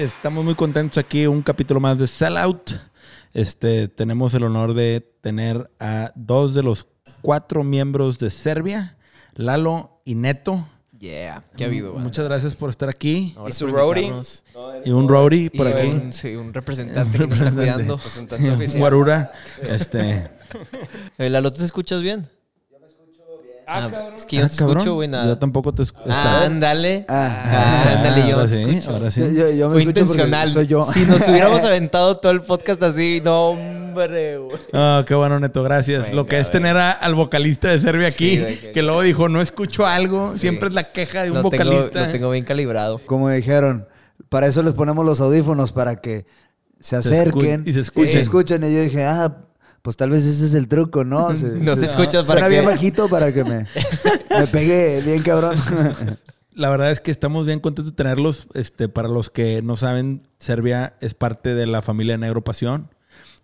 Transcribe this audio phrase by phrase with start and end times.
[0.00, 2.70] Estamos muy contentos aquí, un capítulo más de Sellout.
[3.34, 6.88] Este, tenemos el honor de tener a dos de los
[7.20, 8.96] cuatro miembros de Serbia,
[9.34, 10.66] Lalo y Neto.
[11.00, 11.94] Yeah, qué ha habido.
[11.94, 13.32] Muchas gracias por estar aquí.
[13.34, 14.12] Ahora ¿Y su roadie?
[14.84, 15.88] Y un Rowdy por Y aquí.
[15.88, 17.96] un, sí, un representante que nos está cuidando.
[17.96, 18.78] Representante Un oficial.
[18.80, 19.32] Guarura.
[19.62, 20.30] Este.
[21.16, 22.28] Eh, Lalo, ¿tú te escuchas bien?
[23.72, 24.12] Ah, Ah, cabrón.
[24.16, 25.26] es que yo no Ah, te cabrón, escucho, güey, nada.
[25.26, 26.08] Yo tampoco te escucho.
[26.10, 27.04] Ah, ándale.
[27.08, 27.42] Ah.
[27.44, 28.90] Ah, ándale, yo ahora te sí, escucho.
[28.90, 29.20] ahora sí.
[29.20, 30.48] Yo, yo- yo me Fue intencional.
[30.50, 30.82] Soy yo.
[30.82, 34.56] Si nos hubiéramos aventado todo el podcast así, no, hombre, güey.
[34.72, 36.02] Ah, qué bueno, Neto, gracias.
[36.04, 38.82] Venga, Lo que es tener a- al vocalista de Serbia aquí, Sí, güey, que- que
[38.82, 42.06] luego dijo, no escucho algo, siempre es la queja de un Lo tengo, vocalista.
[42.06, 42.98] lo tengo bien calibrado.
[43.06, 43.86] Como dijeron,
[44.28, 46.26] para eso les ponemos los audífonos, para que
[46.80, 48.18] se acerquen escu- y se escuchen.
[48.18, 48.64] escuchen.
[48.64, 49.36] Y yo dije, ah,
[49.82, 51.34] pues tal vez ese es el truco, ¿no?
[51.34, 53.66] Se, No se escucha para Suena bien bajito para que me,
[54.38, 55.56] me pegue bien cabrón.
[56.52, 58.46] La verdad es que estamos bien contentos de tenerlos.
[58.54, 62.90] Este, para los que no saben, Serbia es parte de la familia Negro Pasión.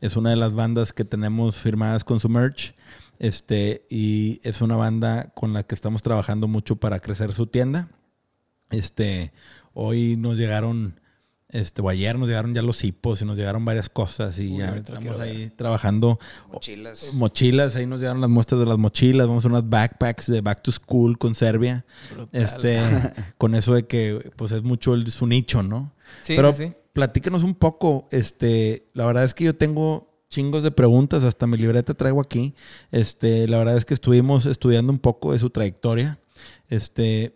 [0.01, 2.75] Es una de las bandas que tenemos firmadas con su merch.
[3.19, 7.89] Este, y es una banda con la que estamos trabajando mucho para crecer su tienda.
[8.71, 9.33] Este,
[9.73, 11.01] hoy nos llegaron,
[11.57, 14.77] este, o ayer nos llegaron ya los hipos y nos llegaron varias cosas y ya
[14.77, 16.19] estamos ahí trabajando.
[16.53, 17.15] Mochilas.
[17.15, 19.27] Mochilas, ahí nos llegaron las muestras de las mochilas.
[19.27, 21.87] Vamos a hacer unas backpacks de Back to School con Serbia.
[22.33, 22.81] Este,
[23.39, 25.93] con eso de que pues es mucho el, su nicho, ¿no?
[26.21, 26.73] Sí, Pero sí, sí.
[26.93, 28.07] platícanos un poco.
[28.11, 32.55] Este, la verdad es que yo tengo chingos de preguntas, hasta mi libreta traigo aquí.
[32.91, 36.19] Este, la verdad es que estuvimos estudiando un poco de su trayectoria.
[36.69, 37.36] Este,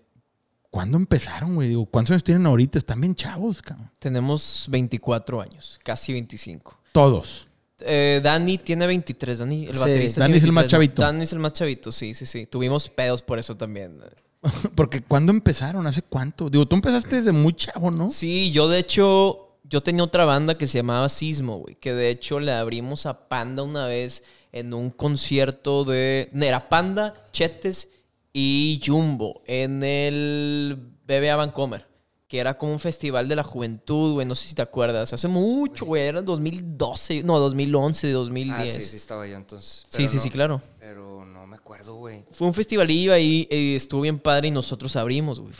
[0.71, 1.69] ¿cuándo empezaron, güey?
[1.69, 2.79] Digo, ¿cuántos años tienen ahorita?
[2.79, 3.91] Están bien chavos, cabrón.
[3.99, 6.79] Tenemos 24 años, casi 25.
[6.93, 7.47] Todos.
[7.81, 10.21] Eh, Dani tiene 23, Dani, el Sí, baterista.
[10.21, 10.71] Dani es el más 23, ¿no?
[10.71, 11.03] chavito.
[11.03, 12.47] Dani es el más chavito, sí, sí, sí.
[12.47, 14.01] Tuvimos pedos por eso también.
[14.75, 15.87] Porque ¿cuándo empezaron?
[15.87, 16.51] ¿Hace cuánto?
[16.51, 18.11] Digo, tú empezaste desde muy chavo, ¿no?
[18.11, 22.11] Sí, yo de hecho, yo tenía otra banda que se llamaba Sismo, güey, que de
[22.11, 26.31] hecho le abrimos a Panda una vez en un concierto de...
[26.35, 27.89] Era Panda, Chetes
[28.33, 31.87] y Jumbo en el BBA Vancomer,
[32.29, 35.27] que era como un festival de la juventud, güey, no sé si te acuerdas, hace
[35.27, 38.59] mucho, güey, era en 2012, no, 2011, 2010.
[38.59, 39.81] Ah, sí, sí estaba yo entonces.
[39.89, 40.63] Sí, Pero sí, no- sí, claro.
[40.79, 42.25] Pero no me acuerdo, güey.
[42.31, 45.53] Fue un festivalillo ahí, eh, estuvo bien padre y nosotros abrimos, güey.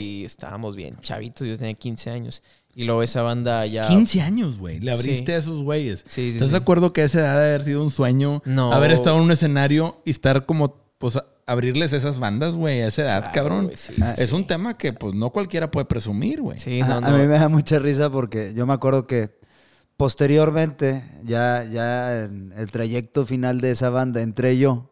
[0.00, 2.42] Y estábamos bien chavitos, yo tenía 15 años.
[2.74, 3.86] Y luego esa banda ya...
[3.86, 4.80] 15 años, güey.
[4.80, 5.32] Le abriste Sí.
[5.32, 6.00] a esos güeyes.
[6.08, 6.52] Sí, sí, ¿Estás sí.
[6.52, 8.42] de acuerdo que a esa edad de haber sido un sueño?
[8.44, 8.72] No.
[8.72, 12.88] Haber estado en un escenario y estar como, pues, a- abrirles esas bandas, güey, a
[12.88, 13.64] esa edad, Claro, cabrón.
[13.66, 16.58] güey, sí, Ah, sí, es un tema que, pues, no cualquiera puede presumir, güey.
[16.58, 17.18] Sí, a, no, a no.
[17.18, 19.30] mí me da mucha risa porque yo me acuerdo que
[19.96, 24.90] posteriormente, ya, ya en el trayecto final de esa banda, entré yo.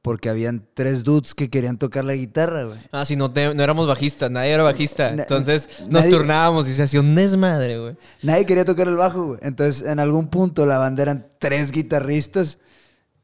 [0.00, 2.78] Porque habían tres dudes que querían tocar la guitarra, güey.
[2.92, 5.10] Ah, sí, no, te- no éramos bajistas, nadie era bajista.
[5.10, 7.96] Na- Entonces nos nadie- turnábamos y se hacía un desmadre, güey.
[8.22, 9.40] Nadie quería tocar el bajo, güey.
[9.42, 12.58] Entonces, en algún punto, la banda eran tres guitarristas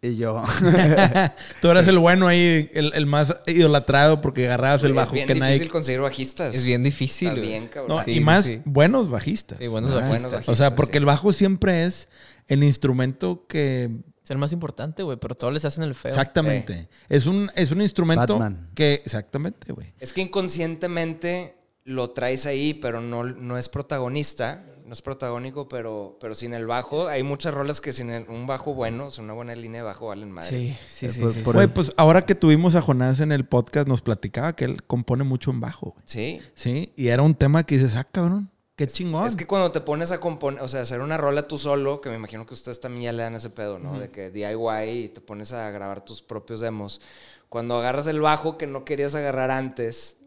[0.08, 0.42] y yo.
[1.60, 5.26] Tú eras el bueno ahí, el, el más idolatrado porque agarrabas el bajo es bien
[5.26, 5.68] que difícil nadie...
[5.68, 6.54] conseguir bajistas.
[6.54, 7.96] Es bien difícil, Está bien, cabrón.
[7.96, 8.60] No, Sí, y sí, más sí.
[8.64, 9.58] buenos bajistas.
[9.58, 10.30] Sí, buenos Ah, bajistas.
[10.30, 10.98] buenos o sea, porque sí.
[10.98, 12.08] el bajo siempre es
[12.46, 13.90] el instrumento que
[14.22, 16.10] Es el más importante, güey, pero todos les hacen el feo.
[16.10, 16.88] Exactamente.
[17.08, 18.70] Es un, es un instrumento Batman.
[18.74, 19.02] que.
[19.04, 19.92] Exactamente, güey.
[20.00, 24.64] Es que inconscientemente lo traes ahí, pero no, no es protagonista.
[24.84, 27.08] No es protagónico, pero, pero sin el bajo.
[27.08, 29.86] Hay muchas rolas que sin el- un bajo bueno, o sea, una buena línea de
[29.86, 30.48] bajo valen madre.
[30.50, 31.20] Sí, sí, sí.
[31.20, 31.56] Por- sí, por sí.
[31.56, 35.24] Güey, pues ahora que tuvimos a Jonás en el podcast, nos platicaba que él compone
[35.24, 36.02] mucho en bajo, güey.
[36.04, 36.40] Sí.
[36.54, 39.26] Sí, y era un tema que dices, ah, cabrón, qué chingón.
[39.26, 42.10] Es que cuando te pones a componer, o sea, hacer una rola tú solo, que
[42.10, 43.98] me imagino que ustedes también ya le dan ese pedo, ¿no?
[43.98, 47.00] De que DIY y te pones a grabar tus propios demos.
[47.48, 50.18] Cuando agarras el bajo que no querías agarrar antes,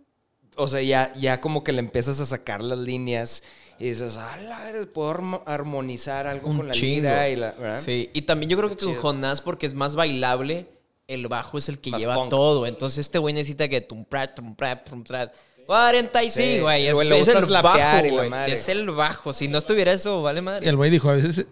[0.56, 3.44] o sea, ya, ya como que le empiezas a sacar las líneas
[3.80, 6.96] y dices, ah, la ver, puedo armo- armonizar algo Un con la chingo.
[7.02, 7.82] lira y la, ¿verdad?
[7.84, 8.96] Sí, y también yo creo que con.
[8.96, 10.68] Jonás, porque es más bailable,
[11.08, 12.66] el bajo es el que Más lleva todo.
[12.66, 15.34] Entonces este güey necesita que tum prat, tum prat, tum prat.
[15.68, 16.88] 45, Sí, güey.
[16.88, 17.62] Es, el y bajo, la
[18.10, 18.30] güey.
[18.30, 18.54] madre.
[18.54, 19.34] Es el bajo.
[19.34, 20.70] Si no estuviera eso, vale Y madre.
[20.70, 21.46] el güey dijo, a veces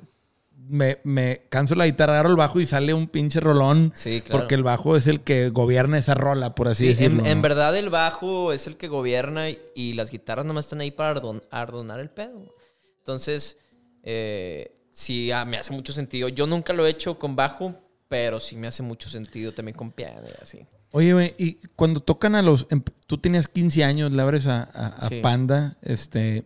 [0.67, 3.91] me, me canso la guitarra, agarro el bajo y sale un pinche rolón.
[3.95, 4.41] Sí, claro.
[4.41, 7.25] Porque el bajo es el que gobierna esa rola, por así Sí, decirlo.
[7.25, 10.91] en, verdad el bajo es el que gobierna y, y las guitarras nomás están ahí
[10.91, 12.53] para ardon- ardonar el pedo.
[12.99, 13.57] Entonces,
[14.03, 16.29] eh, sí, ah, me hace mucho sentido.
[16.29, 17.75] Yo nunca lo he hecho con bajo,
[18.07, 20.59] pero sí me hace mucho sentido también con piano y así.
[20.91, 22.67] Oye, güey, y cuando tocan a los...
[22.69, 25.19] em- Tú tenías 15 años, le abres a, a- a Sí.
[25.21, 26.45] Panda, este...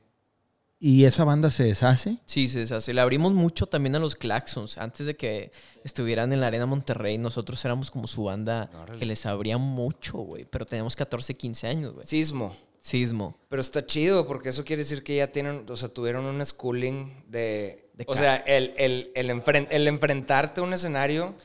[0.80, 2.18] y esa banda se deshace.
[2.26, 2.94] Sí, se deshace.
[2.94, 4.78] Le abrimos mucho también a los Claxons.
[4.78, 5.52] Antes de que
[5.84, 10.46] estuvieran en la Arena Monterrey, nosotros éramos como su banda que les abría mucho, güey.
[10.46, 12.08] Pero teníamos 14, 15 años, güey.
[12.08, 12.56] Sismo.
[12.81, 13.36] Sismo.
[13.50, 17.24] Pero está chido porque eso quiere decir que ya tienen, o sea, tuvieron un schooling
[17.28, 17.90] de...
[17.94, 21.36] De o sea, el, el, el, enfren- el enfrentarte a un escenario,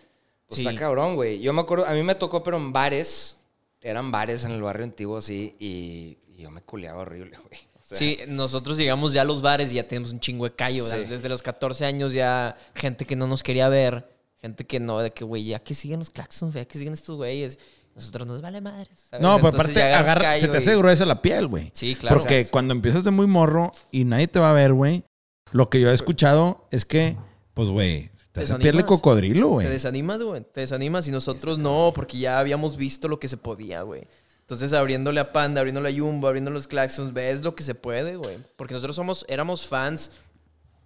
[0.46, 0.66] pues Sí.
[0.69, 1.40] está cabrón, güey.
[1.40, 3.40] Yo me acuerdo, a mí me tocó, pero en bares,
[3.81, 7.58] eran bares en el barrio antiguo, así, y, y yo me culeaba horrible, güey.
[7.84, 10.84] Sea, Sí, nosotros llegamos ya a los bares y ya tenemos un chingo de callo.
[10.84, 11.00] ¿verdad?
[11.04, 11.10] Sí.
[11.10, 14.08] Desde los 14 años ya gente que no nos quería ver,
[14.40, 17.16] gente que no, de que, güey, ya que siguen los Claxons, ya que siguen estos
[17.16, 17.58] güeyes.
[17.94, 18.88] Nosotros nos vale madre.
[18.96, 19.22] ¿sabes?
[19.22, 21.70] No, pero aparte agarra- se te y- hace gruesa la piel, güey.
[21.75, 22.16] Sí, claro.
[22.16, 22.52] Porque Exacto.
[22.52, 25.04] cuando empiezas de muy morro y nadie te va a ver, güey,
[25.52, 27.16] lo que yo he escuchado es que,
[27.52, 28.84] pues, güey, te hace piel de Desanimas.
[28.86, 29.66] cocodrilo, Te güey.
[29.69, 30.40] desanimas, güey.
[30.40, 34.08] Te desanimas y nosotros no, porque ya habíamos visto lo que se podía, güey.
[34.44, 38.17] Entonces, abriéndole a Panda, abriéndole a Jumbo, abriendo los Claxons, ves lo que se puede,
[38.17, 38.37] güey.
[38.56, 40.11] Porque nosotros somos, éramos fans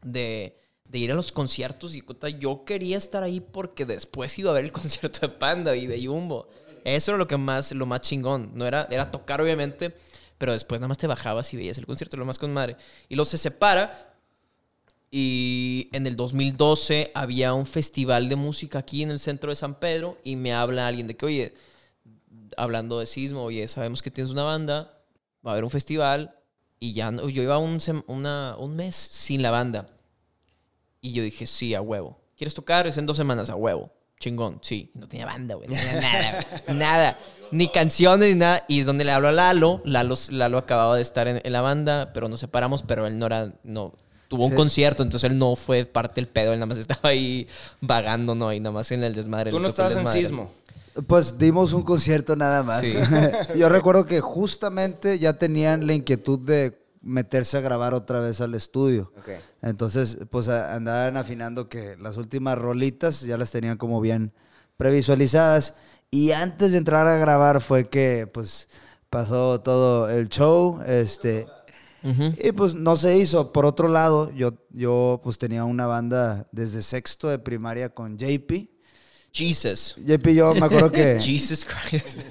[0.01, 0.61] de,
[0.93, 2.05] ir a los conciertos y
[2.39, 6.07] yo quería estar ahí porque después iba a ver el concierto de Panda y de
[6.07, 6.49] Jumbo.
[6.85, 8.53] Eso era lo que más, lo más chingón.
[8.55, 9.93] No era, era tocar, obviamente,
[10.39, 12.77] pero después nada más te bajabas y veías el concierto, lo más con madre.
[13.09, 14.15] Y luego se separa
[15.11, 19.81] y en el 2012 había un festival de música aquí en el centro de San
[19.81, 21.55] Pedro y me habla alguien de que, oye,
[22.57, 24.93] hablando de sismo, oye, sabemos que tienes una banda,
[25.47, 26.35] va a haber un festival
[26.81, 29.89] y ya no- yo iba un, una- un mes sin la banda.
[31.01, 32.21] Y yo dije, sí, a huevo.
[32.37, 32.87] ¿Quieres tocar?
[32.87, 33.93] Es en dos semanas, a huevo.
[34.21, 34.91] Chingón, sí.
[34.95, 35.69] No tenía banda, güey.
[35.69, 36.77] No tenía nada, güey.
[36.79, 37.19] nada.
[37.53, 38.65] Ni canciones, ni nada.
[38.69, 39.81] Y es donde le hablo a Lalo.
[39.85, 43.27] Lalo, Lalo acababa de estar en, en la banda, pero nos separamos, pero él no
[43.27, 43.53] era...
[43.63, 43.95] No,
[44.27, 44.57] tuvo un Sí.
[44.57, 46.53] concierto, entonces él no fue parte del pedo.
[46.53, 47.47] Él nada más estaba ahí
[47.81, 48.53] vagando, ¿no?
[48.53, 49.53] Y nada más en el desmadre.
[49.53, 50.51] Tú no estabas en sismo.
[51.07, 52.81] Pues dimos un concierto nada más.
[52.81, 52.95] Sí.
[53.57, 58.55] Yo recuerdo que justamente ya tenían la inquietud de meterse a grabar otra vez al
[58.55, 59.13] estudio.
[59.19, 59.31] Ok.
[59.63, 64.33] Entonces, pues andaban afinando que las últimas rolitas ya las tenían como bien
[64.77, 65.75] previsualizadas.
[66.11, 68.69] Y antes de entrar a grabar fue que pues
[69.11, 70.81] pasó todo el show.
[70.87, 71.47] Este,
[72.03, 73.53] y pues no se hizo.
[73.53, 78.78] Por otro lado, yo, yo pues tenía una banda desde sexto de primaria con JP.
[79.39, 79.95] Jesus.
[80.05, 82.23] JP y yo me acuerdo que Jesus Christ.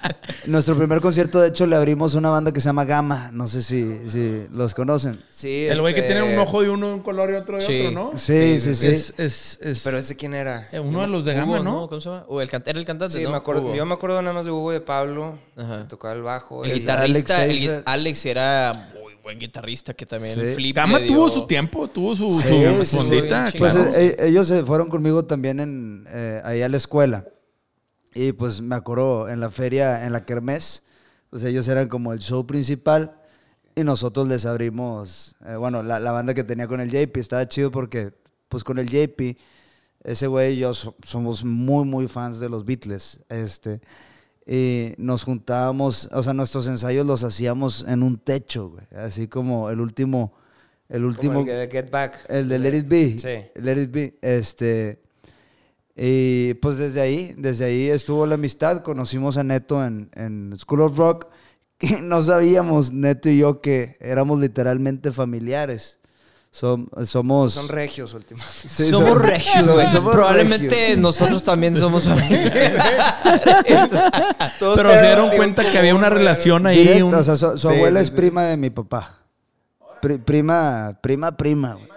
[0.46, 3.30] nuestro primer concierto, de hecho, le abrimos una banda que se llama Gama.
[3.32, 5.16] No sé si, si los conocen.
[5.30, 7.56] Sí, El güey que este- tiene un ojo de uno de un color y otro
[7.56, 7.80] de Sí.
[7.86, 8.16] otro, ¿no?
[8.16, 8.86] Sí, sí, sí.
[8.88, 10.68] Es, es, es- Pero ese quién era.
[10.72, 11.88] eh, uno de los de Hugo, gama, ¿no?
[11.88, 12.24] ¿Cómo se llama?
[12.28, 13.30] O el can- era el cantante, Sí, ¿no?
[13.30, 13.74] me acuerdo, Hugo.
[13.74, 15.38] yo me acuerdo nada más de Hugo y de Pablo.
[15.56, 15.78] Ajá.
[15.82, 16.64] que Tocaba el bajo.
[16.64, 17.82] El el- guitarrista, Alex el.
[17.86, 18.90] Alex era
[19.26, 20.54] buen guitarrista que también Sí.
[20.54, 22.96] Flip Gama le tuvo su tiempo, tuvo su, Sí, su sí, sí.
[22.98, 23.90] ondita, Sí, Pues claro.
[23.90, 27.26] eh, eh, ellos se fueron conmigo también en, eh, ahí a la escuela.
[28.14, 30.84] Y pues me acuerdo en la feria, en la Kermés,
[31.28, 33.16] pues ellos eran como el show principal
[33.74, 37.48] y nosotros les abrimos, eh, bueno, la, la banda que tenía con el JP estaba
[37.48, 38.12] chido porque
[38.48, 39.36] pues con el JP,
[40.04, 43.18] ese güey y yo so- somos muy, muy fans de los Beatles.
[43.28, 43.80] Este,
[44.46, 49.70] y nos juntábamos, o sea, nuestros ensayos los hacíamos en un techo, güey, así como
[49.70, 50.34] el último,
[50.88, 51.40] el como último...
[51.40, 52.18] el de Get Back.
[52.28, 53.18] El de Let It Be.
[53.18, 53.60] Sí.
[53.60, 54.18] Let It Be.
[54.22, 55.00] Este.
[55.96, 58.82] Y pues desde ahí, desde ahí estuvo la amistad.
[58.82, 61.26] Conocimos a Neto en, en School of Rock.
[61.78, 65.98] Y no sabíamos, Neto y yo, que éramos literalmente familiares.
[66.58, 67.52] Som- somos.
[67.52, 68.66] Son regios últimamente.
[68.66, 69.86] Sí, somos som- regios, güey.
[69.90, 70.98] Probablemente regios.
[70.98, 72.04] nosotros también somos
[74.58, 76.78] Pero se dieron de cuenta que había una relación ahí.
[76.78, 78.14] Directo, un- o sea, su, su Sí, abuela sí, es sí.
[78.16, 79.18] prima de mi papá.
[80.00, 81.74] Pri- prima, prima, prima.
[81.74, 81.88] güey.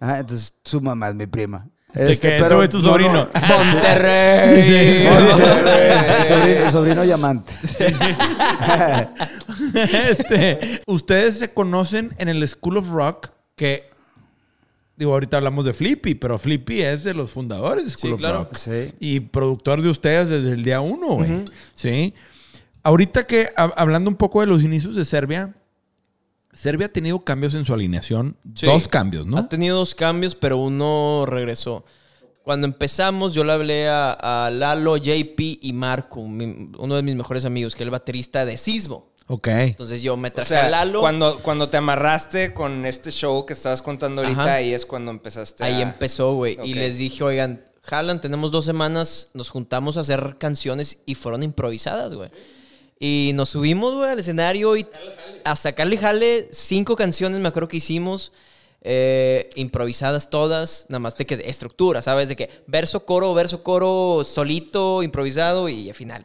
[0.00, 1.66] Ajá, entonces su mamá es mi prima.
[1.92, 3.12] De Este, que pero tu no, sobrino.
[3.12, 3.28] no.
[3.72, 5.06] Monterrey.
[6.26, 7.52] sobrino, sobrino llamante.
[10.08, 13.91] este, ustedes se conocen en el School of Rock, que
[14.96, 18.20] digo, ahorita hablamos de Flippy, pero Flippy es de los fundadores de School Sí, of
[18.20, 18.38] claro.
[18.44, 18.56] Rock.
[18.56, 18.92] Sí.
[19.00, 21.44] Y productor de ustedes desde el día uno, güey.
[21.74, 22.14] Sí.
[22.82, 25.54] Ahorita que hab- hablando un poco de los inicios de Serbia,
[26.52, 28.36] Serbia ha tenido cambios en su alineación.
[28.54, 28.66] Sí.
[28.66, 29.38] Dos cambios, ¿no?
[29.38, 31.84] Ha tenido dos cambios, pero uno regresó.
[32.42, 37.14] Cuando empezamos, yo le hablé a, a Lalo, JP y Marco, mi- uno de mis
[37.16, 39.11] mejores amigos, que es el baterista de Sismo.
[39.28, 39.48] Ok.
[39.48, 41.00] Entonces yo me O traje sea, a Lalo.
[41.00, 44.54] cuando, cuando te amarraste con este show que estabas contando ahorita, Ajá.
[44.54, 46.58] ahí es cuando empezaste Ahí a- empezó, güey.
[46.64, 51.42] Y les dije, oigan, jalan, tenemos dos semanas, nos juntamos a hacer canciones y fueron
[51.42, 52.30] improvisadas, güey.
[53.00, 54.86] Y nos subimos, güey, al escenario y
[55.44, 58.30] a sacarle jale cinco canciones, me acuerdo que hicimos,
[58.82, 62.28] eh, improvisadas todas, nada más de que de estructura, ¿sabes?
[62.28, 66.24] De que verso, coro, verso, coro, solito, improvisado y al final.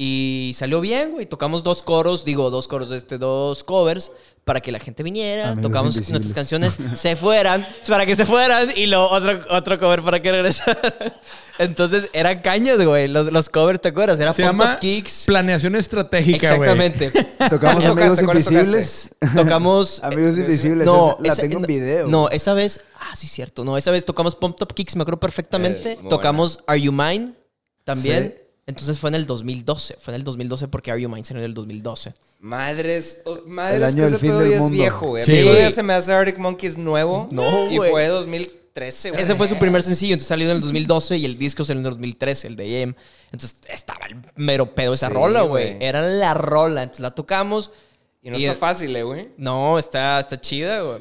[0.00, 1.26] Y salió bien, güey.
[1.26, 4.12] Tocamos dos coros, digo, dos coros, este, dos covers
[4.44, 5.48] para que la gente viniera.
[5.48, 6.20] Amigos tocamos invisibles.
[6.22, 8.68] nuestras canciones, se fueran, para que se fueran.
[8.76, 10.78] Y luego otro, otro cover para que regresaran.
[11.58, 13.08] Entonces eran cañas, güey.
[13.08, 14.20] Los, los covers, ¿te acuerdas?
[14.20, 15.24] Era Se Pump llama Up Kicks.
[15.26, 16.70] planeación estratégica, güey.
[16.70, 17.10] Exactamente.
[17.50, 19.10] Tocamos ¿Cuál Amigos Invisibles.
[19.34, 20.04] Tocamos.
[20.04, 20.86] Amigos Invisibles.
[20.86, 22.06] No, esa- la esa- tengo en no, video.
[22.06, 22.80] No, esa vez.
[23.00, 23.64] Ah, sí, cierto.
[23.64, 25.94] No, esa vez tocamos Pump Top Kicks, me acuerdo perfectamente.
[25.94, 27.32] Eh, tocamos Are You Mine
[27.82, 28.36] también.
[28.38, 28.47] Sí.
[28.68, 29.96] Entonces fue en el 2012.
[30.00, 32.12] Fue en el 2012 porque Are You Mine salió en el 2012.
[32.38, 34.76] Madres, o- madres El año que del ese fin pedo del ya es mundo.
[34.76, 35.24] viejo, güey.
[35.24, 37.28] Sí, Sí, se me hace Arctic Monkeys nuevo.
[37.32, 37.90] No, Y güey.
[37.90, 39.22] fue 2013, güey.
[39.22, 41.86] Ese fue su primer sencillo, entonces salió en el 2012 y el disco salió en
[41.86, 42.94] el 2013, el de AM.
[43.32, 45.72] Entonces estaba el mero pedo esa Sí, rola, güey.
[45.74, 45.84] güey.
[45.88, 46.82] Era la rola.
[46.82, 47.70] Entonces la tocamos.
[48.20, 49.28] Y no está fácil, eh, güey.
[49.36, 50.98] No, está, está chida, güey.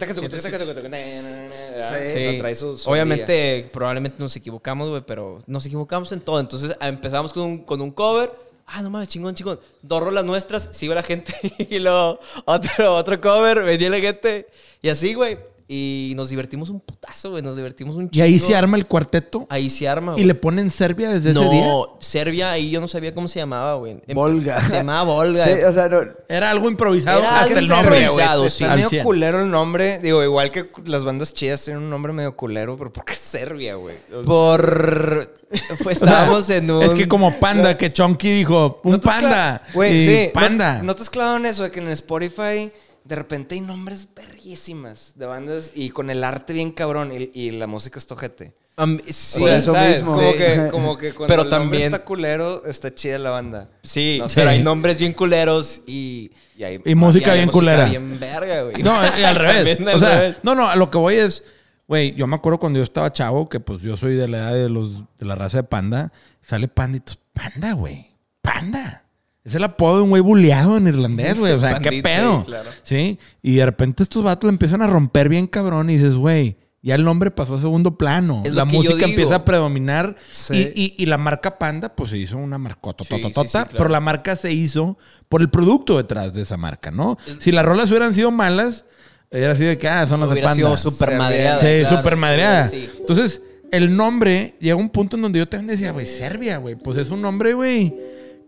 [2.07, 2.89] Sí.
[2.89, 6.39] Obviamente, probablemente nos equivocamos, güey, pero nos equivocamos en todo.
[6.39, 8.31] Entonces empezamos con un, con un cover.
[8.67, 9.59] Ah, no mames, chingón, chingón.
[9.81, 11.33] Dos rolas nuestras, sigue la gente.
[11.69, 14.47] y luego otro, otro cover, venía la gente.
[14.81, 15.37] Y así, güey.
[15.69, 17.43] Y nos divertimos un putazo, güey.
[17.43, 18.23] Nos divertimos un Y chingo.
[18.25, 19.47] ahí se arma el cuarteto.
[19.49, 20.23] Ahí se arma, Y güey.
[20.25, 21.65] le ponen Serbia desde no, ese día.
[21.99, 23.99] Serbia, ahí yo no sabía cómo se llamaba, güey.
[24.07, 24.61] Em- Volga.
[24.61, 25.43] Se llamaba Volga.
[25.43, 25.99] Sí, o sea, no.
[26.29, 28.01] Era algo improvisado Era hasta algo el nombre, güey.
[28.05, 28.49] improvisado, güey.
[28.49, 28.63] sí.
[28.63, 29.03] Está medio 100.
[29.03, 29.99] culero el nombre.
[29.99, 33.75] Digo, igual que las bandas chidas tienen un nombre medio culero, pero ¿por qué Serbia,
[33.75, 33.97] güey?
[34.13, 35.33] O sea, Por.
[35.49, 36.83] Pues O sea, estábamos en un.
[36.83, 39.63] Es que como panda, que Chonky dijo, un ¿no te has panda.
[39.73, 40.29] Güey, Y sí.
[40.33, 40.77] Panda.
[40.77, 42.71] ¿No, no te has clavado en eso de que en Spotify
[43.07, 47.51] de repente hay nombres verguísimas de bandas y con el arte bien cabrón y, y
[47.51, 48.53] la música es tojete.
[48.75, 49.99] Am- sí, Por eso ¿sabes?
[50.03, 50.15] mismo.
[50.17, 50.37] Como Sí.
[50.37, 53.69] que, como que cuando Pero el también- está culero, está chida la banda.
[53.81, 54.41] Sí, No sé.
[54.41, 56.31] pero hay nombres bien culeros y.
[56.55, 57.85] Y ahí Y música y hay bien música culera.
[57.85, 58.83] bien verga, güey.
[58.83, 59.79] No, y al revés.
[59.93, 60.37] O sea, revés.
[60.43, 61.43] no, no, a lo que voy es,
[61.87, 64.53] güey, yo me acuerdo cuando yo estaba chavo, que pues yo soy de la edad
[64.53, 66.11] de los de la raza de panda,
[66.41, 68.11] sale panda y tú, panda, güey.
[68.43, 69.05] Panda.
[69.47, 71.53] Es el apodo de un güey buleado en irlandés, güey.
[71.53, 72.41] O sea, ¿qué pedo?
[72.41, 72.69] sí, claro.
[72.83, 73.17] Sí.
[73.41, 77.03] Y de repente estos vatos empiezan a romper bien cabrón y dices, güey, ya el
[77.03, 78.43] nombre pasó a segundo plano.
[78.45, 80.15] Es la música empieza a predominar.
[80.31, 80.69] Sí.
[80.75, 83.69] Y, y- y la marca Panda, pues se hizo una marcota, Sí, sí, sí, claro.
[83.71, 84.97] pero la marca se hizo
[85.29, 87.17] por el producto detrás de esa marca, ¿no?
[87.39, 88.85] Si las rolas hubieran sido malas,
[89.31, 90.55] hubiera sido de que, ah, son las de Panda.
[90.55, 91.17] sido Serbia.
[91.17, 91.59] madreada.
[91.59, 91.97] Sí, claro.
[91.97, 92.67] súper madreada.
[92.67, 92.89] Sí.
[92.99, 96.75] Entonces, el nombre llega a un punto en donde yo también decía, güey, Serbia, güey.
[96.75, 97.93] Pues es un nombre, güey,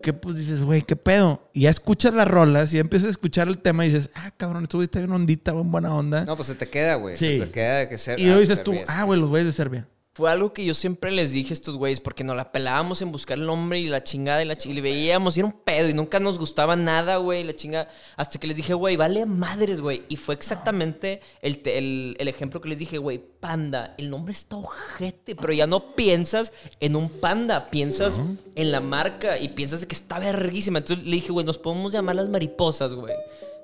[0.02, 1.50] que pues dices, güey, qué pedo.
[1.54, 4.32] Y ya escuchas las rolas y ya empiezas a escuchar el tema y dices, ah,
[4.38, 6.26] cabrón, esto está bien ondita, bien buena onda.
[6.26, 7.16] No, pues se te queda, güey.
[7.18, 7.40] Sí.
[7.40, 8.20] Se te queda de que ser.
[8.20, 9.88] y luego ah, dices tú, Serbia, sí, ah, güey, los güeyes de Serbia.
[10.20, 13.10] Fue algo que yo siempre les dije a estos güeyes, porque nos la pelábamos en
[13.10, 14.80] buscar el nombre y la chingada y la chingada.
[14.80, 17.88] Y veíamos, y era un pedo, y nunca nos gustaba nada, güey, la chingada.
[18.18, 20.04] Hasta que les dije, güey, vale madres, güey.
[20.10, 23.96] Y fue exactamente el, el, el ejemplo que les dije, güey, panda.
[23.98, 28.22] El nombre está ojete, pero ya no piensas en un panda, piensas
[28.56, 30.80] en la marca y piensas de que está verguísima.
[30.80, 33.16] Entonces le dije, güey, nos podemos llamar las mariposas, güey.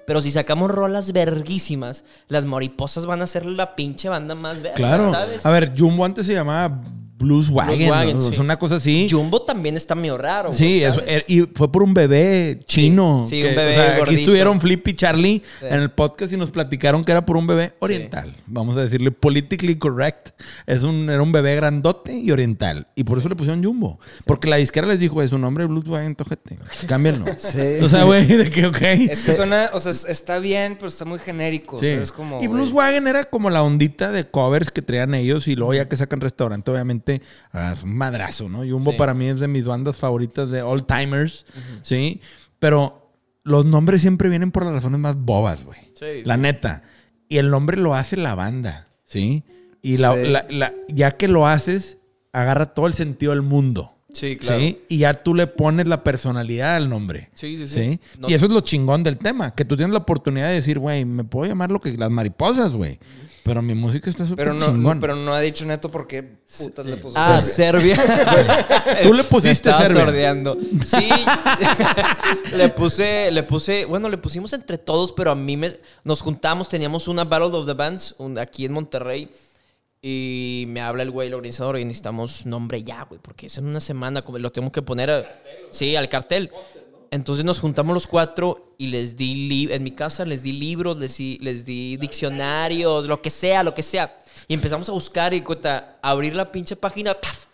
[0.05, 4.75] Pero si sacamos rolas verguísimas, las mariposas van a ser la pinche banda más verga,
[4.75, 5.12] Claro.
[5.12, 5.45] ¿sabes?
[5.45, 6.81] A ver, Jumbo antes se llamaba
[7.17, 7.89] Blues Wagon.
[7.89, 8.22] Wagon, ¿no?
[8.22, 8.34] sí.
[8.34, 9.07] Es una cosa así.
[9.10, 10.51] Jumbo también está medio raro.
[10.51, 13.25] Sí, eso, y fue por un bebé chino.
[13.27, 15.65] sí, que, un bebé o sea, Aquí estuvieron Flip y Charlie Sí.
[15.69, 18.36] en el podcast y nos platicaron que era por un bebé oriental.
[18.48, 20.29] Vamos a decirle politically correct.
[20.67, 22.88] Es un, era un bebé grandote y oriental.
[22.95, 24.00] Y por eso le pusieron Jumbo.
[24.25, 26.57] Porque la disquera les dijo, es un nombre Blues Wagon, tojete.
[26.88, 27.25] Cámbienlo.
[27.38, 27.77] Sí.
[27.81, 28.81] O sea, güey, de que, ok.
[28.81, 31.77] Es que suena, o sea, es- está bien, pero está muy genérico.
[31.77, 31.86] Sí.
[31.86, 32.41] O sea, es como.
[32.43, 35.88] y Blues Wagon era como la ondita de covers que traían ellos y luego ya
[35.88, 37.14] que sacan restaurante, obviamente,
[37.53, 38.60] es un madrazo, ¿no?
[38.60, 38.98] Jumbo Sí.
[38.98, 41.45] para mí es de mis bandas favoritas de all timers,
[41.81, 42.22] ¿sí?
[42.60, 43.12] Pero
[43.43, 45.79] los nombres siempre vienen por las razones más bobas, güey.
[45.95, 46.84] Sí, La neta.
[47.29, 49.43] Y el nombre lo hace la banda, ¿sí?
[49.81, 50.29] Y la- Sí.
[50.29, 51.98] la- la- ya que lo haces,
[52.31, 53.91] agarra todo el sentido del mundo.
[54.13, 54.60] Sí, claro.
[54.62, 54.81] ¿Sí?
[54.88, 57.29] Y ya tú le pones la personalidad al nombre.
[57.36, 57.74] Sí, sí, sí.
[57.74, 58.00] ¿Sí?
[58.19, 60.79] No- Y eso es lo chingón del tema, que tú tienes la oportunidad de decir,
[60.79, 62.98] güey, me puedo llamar lo que las mariposas, güey.
[63.45, 64.95] Pero mi música está súper Pero no, chingón.
[64.97, 66.23] no- pero no ha dicho neto por qué
[66.57, 67.95] putas le puso Ah, Serbia.
[67.95, 68.67] Serbia.
[69.03, 70.03] Tú le Me pusiste estaba Serbia.
[70.05, 70.57] sordeando.
[70.83, 71.09] Sí.
[72.57, 75.71] le puse, le puse, bueno, le pusimos entre todos, pero a mí me,
[76.03, 79.29] nos juntamos, teníamos una Battle of the Bands un- aquí en Monterrey.
[80.07, 83.65] Y me habla el güey, el organizador, y necesitamos nombre ya, güey, porque es en
[83.65, 86.51] una semana, como lo tengo que poner, a- sí, al cartel.
[87.15, 91.65] Entonces nos juntamos los cuatro y les di, en mi casa les di libros, les
[91.65, 94.19] di, diccionarios, lo que sea, lo que sea.
[94.50, 97.45] Y empezamos a buscar y cuenta, abrir la pinche página, ¡paf!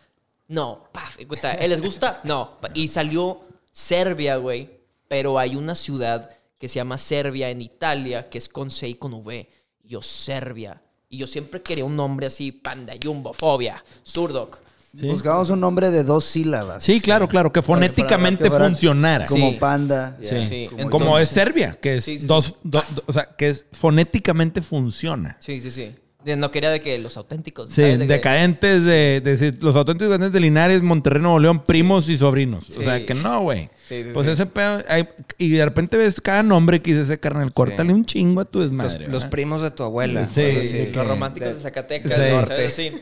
[0.48, 2.22] No, paf, y cuenta, ¿eh, ¿les gusta?
[2.24, 2.58] No.
[2.74, 3.42] Y salió
[3.72, 4.68] Serbia, güey,
[5.08, 8.96] pero hay una ciudad que se llama Serbia en Italia, que es con C y
[8.96, 9.48] con V.
[9.84, 10.82] Y yo, Serbia.
[11.08, 14.58] Y yo siempre quería un nombre así, Panda, Jumbo, Fobia, Surdoc.
[14.94, 16.84] Buscábamos un nombre de dos sílabas.
[16.84, 19.26] Sí, claro, claro, que fonéticamente que fuera- funcionara.
[19.26, 19.58] Como Sí.
[19.60, 20.18] panda.
[20.22, 20.36] Sí.
[20.48, 22.56] Sí, Como entonces- es Serbia, que es Sí, sí, dos, sí.
[22.64, 25.38] do- do- o sea, que es fonéticamente funciona.
[25.40, 25.92] Sí, sí, sí.
[26.38, 27.70] No quería de que los auténticos.
[27.70, 28.00] Sí, ¿sabes?
[28.00, 32.10] De que- decadentes de, de decir, los auténticos decadentes de Linares, Monterrey, Nuevo León, primos
[32.10, 32.70] y sobrinos.
[32.70, 32.84] O Sí.
[32.84, 33.70] sea, que no, güey.
[33.92, 34.32] Sí, sí, pues sí.
[34.32, 38.06] ese pedo, hay- y de repente ves cada nombre que dice ese carnal, córtale un
[38.06, 39.08] chingo a tu desmadre.
[39.08, 40.28] los primos de tu abuela.
[40.34, 40.90] Sí.
[40.94, 42.14] Los románticos de Zacatecas.
[42.14, 42.22] Sí.
[42.32, 42.46] ¿no?
[42.46, 42.74] ¿sabes?
[42.74, 42.92] Sí.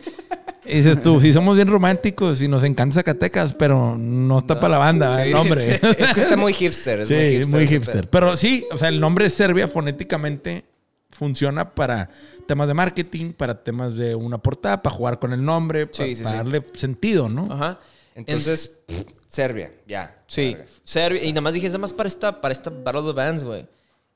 [0.66, 4.74] Y dices tú, sí somos bien románticos y nos encanta Zacatecas, pero no está para
[4.74, 5.76] la banda el nombre.
[5.98, 7.00] Es que está muy hipster.
[7.00, 7.56] Es sí, muy hipster.
[7.60, 8.10] muy hipster.
[8.10, 10.66] Pero sí, o sea, el nombre de Serbia fonéticamente
[11.10, 12.10] funciona para
[12.48, 16.32] temas de marketing, para temas de una portada, para jugar con el nombre, Sí, para
[16.32, 16.38] sí.
[16.38, 17.52] darle sentido, ¿no?
[17.52, 17.80] Ajá.
[18.14, 18.82] Entonces,
[19.30, 20.24] Serbia, ya.
[20.28, 20.58] Sí.
[20.84, 21.24] Serbia.
[21.24, 23.44] Y nada más dije, es nada más para esta, para esta Battle of the Bands,
[23.44, 23.66] güey.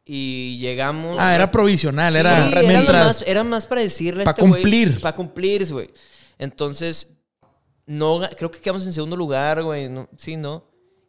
[0.05, 1.15] Y llegamos.
[1.20, 2.88] Ah, era provisional, era Sí, era, mientras...
[2.93, 5.00] nada más, era más para decirle a Pa' este güey- cumplir.
[5.01, 5.89] Para cumplir, güey.
[6.39, 7.08] Entonces,
[7.86, 9.88] no, creo que quedamos en segundo lugar, güey.
[9.88, 10.65] No, sí, ¿no?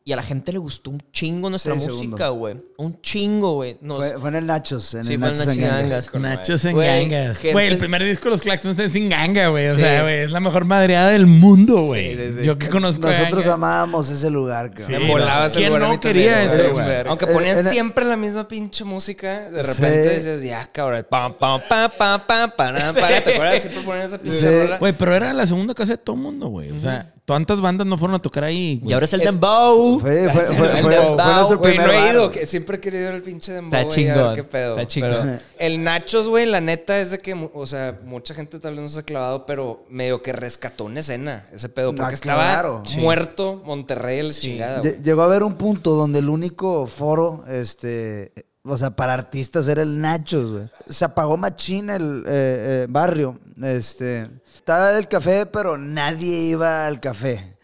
[0.07, 2.61] Y a la gente le gustó un chingo nuestra Sí, música, güey.
[2.77, 3.79] Un chingo, güey.
[3.81, 4.93] Nos- Fue, fue en el Nachos.
[4.93, 6.13] En Sí, el fue Nachos en Nachos en Gangas.
[6.13, 6.39] Gangas.
[6.39, 7.39] Nachos en Güey, gangas.
[7.39, 9.69] gente- Güey, el primer disco de los Claxons es sin ganga, güey.
[9.69, 9.81] O Sí.
[9.81, 12.17] sea, güey, es la mejor madreada del mundo, güey.
[12.17, 12.45] Sí, sí, sí.
[12.47, 13.55] Yo que conozco a Nosotros Ganga.
[13.55, 15.09] amábamos ese lugar, cabrón.
[15.09, 16.87] Volabas el ¿Quién lugar no quería eso, güey.
[17.07, 20.15] Aunque ponían en- siempre la misma pinche música, de repente Sí.
[20.17, 23.63] dices, ya, cabrón, pam, pam, pam, pam, pam, pam, para, ¿te acuerdas?
[23.63, 24.77] Siempre ponían esa pinche rola.
[24.77, 26.73] Güey, pero era la segunda casa de todo el mundo, güey.
[26.73, 28.79] O sea, ¿cuántas bandas no fueron a tocar ahí?
[28.81, 28.91] güey?
[28.91, 29.99] Y ahora es el Es- Dembow.
[30.01, 32.77] Fue, fue, fue, fue, El fue Dembow, nuestro Güey, primer no he ido, que siempre
[32.77, 34.71] he querido ir al pinche dembow, Está güey, a ver chingón, qué pedo.
[34.77, 35.11] está chingón.
[35.23, 38.83] Pero el Nachos, güey, la neta es de que, o sea, mucha gente tal vez
[38.83, 42.43] no se ha clavado, pero medio que rescató una escena, ese pedo, Ah, porque estaba
[42.43, 42.83] claro.
[42.87, 42.99] Sí.
[42.99, 45.03] muerto Monterrey a la chingada, güey.
[45.03, 48.33] Llegó a haber un punto donde el único foro, este,
[48.67, 50.71] o sea, para artistas era el Nachos, güey.
[50.89, 53.39] Se apagó machín el eh, eh, barrio.
[53.63, 54.29] Este,
[54.65, 57.59] estaba el café, pero nadie iba al café.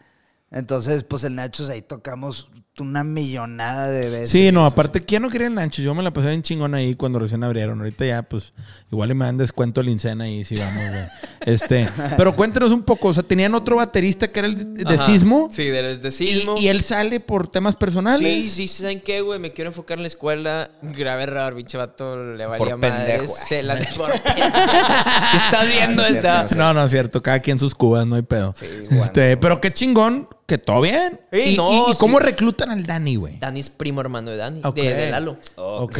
[0.51, 4.29] Entonces, pues el Nachos ahí tocamos una millonada de veces.
[4.29, 5.83] Sí, no, aparte, ¿quién no quería el Nachos?
[5.83, 7.79] Yo me la pasé bien chingón ahí cuando recién abrieron.
[7.79, 8.53] Ahorita ya, pues,
[8.91, 11.03] igual y me dan descuento el Incena ahí si vamos, güey.
[11.45, 14.97] Este, pero cuéntanos un poco, o sea, tenían otro baterista que era el de.
[14.97, 15.49] Sismo.
[15.51, 16.55] Sí, de, de Sismo.
[16.57, 18.19] y él sale por temas personales.
[18.45, 19.37] Sí, sí, ¿saben qué, güey?
[19.39, 20.71] Me quiero enfocar en la escuela.
[20.81, 23.17] Grave error, pinche vato, le valía Por madres.
[23.19, 23.35] pendejo.
[23.47, 26.45] Se la por ¿Qué estás viendo No esta?
[26.55, 27.21] no No, no es cierto.
[27.21, 28.55] Cada quien sus cubas, no hay pedo.
[28.57, 31.19] Sí, bueno, este, pero qué chingón, que todo bien.
[31.31, 33.37] Sí, y, no, y- y cómo reclutan al Dani, güey?
[33.39, 35.37] Dani es primo hermano de Dani, de, de Lalo.
[35.55, 35.97] Ok.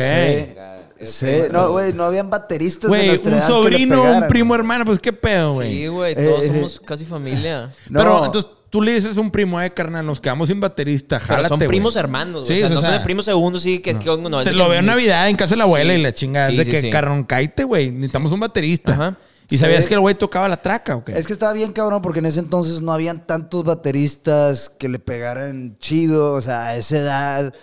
[0.99, 1.25] Sí, sí.
[1.51, 4.53] no, güey, no habían bateristas de Güey, nuestra un edad que le sobrino, un primo
[4.53, 5.71] hermano, pues qué pedo, güey.
[5.73, 7.71] Sí, güey, Eh, todos eh, somos casi familia.
[7.89, 7.99] No.
[7.99, 11.47] Pero entonces tú le dices un primo, eh, carnal, nos quedamos sin baterista, Pero jálate,
[11.49, 11.67] son güey.
[11.69, 12.63] primos hermanos, Sí, güey.
[12.63, 13.97] o sea, o no sea, son de primos segundos, sí, que...
[13.97, 15.93] que- no, es Te de lo que- veo en Navidad en casa de la abuela
[15.93, 15.99] Sí.
[15.99, 16.47] y la chingada.
[16.47, 16.89] Sí, es de sí, que, sí.
[16.91, 17.89] carnal, cállate, güey.
[17.91, 18.91] Necesitamos un baterista.
[18.93, 19.17] Ajá.
[19.51, 21.11] ¿Y sabías que el güey tocaba la traca o qué?
[21.11, 24.97] Es que estaba bien cabrón porque en ese entonces no habían tantos bateristas que le
[24.97, 27.53] pegaran chido, o sea, a esa edad,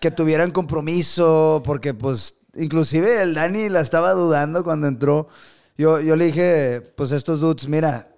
[0.00, 5.28] que tuvieran compromiso, porque pues inclusive el Dani la estaba dudando cuando entró.
[5.76, 8.11] Yo, yo le dije, pues estos dudes, mira,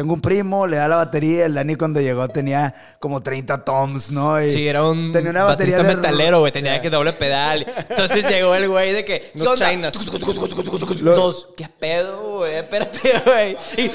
[0.00, 4.10] tengo un primo, le da la batería, el Dani cuando llegó tenía como 30 toms,
[4.10, 4.42] ¿no?
[4.42, 6.50] Y Sí, era un tenía una batería de metalero, güey.
[6.52, 7.66] Tenía que doble pedal.
[7.90, 9.30] Entonces llegó el güey de que...
[9.34, 9.90] Unos ¿qué onda?
[9.92, 11.00] chinas.
[11.02, 12.54] Lo- Todos, ¿qué pedo, güey?
[12.56, 13.56] Espérate, güey.
[13.76, 13.90] Y...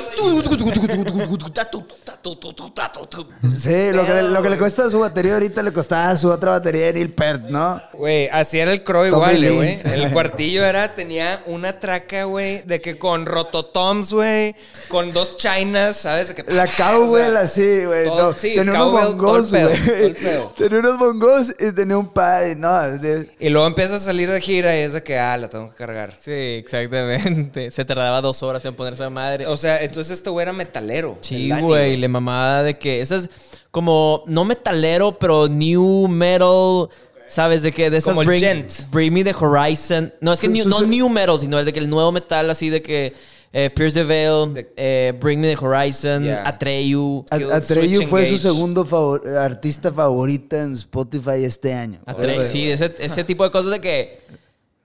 [3.57, 6.17] Sí, lo que, le, lo que le cuesta a su batería ahorita le costaba a
[6.17, 7.81] su otra batería de Neil Peart, ¿no?
[7.93, 9.79] Güey, así era el crow Tommy igual, güey.
[9.85, 14.55] El cuartillo era, tenía una traca, güey, de que con rototoms, güey,
[14.87, 16.33] con dos chinas, ¿sabes?
[16.33, 18.05] Que- La cowbell o sea, así, güey.
[18.07, 20.13] no, sí, tenía unos bongos, güey.
[20.57, 22.47] Tenía unos bongos y tenía un pad.
[22.47, 25.37] y No, de- Y luego empieza a salir de gira y es de que, ah,
[25.37, 26.15] la tengo que cargar.
[26.21, 27.71] Sí, exactamente.
[27.71, 29.47] Se tardaba dos horas en ponerse a madre.
[29.47, 31.17] O sea, entonces este güey era metalero.
[31.21, 33.29] Sí, güey, le mamaba de que esas
[33.71, 36.87] como no metalero, pero new metal,
[37.27, 37.89] ¿sabes de qué?
[37.89, 38.71] De esas Como el bring, gent.
[38.91, 40.13] Bring Me the Horizon.
[40.21, 41.89] No, es que Su- new- su- no su- new metal, sino el de que el
[41.89, 43.13] nuevo metal así de que
[43.57, 46.43] eh, Pierce the Veil, De- eh, Bring Me the Horizon, Yeah.
[46.45, 47.23] Atreyu.
[47.31, 51.99] A- Atreyu Switch fue su segundo favor- artista favorita en Spotify este año.
[52.05, 54.19] Atre- sí, ese, ese tipo de cosas de que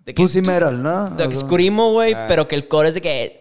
[0.06, 1.10] de que Pussy Metal, ¿no?
[1.10, 2.26] de que screamo, güey, Ah.
[2.28, 3.39] pero que el coro es de que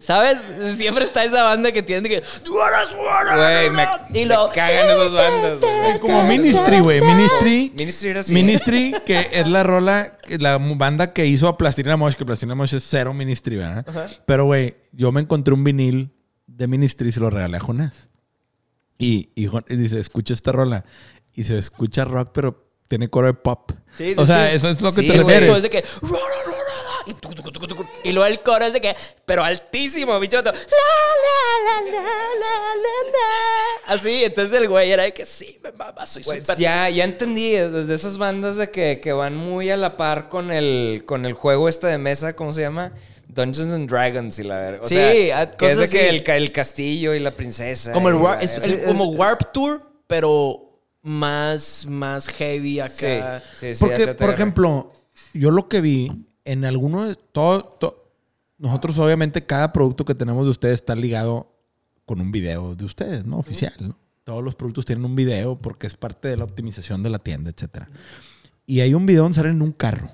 [0.00, 0.38] ¿Sabes?
[0.78, 5.60] Siempre está esa banda que tiene que Güey, me, Y me lo- cagan esas bandas,
[5.60, 6.00] güey.
[6.00, 7.00] Como Ministry, güey.
[7.00, 7.72] Ministry.
[7.76, 8.34] Ministry era así.
[8.34, 12.74] Ministry, que es la rola, la banda que hizo a Plastilina Mosh, que Plastilina Mosh
[12.74, 13.84] es cero Ministry, ¿verdad?
[14.26, 16.10] Pero, güey, yo me encontré un vinil
[16.46, 18.08] de Ministry y se lo regalé a Jonás.
[18.98, 20.84] Y, y, y dice, escucha esta rola.
[21.34, 23.72] Y se escucha rock, pero tiene coro de pop.
[23.96, 24.56] Sí, sí, o sea, sí.
[24.56, 25.42] eso es lo que Sí, te refieres.
[25.44, 25.84] Eso es de que.
[27.06, 27.86] Y, tucu, tucu, tucu, tucu.
[28.04, 28.94] y luego el coro es de que.
[29.24, 30.36] Pero altísimo, bicho.
[30.38, 33.94] vato, La, la, la, la, la, la, la.
[33.94, 36.58] Así, entonces el güey era de que sí, me mama, soy Pues súper.
[36.58, 40.28] ya, ya entendí, de de esas bandas de que, que van muy a la par
[40.28, 42.92] con el, con el juego este de mesa, ¿cómo se llama?
[43.28, 44.84] Dungeons and Dragons y la verga.
[44.84, 47.92] O Sí, sea, a- que es de que el, ca- el castillo y la princesa.
[47.92, 53.42] Como el, war- la es el- como Warp Tour, pero más, más heavy acá.
[53.58, 54.92] Sí, sí, sí, Porque, por ejemplo,
[55.32, 56.12] yo lo que vi
[56.44, 58.12] en alguno de todo, to-
[58.58, 61.52] nosotros obviamente cada producto que tenemos de ustedes está ligado
[62.04, 63.38] con un video de ustedes, ¿no?
[63.38, 63.96] Oficial, ¿no?
[64.24, 67.50] Todos los productos tienen un video porque es parte de la optimización de la tienda,
[67.50, 67.88] etcétera.
[68.66, 70.10] Y hay un video donde salen en un carro.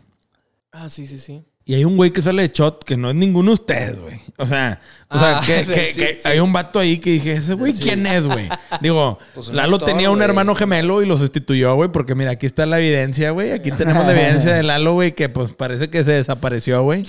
[0.72, 1.44] Ah, sí, sí, sí.
[1.68, 4.20] Y hay un güey que sale de shot que no es ninguno de ustedes, güey.
[4.38, 6.28] O sea, o sea Ah, que, que- sí, que sí.
[6.28, 8.48] hay un vato ahí que dije, ese güey, ¿quién es, güey?
[8.80, 10.28] Digo, Pues Lalo tenía un güey.
[10.28, 13.50] hermano gemelo y lo sustituyó, güey, porque mira, aquí está la evidencia, güey.
[13.50, 17.02] Aquí tenemos la evidencia de Lalo, güey, que pues parece que se desapareció, güey.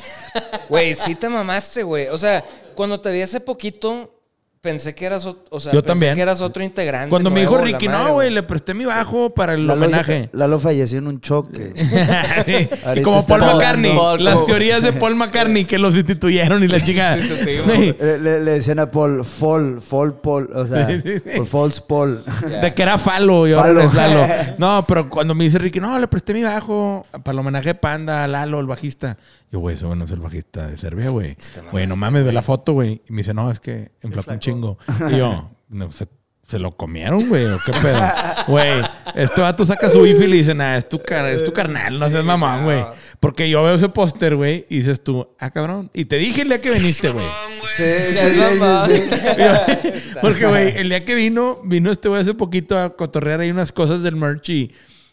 [0.69, 2.07] Güey, sí te mamaste, güey.
[2.07, 2.43] O sea,
[2.73, 4.16] cuando te vi hace poquito,
[4.61, 6.15] pensé que eras, ot- o sea, Yo pensé también.
[6.15, 7.09] que eras otro integrante.
[7.09, 9.65] Cuando me dijo nuevo, la Ricky, madre, no, güey, le presté mi bajo para el
[9.67, 10.29] Lalo, homenaje.
[10.33, 11.73] Lalo falleció en un choque.
[12.45, 12.51] Sí.
[12.51, 13.53] Y Ahorita como está Paul.
[13.55, 17.17] McCartney, Paul, las como- teorías de Paul McCartney que lo sustituyeron y la chica.
[17.65, 21.37] Güey, Le, le- le decían a Paul, Fall, Fall Paul, o sea, Sí, sí, sí.
[21.37, 22.23] por False Paul.
[22.61, 23.81] De que era Falo y ahora Falo.
[23.81, 24.27] es Lalo.
[24.57, 27.75] No, pero cuando me dice Ricky, no, le presté mi bajo para el homenaje de
[27.75, 29.17] Panda a Lalo, el bajista.
[29.51, 31.35] Yo, güey, eso no es el bajista de Serbia, güey.
[31.35, 33.01] Te Güey, no mames, ve la foto, güey.
[33.07, 34.77] Y me dice, no, es que enflacó un chingo.
[35.11, 36.07] Y yo, no, se,
[36.47, 38.01] se lo comieron, güey, o qué pedo.
[38.47, 38.81] Güey,
[39.15, 41.99] este vato saca su IFI y le dice, nah, es tu, car- es tu carnal,
[41.99, 42.81] no seas mamón, güey.
[43.19, 45.89] Porque yo veo ese póster, güey, y dices tú, ah, cabrón.
[45.93, 47.25] Y te dije el día que viniste, güey.
[47.75, 48.41] Sí, sí, sí,
[48.87, 50.13] sí, sí.
[50.21, 53.71] Porque, güey, el día que vino, vino este güey hace poquito a cotorrear ahí unas
[53.73, 54.71] cosas del merch y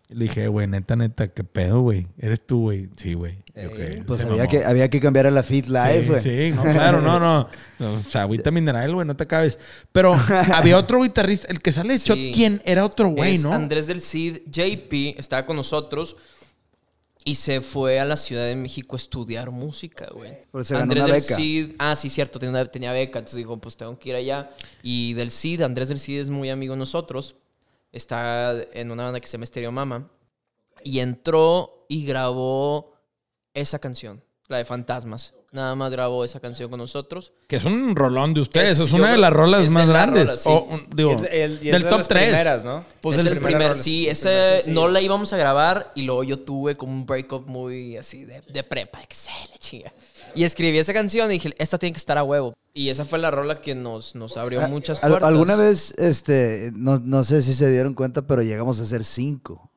[0.09, 2.07] le dije, güey, neta, neta, ¿qué pedo, güey?
[2.19, 2.89] ¿Eres tú, güey?
[2.97, 3.43] Sí, güey.
[3.57, 4.49] "Ok, Pues había mamó".
[4.51, 6.23] que, había que cambiar a la Fit Live, Sí, güey.
[6.23, 7.49] sí, no, claro, no, no.
[7.79, 9.59] No, O sea, agüita mineral, güey, no te acabes.
[9.93, 10.15] Pero
[10.53, 12.33] había otro guitarrista, el que sale de shot, Sí.
[12.35, 12.63] ¿quién?
[12.65, 13.53] Era otro güey, ¿no?
[13.53, 16.17] Andrés del Cid, JP, estaba con nosotros
[17.25, 20.33] y se fue a la Ciudad de México a estudiar música, güey.
[20.77, 21.21] Andrés del.
[21.23, 24.51] Cid, ah, sí, cierto, tenía, una- tenía beca, entonces dijo, pues tengo que ir allá.
[24.83, 27.37] Y del Cid, Andrés del Cid es muy amigo de nosotros,
[27.93, 30.11] está en una banda que se llama Stereo Mama,
[30.83, 32.94] y entró y grabó
[33.55, 35.33] esa canción, la de Fantasmas.
[35.53, 37.33] Nada más grabó esa canción con nosotros.
[37.47, 40.25] Que es un rolón de ustedes, es, Es- una de las rolas es más grandes.
[40.27, 40.49] rolas, sí.
[40.49, 42.25] O, un- digo, es el- y es del de top las 3.
[42.29, 42.85] primeras, ¿no?
[43.01, 44.75] Pues es del el primera primer, rola, sí, el ese primer sencillo.
[44.81, 48.41] no la íbamos a grabar y luego yo tuve como un breakup muy así de,
[48.41, 49.93] de prepa, la chinga.
[50.35, 52.55] Y escribí esa canción y dije, esta tiene que estar a huevo.
[52.73, 55.29] Y esa fue la rola que nos, nos abrió muchas Al- puertas.
[55.29, 59.71] alguna vez, este, no, no sé si se dieron cuenta, pero llegamos a ser cinco.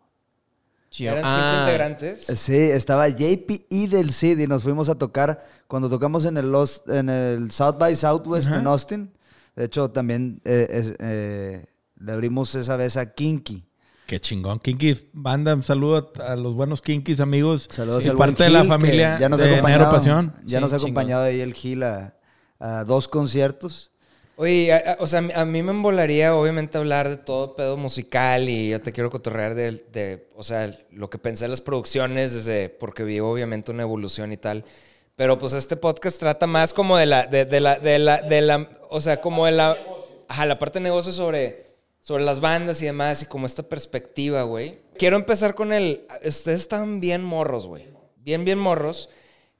[0.89, 2.25] Sí, Eran cinco ah, integrantes.
[2.39, 6.51] Sí, estaba JP y del Cid y nos fuimos a tocar cuando tocamos en el,
[6.51, 9.11] Los- en el South by Southwest en Austin.
[9.55, 11.65] De hecho, también eh, es- eh,
[11.99, 13.63] le abrimos esa vez a Kinky.
[14.05, 14.59] Qué chingón.
[14.59, 17.67] Kinkis, banda, un saludo a, a los buenos Kinkis, amigos.
[17.69, 20.01] Saludos y al parte de la familia ya nos ha acompañado.
[20.45, 22.15] Ya Sí, nos ha acompañado ahí el Gil a,
[22.59, 23.91] a dos conciertos.
[24.39, 28.47] Oye, a- a- o sea, a mí me embolaría obviamente hablar de todo pedo musical
[28.47, 32.35] y yo te quiero cotorrear de, de, o sea, lo que pensé en las producciones
[32.35, 34.63] desde, porque vi obviamente una evolución y tal.
[35.15, 38.41] Pero pues este podcast trata más como de la, de, de la, de la, de
[38.41, 39.75] la, o sea, como de la,
[40.27, 41.65] ajá, la parte de negocio sobre,
[42.01, 44.77] sobre las bandas y demás y como esta perspectiva, güey.
[44.99, 47.87] Quiero empezar con el, ustedes estaban bien morros, güey.
[48.17, 49.09] Bien, bien morros.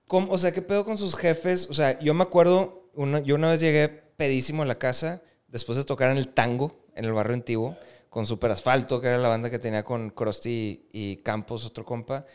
[0.06, 1.68] ¿Cómo- o sea, ¿qué pedo con sus jefes?
[1.72, 5.78] O sea, yo me acuerdo, una, yo una vez llegué pedísimo a la casa después
[5.78, 7.78] de tocar en el tango, en el barrio antiguo,
[8.10, 12.26] con Super Asfalto, que era la banda que tenía con Krusty y, Campos, otro compa.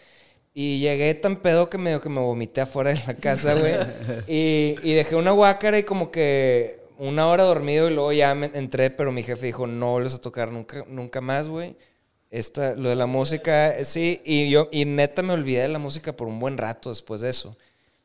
[0.54, 3.74] Y llegué tan pedo que medio que me vomité afuera de la casa, güey.
[4.26, 8.50] y, y dejé una guácara y como que una hora dormido y luego ya me
[8.54, 11.76] entré, pero mi jefe dijo, no vuelves a tocar nunca, nunca más, güey.
[12.30, 15.78] Esta, lo de la música, eh, sí, y yo, y neta me olvidé de la
[15.78, 17.56] música por un buen rato después de eso.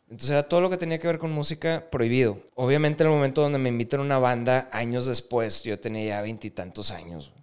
[0.09, 2.39] Entonces era todo lo que tenía que ver con música prohibido.
[2.55, 6.21] Obviamente en el momento donde me invitan a una banda, años después, yo tenía ya
[6.21, 7.33] veintitantos años.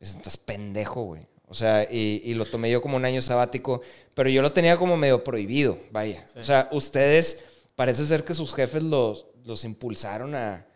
[0.00, 1.26] dicen, estás pendejo, güey.
[1.48, 3.80] O sea, y, y lo tomé yo como un año sabático,
[4.14, 6.26] pero yo lo tenía como medio prohibido, vaya.
[6.34, 7.38] O sea, ustedes,
[7.76, 10.66] parece ser que sus jefes los, los impulsaron a,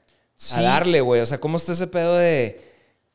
[0.53, 1.23] a darle, güey.
[1.23, 2.70] O sea, ¿cómo está ese pedo de...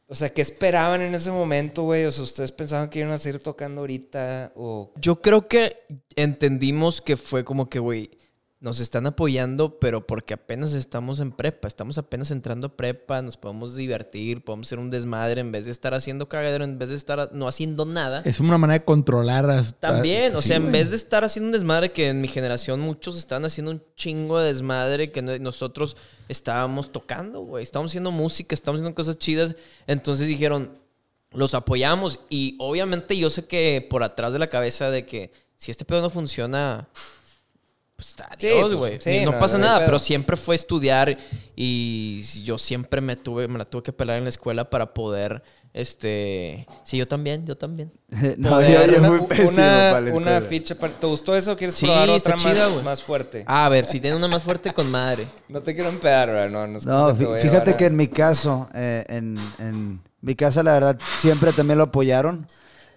[0.08, 2.06] O sea, ¿qué esperaban en ese momento, güey?
[2.06, 4.52] O sea, ¿ustedes pensaban que iban a seguir tocando ahorita?
[4.56, 4.94] O...
[4.98, 5.78] Yo creo que
[6.16, 8.12] entendimos que fue como que, güey,
[8.62, 13.38] nos están apoyando, pero porque apenas estamos en prepa, estamos apenas entrando a prepa, nos
[13.38, 16.96] podemos divertir, podemos hacer un desmadre en vez de estar haciendo cagadero, en vez de
[16.96, 18.22] estar no haciendo nada.
[18.26, 19.92] Es una manera de controlar hasta...
[19.92, 22.80] También, o Sí, sea, en vez de estar haciendo un desmadre que en mi generación
[22.80, 25.96] muchos estaban haciendo un chingo de desmadre que no- nosotros
[26.30, 27.62] estábamos tocando, güey.
[27.62, 29.56] Estábamos haciendo música, estábamos haciendo cosas chidas.
[29.86, 30.72] Entonces dijeron,
[31.32, 32.20] los apoyamos.
[32.30, 36.02] Y obviamente yo sé que por atrás de la cabeza de que si este pedo
[36.02, 36.88] no funciona,
[37.96, 39.02] pues adiós, pues, güey.
[39.02, 41.18] sí, no, no, pasa no nada, pero siempre fue estudiar
[41.56, 45.42] y yo siempre me tuve, me la tuve que pelar en la escuela para poder,
[45.74, 46.66] este...
[46.84, 47.92] Sí, yo también, yo también.
[48.38, 50.76] no, Poder- yo, yo una, muy pésimo una- para una ficha.
[50.76, 51.56] para- ¿Te gustó eso?
[51.58, 52.84] ¿Quieres Sí, probar está otra chida, más, güey.
[52.86, 53.44] más fuerte?
[53.48, 55.28] A ver, si tiene una más fuerte con madre.
[55.50, 56.50] No te quiero empedar, ¿verdad?
[56.50, 60.64] No, no, es No, fíjate a- que en mi caso, eh, en, en mi casa
[60.64, 62.48] la verdad siempre también lo apoyaron.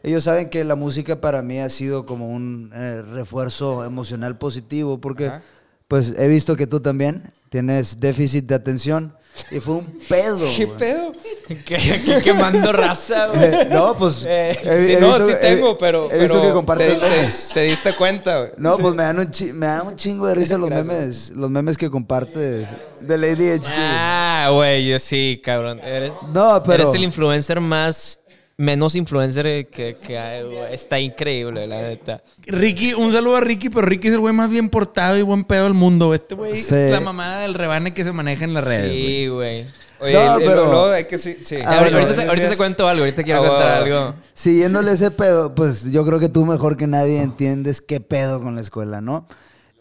[0.02, 5.00] Ellos saben que la música para mí ha sido como un eh, refuerzo emocional positivo
[5.00, 5.42] porque Ajá.
[5.88, 9.14] pues he visto que tú también tienes déficit de atención
[9.50, 10.46] y fue un pedo.
[10.56, 10.78] ¿Qué güey.
[10.78, 11.12] pedo?
[11.50, 13.44] Aquí quemando raza, güey.
[13.44, 16.10] Eh, no, pues Eh, he- sí, he no, visto- sí he- tengo, pero.
[16.10, 18.50] he visto pero que compartes te, te- te diste cuenta, güey.
[18.56, 18.82] No, Sí.
[18.82, 20.86] pues me dan, un chi- me dan un chingo de risa los Gracias.
[20.94, 22.68] memes, los memes que compartes
[23.00, 23.72] del ADHD.
[23.74, 25.80] Ah, güey, yo sí, cabrón.
[25.80, 28.18] Eres, no, pero eres el influencer más...
[28.60, 30.74] Menos influencer que, que hay, güey.
[30.74, 32.24] Está increíble, la neta.
[32.44, 35.44] Ricky, un saludo a Ricky, pero Ricky es el güey más bien portado y buen
[35.44, 36.12] pedo del mundo.
[36.12, 36.74] Este güey Sí.
[36.74, 38.90] es la mamada del rebane que se maneja en las redes.
[38.92, 39.64] Sí, güey.
[40.00, 41.36] Oye, No, pero- luego hay que sí.
[41.40, 41.54] sí.
[41.64, 44.14] Ah, ahorita, bueno, te, ahorita te cuento algo, ahorita quiero Ah, contar algo.
[44.34, 48.56] siguiéndole ese pedo, pues yo creo que tú mejor que nadie entiendes qué pedo con
[48.56, 49.28] la escuela, ¿no?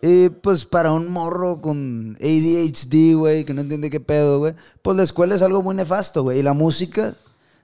[0.03, 4.95] Y pues para un morro con ADHD, güey, que no entiende qué pedo, güey, pues
[4.95, 6.39] la escuela es algo muy nefasto, güey.
[6.39, 7.15] Y la música,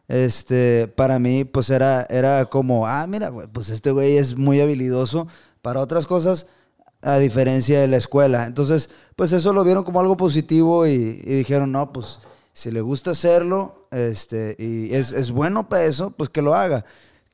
[0.07, 5.27] este, para mí, pues era, era como, ah, mira, pues este güey es muy habilidoso
[5.61, 6.47] para otras cosas,
[7.01, 8.45] a diferencia de la escuela.
[8.45, 12.19] Entonces, pues eso lo vieron como algo positivo y, y dijeron, no, pues
[12.53, 16.85] si le gusta hacerlo, este, y es, es bueno para eso, pues que lo haga.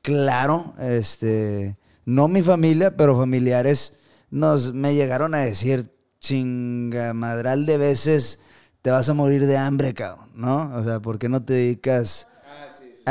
[0.02, 3.94] Claro, este, no mi familia, pero familiares
[4.30, 8.38] nos, me llegaron a decir, chingamadral de veces,
[8.82, 10.74] te vas a morir de hambre, cabrón, ¿no?
[10.74, 12.26] O sea, ¿por qué no te dedicas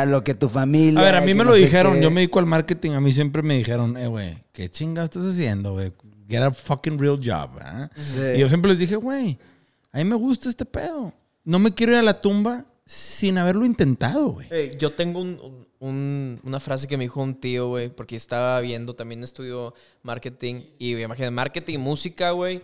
[0.01, 0.99] a lo que tu familia...
[0.99, 1.95] A ver, a mí me no lo dijeron.
[1.95, 2.01] qué?
[2.03, 2.91] Yo me dedico al marketing.
[2.91, 5.91] A mí siempre me dijeron, eh, güey, ¿qué chingado estás haciendo, güey?
[6.27, 7.49] Get a fucking real job.
[7.95, 8.17] Sí.
[8.35, 9.37] Y yo siempre les dije, güey,
[9.91, 11.11] a mí me gusta este pedo.
[11.43, 14.47] No me quiero ir a la tumba sin haberlo intentado, güey.
[14.51, 18.59] Eh, yo tengo un- un- una frase que me dijo un tío, güey, porque estaba
[18.59, 22.61] viendo, también estudió marketing y imagínate, marketing y música, güey.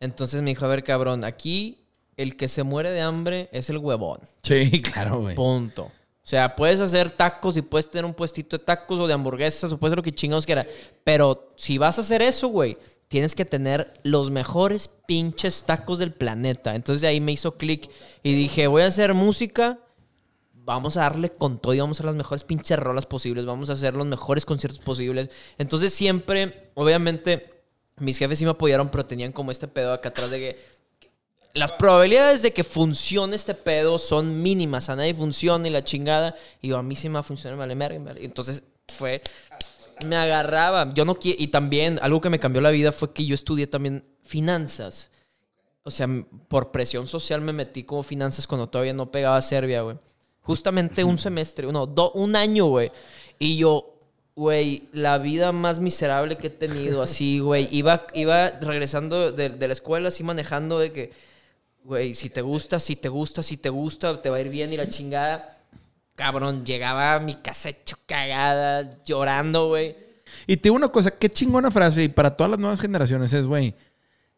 [0.00, 1.78] Entonces me dijo, a ver, cabrón, aquí
[2.16, 4.18] el que se muere de hambre es el huevón.
[4.42, 5.34] Sí, claro, güey.
[5.34, 5.90] Punto.
[6.28, 9.72] O sea, puedes hacer tacos y puedes tener un puestito de tacos o de hamburguesas
[9.72, 10.66] o puedes hacer lo que chingados quieras.
[11.02, 12.76] Pero si vas a hacer eso, güey,
[13.08, 16.74] tienes que tener los mejores pinches tacos del planeta.
[16.74, 17.90] Entonces de ahí me hizo clic
[18.22, 19.78] y dije, voy a hacer música.
[20.52, 23.46] Vamos a darle con todo y vamos a hacer las mejores pinches rolas posibles.
[23.46, 25.30] Vamos a hacer los mejores conciertos posibles.
[25.56, 27.64] Entonces siempre, obviamente,
[27.96, 30.77] mis jefes sí me apoyaron, pero tenían como este pedo acá atrás de que
[31.54, 34.88] las probabilidades de que funcione este pedo son mínimas.
[34.88, 36.36] A nadie funciona y la chingada.
[36.62, 38.14] Y yo, a mí sí me va a funcionar, vale, merga.
[38.18, 38.62] Entonces
[38.96, 39.22] fue.
[40.04, 40.92] Me agarraba.
[40.94, 41.18] Yo no.
[41.22, 45.10] Y también, algo que me cambió la vida fue que yo estudié también finanzas.
[45.82, 46.06] O sea,
[46.48, 49.96] por presión social me metí como finanzas cuando todavía no pegaba a Serbia, güey.
[50.42, 52.92] Justamente un semestre, no, do- un año, güey.
[53.38, 53.94] Y yo,
[54.36, 57.68] güey, la vida más miserable que he tenido, así, güey.
[57.70, 61.12] Iba, iba regresando de, de la escuela, así manejando de que,
[61.84, 64.72] güey, si te gusta, si te gusta, si te gusta, te va a ir bien
[64.72, 65.58] y la chingada.
[66.14, 69.96] Cabrón, llegaba a mi casa hecho cagada, llorando, güey.
[70.46, 72.04] Y te digo una cosa, qué chingona frase.
[72.04, 73.74] Y para todas las nuevas generaciones es, güey,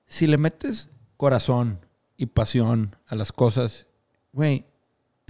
[0.07, 1.81] si le metes corazón
[2.17, 3.87] y pasión a las cosas,
[4.33, 4.67] güey,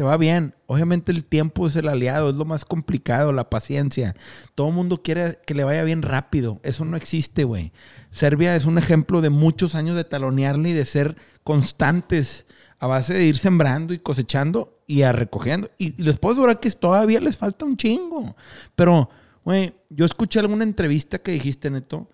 [0.00, 0.54] te va bien.
[0.64, 4.16] Obviamente el tiempo es el aliado, es lo más complicado, la paciencia.
[4.54, 6.58] Todo el mundo quiere que le vaya bien rápido.
[6.62, 7.70] Eso no existe, güey.
[8.10, 12.46] Serbia es un ejemplo de muchos años de talonearle y de ser constantes
[12.78, 15.68] a base de ir sembrando y cosechando y a recogiendo.
[15.76, 18.34] Y, les puedo asegurar que todavía les falta un chingo.
[18.74, 19.10] Pero,
[19.44, 22.08] güey, yo escuché alguna entrevista que dijiste, Neto,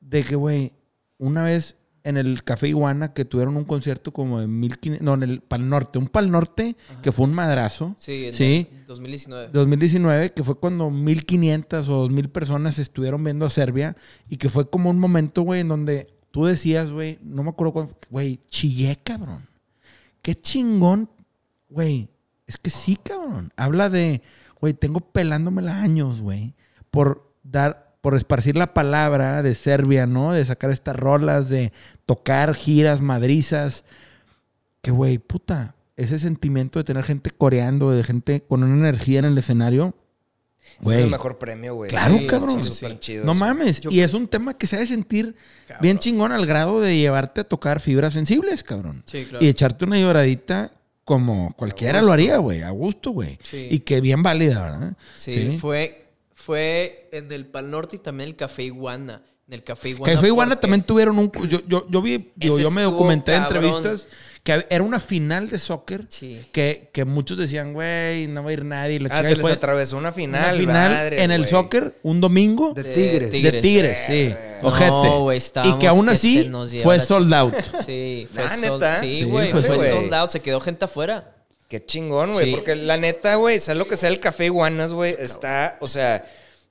[0.00, 0.72] de que, güey,
[1.18, 5.22] una vez en el Café Iguana que tuvieron un concierto como de 1500, no, en
[5.22, 7.94] el Pal Norte, un Pal Norte que fue un madrazo.
[7.98, 8.68] Sí, en Sí.
[8.86, 9.50] 2019.
[9.52, 13.96] 2019, que fue cuando 1500 o 2000 personas estuvieron viendo a Serbia
[14.28, 17.72] y que fue como un momento, güey, en donde tú decías, güey, no me acuerdo
[17.72, 19.46] cuándo, güey, chillé, cabrón.
[20.22, 21.10] Qué chingón,
[21.68, 22.08] güey.
[22.46, 23.52] Es que sí, cabrón.
[23.56, 24.22] Habla de,
[24.60, 26.54] güey, tengo pelándomela años, güey,
[26.90, 30.32] por dar por esparcir la palabra de Serbia, ¿no?
[30.32, 31.72] De sacar estas rolas, de
[32.06, 33.84] tocar giras, madrizas.
[34.82, 39.26] Que, güey, puta, ese sentimiento de tener gente coreando, de gente con una energía en
[39.26, 39.94] el escenario.
[40.82, 41.90] Es el mejor premio, güey.
[41.90, 42.62] Claro, Sí, cabrón.
[42.62, 43.82] sí, chido No mames.
[43.90, 45.34] Y es un tema que se ha de sentir
[45.80, 49.02] bien chingón al grado de llevarte a tocar fibras sensibles, cabrón.
[49.04, 49.44] Sí, claro.
[49.44, 50.72] Y echarte una lloradita
[51.04, 52.62] como cualquiera lo haría, güey.
[52.62, 53.38] A gusto, güey.
[53.42, 53.68] Sí.
[53.70, 54.92] Y que bien válida, ¿verdad?
[55.16, 55.99] Sí, fue,
[56.50, 59.22] fue en el Pal Norte y también el Café Iguana.
[59.46, 60.14] En el Café Iguana.
[60.14, 61.30] Café Iguana porque- también tuvieron un...
[61.48, 63.64] Yo, yo, yo vi, digo, Ese yo me documenté en cabrón.
[63.66, 64.08] entrevistas
[64.42, 66.40] que era una final de soccer Sí.
[66.50, 68.96] que, que muchos decían, güey, no va a ir nadie.
[68.96, 70.56] y La Ah, se les fue atravesó una una final.
[70.58, 73.30] final madres, en el soccer un domingo De De Tigres.
[73.30, 74.34] De Tigres, sí.
[74.62, 75.68] No, Ojete.
[75.68, 76.50] y que aún así
[76.82, 77.54] fue sold out.
[77.86, 79.00] Sí, fue Ah, sold ¿neta?
[79.00, 80.30] Sí, Sí, güey, fue fue, sold sold out.
[80.30, 81.34] Se quedó gente afuera.
[81.68, 82.46] Qué chingón, güey.
[82.46, 82.50] Sí.
[82.56, 86.24] Porque la neta, güey, sea lo que sea el Café Iguanas, güey, está, o sea,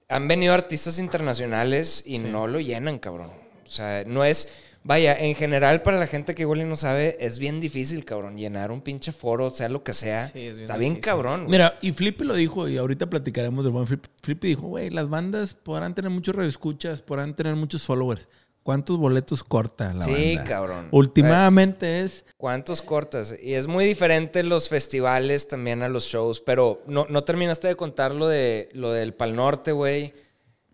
[0.09, 3.29] han venido artistas internacionales y no lo llenan, cabrón.
[3.63, 4.51] O sea, no es,
[4.83, 8.35] vaya, en general para la gente que igual y no sabe, es bien difícil, cabrón,
[8.35, 10.29] llenar un pinche foro, sea lo que sea.
[10.29, 11.11] Sí, es bien está bien difícil.
[11.11, 11.41] cabrón.
[11.41, 11.51] güey.
[11.51, 14.03] Mira, y Flippy lo dijo, y ahorita platicaremos del buen Flip.
[14.23, 18.27] Flippy dijo, güey, las bandas podrán tener muchos radioescuchas, podrán tener muchos followers.
[18.69, 20.43] ¿Cuántos boletos corta la Sí, banda?
[20.43, 20.87] cabrón.
[20.91, 22.23] Últimamente es...
[22.37, 23.33] ¿Cuántos cortas?
[23.41, 27.75] Y es muy diferente los festivales también a los shows, pero no, no terminaste de
[27.75, 30.13] contar lo, de, lo del Pal Norte, güey.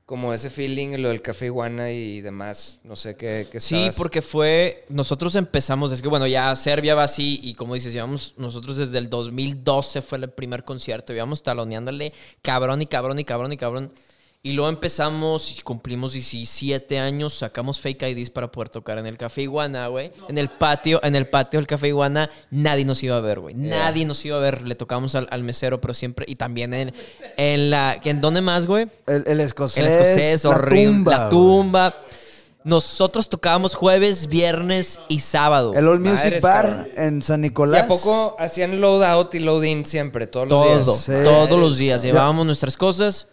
[0.05, 2.79] Como ese feeling, lo del Café Iguana y demás.
[2.83, 4.83] No sé qué, qué Sí, estabas- porque fue.
[4.89, 5.91] Nosotros empezamos.
[5.93, 7.39] Es que bueno, ya Serbia va así.
[7.41, 8.33] Y como dices, llevamos.
[8.37, 11.11] Nosotros desde el 2012 fue el primer concierto.
[11.13, 12.11] Íbamos taloneándole
[12.43, 13.91] cabrón y cabrón y cabrón y cabrón.
[13.93, 14.14] Y
[14.53, 17.33] luego empezamos y cumplimos 17 años.
[17.33, 20.11] Sacamos fake IDs para poder tocar en el Café Iguana, güey.
[20.29, 23.55] En el patio, en el patio del Café Iguana, nadie nos iba a ver, güey.
[23.55, 24.61] Nadie nos iba a ver.
[24.61, 26.25] Le tocamos al, al mesero, pero siempre.
[26.29, 26.93] Y también en,
[27.37, 27.99] en la.
[28.03, 28.87] ¿En dónde más, güey?
[29.07, 29.83] El, el escocés.
[29.85, 30.85] El escocés, la horrible.
[30.85, 31.95] tumba, la tumba.
[32.63, 35.73] Nosotros tocábamos jueves, viernes y sábado.
[35.75, 36.87] El All Music Bar cabrón.
[36.97, 37.83] en San ¿Y Nicolás.
[37.83, 40.99] a poco hacían load out y load in siempre, todos los todo, días?
[41.01, 41.11] Sí.
[41.23, 42.01] todos los días.
[42.01, 43.27] Llevábamos nuestras cosas.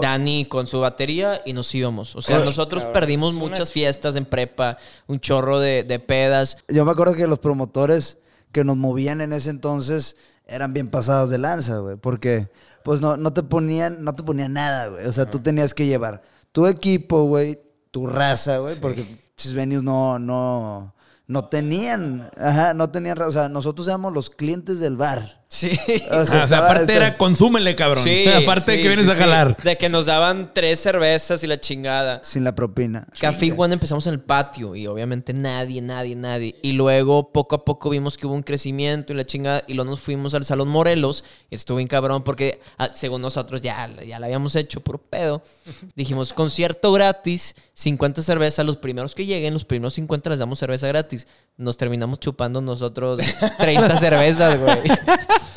[0.00, 2.16] Dani con su batería y nos íbamos.
[2.16, 6.56] O sea, nosotros cabrón, perdimos muchas fiestas en prepa, un chorro de, de pedas.
[6.68, 8.18] Yo me acuerdo que los promotores
[8.52, 11.96] que nos movían en ese entonces eran bien pasados de lanza, güey.
[11.96, 12.50] Porque,
[12.84, 15.06] pues, no, no te ponían, no te ponían nada, güey.
[15.06, 17.58] O sea, tú tenías que llevar tu equipo, güey,
[17.90, 18.78] tu raza, güey.
[18.80, 20.94] Porque muchos venues no, no,
[21.26, 25.41] no tenían, ajá, no tenían, ra- o sea, nosotros éramos los clientes del bar.
[25.52, 25.70] Sí.
[26.10, 28.02] Ah, o sea, estaba- aparte estaba- era consúmele, cabrón.
[28.42, 29.20] aparte de sí, que vienes sí, a sí.
[29.20, 29.56] jalar.
[29.62, 32.20] De que nos daban tres cervezas y la chingada.
[32.24, 33.06] Sin la propina.
[33.20, 36.56] Café Iguana empezamos en el patio y obviamente nadie, nadie, nadie.
[36.62, 39.90] Y luego poco a poco vimos que hubo un crecimiento y la chingada y luego
[39.90, 44.18] nos fuimos al Salón Morelos y estuvo bien cabrón porque ah, según nosotros ya, ya
[44.18, 45.42] lo habíamos hecho puro pedo.
[45.94, 50.88] Dijimos concierto gratis, 50 cervezas, los primeros que lleguen, los primeros 50 les damos cerveza
[50.88, 51.26] gratis.
[51.58, 53.20] Nos terminamos chupando nosotros
[53.58, 54.80] 30 cervezas, güey.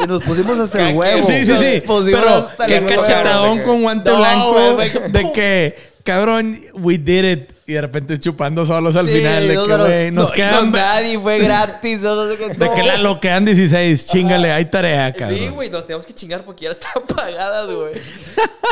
[0.03, 1.27] Y nos pusimos hasta el huevo.
[1.27, 1.81] Sí, sí, sí.
[1.81, 3.01] Pusimos Pero hasta qué el huevo.
[3.03, 7.51] cachetadón con guante No, blanco de que, cabrón, we did it.
[7.67, 9.47] Y de repente chupando solos al Sí, final.
[9.47, 10.71] De que, güey, nos no, quedan...
[10.71, 12.01] no, nadie fue gratis.
[12.01, 12.49] no sé qué.
[12.59, 14.05] De que la lo quedan 16.
[14.05, 15.39] Chingale, hay tarea, cabrón.
[15.39, 17.93] Sí, güey, nos teníamos que chingar porque ya estaban pagadas, güey.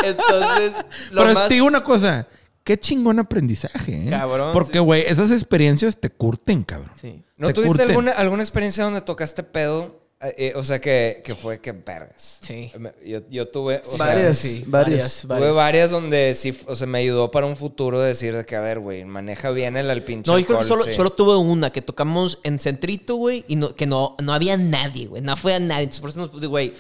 [0.04, 0.74] Entonces,
[1.12, 1.48] lo Pero más...
[1.48, 2.28] te digo una cosa.
[2.64, 4.10] Qué chingón aprendizaje, ¿eh?
[4.10, 4.80] Cabrón, Porque, sí.
[4.80, 6.92] güey, esas experiencias te curten, cabrón.
[7.02, 7.22] Sí.
[7.36, 7.90] ¿No Te tuviste curten.
[7.90, 10.03] alguna, alguna experiencia donde tocaste pedo?
[10.24, 12.38] Eh, eh, o sea, que, que fue que vergas.
[12.42, 12.72] Sí.
[12.80, 13.82] Me- Yo, yo tuve...
[13.86, 15.26] o sea, Varias, Sí, varias.
[15.28, 18.62] Tuve varias donde sí, o sea, me ayudó para un futuro decir de que, a
[18.62, 20.94] ver, güey, maneja bien el, el pinche No, yo creo que solo, sí.
[20.94, 25.08] solo tuve una que tocamos en Centrito, güey, y no, que no, no había nadie,
[25.08, 25.22] güey.
[25.22, 25.84] No fue a nadie.
[25.84, 26.74] Entonces, por eso nos puse, güey.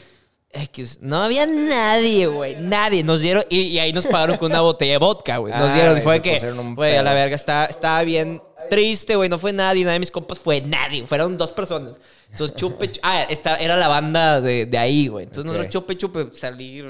[0.54, 1.00] X.
[1.02, 2.56] No había nadie, güey.
[2.58, 3.04] Nadie.
[3.04, 3.44] Nos dieron.
[3.50, 5.52] Y, y ahí nos pagaron con una botella de vodka, güey.
[5.54, 5.98] Nos Ah, dieron.
[5.98, 6.52] Y güey, fue se que.
[6.76, 7.36] Güey, a la verga.
[7.36, 9.30] Estaba, estaba bien triste, güey.
[9.30, 9.84] No fue nadie.
[9.84, 11.08] Nadie de mis compas fue nadie.
[11.08, 11.98] Fueron dos personas.
[12.32, 12.92] Entonces, chupe.
[12.92, 15.26] chu- ah, esta, era la banda de, de ahí, güey.
[15.26, 16.28] Entonces, nosotros chupe, chupe.
[16.34, 16.84] Salí.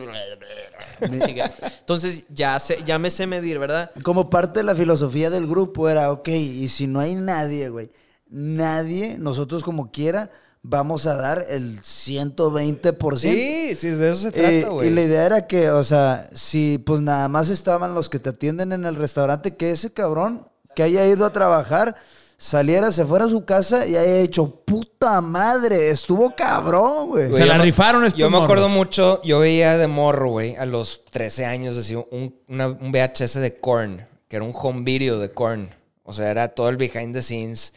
[1.80, 3.92] Entonces, ya, sé, ya me sé medir, ¿verdad?
[4.04, 7.90] Como parte de la filosofía del grupo era, ok, y si no hay nadie, güey,
[8.30, 10.30] nadie, nosotros como quiera,
[10.64, 13.18] vamos a dar el 120%.
[13.20, 14.88] Sí, sí, de eso se Eh, trata, güey.
[14.88, 18.30] y la idea era que, o sea, si pues nada más estaban los que te
[18.30, 21.96] atienden en el restaurante, que ese cabrón que haya ido a trabajar
[22.38, 27.32] saliera, se fuera a su casa y haya hecho puta madre, estuvo cabrón, güey.
[27.32, 28.78] Se yo la me- rifaron estos Yo me acuerdo morros.
[28.88, 33.40] mucho, yo veía de morro, güey, a los 13 años, así, un, una- un VHS
[33.40, 35.70] de Korn, que era un home video de Korn.
[36.04, 37.72] O sea, era todo el behind the scenes.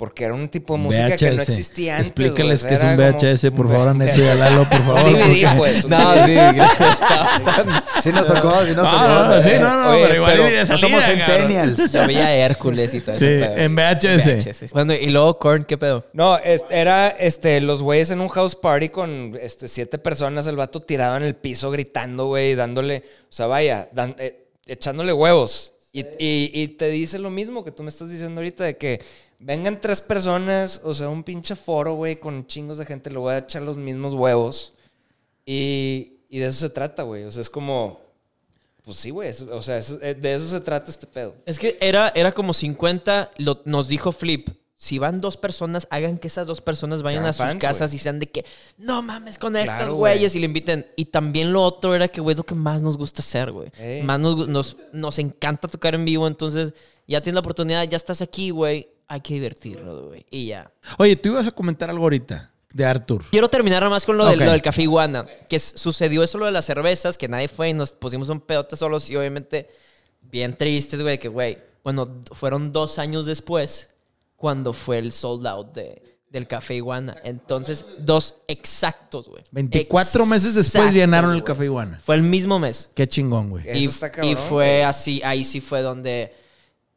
[0.00, 2.06] Porque era un tipo de música que no existía antes.
[2.08, 4.78] Explícales qué es un como VHS, por un favor, V- Neto y a Lalo, por
[4.78, 5.02] favor.
[5.02, 5.84] Un DVD, porque- pues.
[5.84, 8.98] un No, sí, estaba- Sí nos tocó, sí nos tocó.
[8.98, 11.92] No, no, sí, no, no, Oye, pero igual pero No somos centennials.
[11.92, 13.56] Yo veía Hércules y todo Sí, ese pedo.
[13.58, 14.72] en VHS.
[14.72, 16.06] Bueno, y luego Korn, ¿qué pedo?
[16.14, 20.80] No, era este, los güeyes en un house party con este, siete personas, el vato
[20.80, 25.74] tirado en el piso gritando, güey, dándole, o sea, vaya, dan- eh, echándole huevos.
[25.92, 29.02] Y, y- y te dice lo mismo que tú me estás diciendo ahorita, de que
[29.40, 33.32] vengan tres personas, o sea, un pinche foro, güey, con chingos de gente, le voy
[33.34, 34.74] a echar los mismos huevos.
[35.46, 37.24] Y, y de eso se trata, güey.
[37.24, 38.00] O sea, es como,
[38.84, 41.34] pues sí, güey, o sea, eso- eh, de eso se trata este pedo.
[41.46, 44.48] Es que era, era como 50, lo- nos dijo Flip.
[44.76, 47.92] Si van dos personas, hagan que esas dos personas vayan Sean a sus fans, casas
[47.92, 48.46] y sean de que,
[48.78, 50.14] no mames con estos Claro, güey.
[50.14, 50.86] güeyes y le inviten.
[50.96, 53.70] Y también lo otro era que, güey, lo que más nos gusta hacer, güey.
[53.78, 54.02] Ey.
[54.02, 56.72] Más nos, nos, nos encanta tocar en vivo, entonces
[57.06, 58.88] ya tienes la oportunidad, ya estás aquí, güey.
[59.12, 60.24] Hay que divertirnos, güey.
[60.30, 60.70] Y ya.
[60.96, 63.24] Oye, tú ibas a comentar algo ahorita de Arthur.
[63.32, 64.44] Quiero terminar nada más con lo, del- Ok.
[64.44, 65.26] lo del café iguana.
[65.48, 68.76] Que sucedió eso lo de las cervezas, que nadie fue y nos pusimos un pedote
[68.76, 69.68] solos y obviamente
[70.22, 73.88] bien tristes, güey, que güey, bueno, fueron dos años después
[74.36, 77.16] cuando fue el sold out de, del café iguana.
[77.24, 79.42] Entonces, dos exactos, güey.
[79.50, 81.42] 24 meses después llenaron el.
[81.42, 82.00] Café Iguana.
[82.04, 82.90] Fue el mismo mes.
[82.94, 83.64] Qué chingón, güey.
[83.76, 83.88] Y,
[84.36, 86.32] fue así, ahí sí fue donde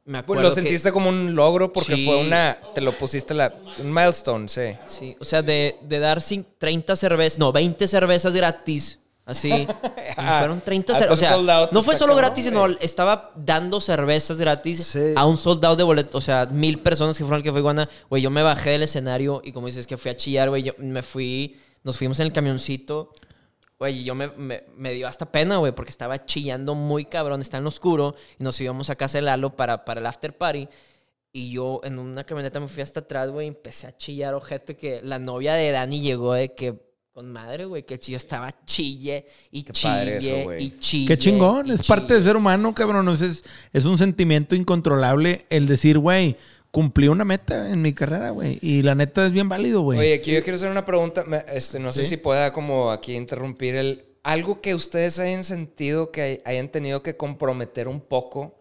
[0.06, 2.06] me Pues acuerdo lo que- sentiste como un logro porque Sí.
[2.06, 4.74] fue una, te lo pusiste la, un milestone, sí.
[4.88, 9.50] Sí, o sea, de, de dar cin- 30 cervezas, no, 20 cervezas gratis, así.
[10.18, 11.26] y fueron 30 Hacer cervezas.
[11.26, 15.00] O sea, sold out no fue solo gratis, sino estaba dando cervezas gratis Sí.
[15.16, 16.18] a un soldado de boleto.
[16.18, 17.88] O sea, mil personas que fueron al que fue Iguana.
[18.10, 20.74] Güey, yo me bajé del escenario y como dices que fui a chillar, güey, yo
[20.80, 23.14] me fui, nos fuimos en el camioncito.
[23.84, 27.42] Güey, y yo me, me, me dio hasta pena, güey, porque estaba chillando muy cabrón,
[27.42, 30.38] está en lo oscuro, y nos íbamos a casa de Lalo para, para el after
[30.38, 30.70] party.
[31.34, 34.76] Y yo en una camioneta me fui hasta atrás, güey, y empecé a chillar, ojete,
[34.78, 36.80] que la novia de Dani llegó de que,
[37.12, 40.64] con madre, güey, que chillo estaba chille y Qué padre chille eso, güey.
[40.64, 41.08] y chille.
[41.10, 41.70] Qué chingón.
[41.70, 43.10] Es parte de ser humano, cabrón.
[43.10, 46.38] Es, es, es un sentimiento incontrolable el decir, güey,
[46.74, 48.58] cumplí una meta en mi carrera, güey.
[48.64, 50.00] Y la neta es bien válido, güey.
[50.00, 51.24] Oye, aquí yo quiero hacer una pregunta.
[51.54, 52.08] Este, no sé ¿Sí?
[52.10, 54.06] si pueda como aquí interrumpir el...
[54.24, 58.56] Algo que ustedes hayan sentido que hay- hayan tenido que comprometer un poco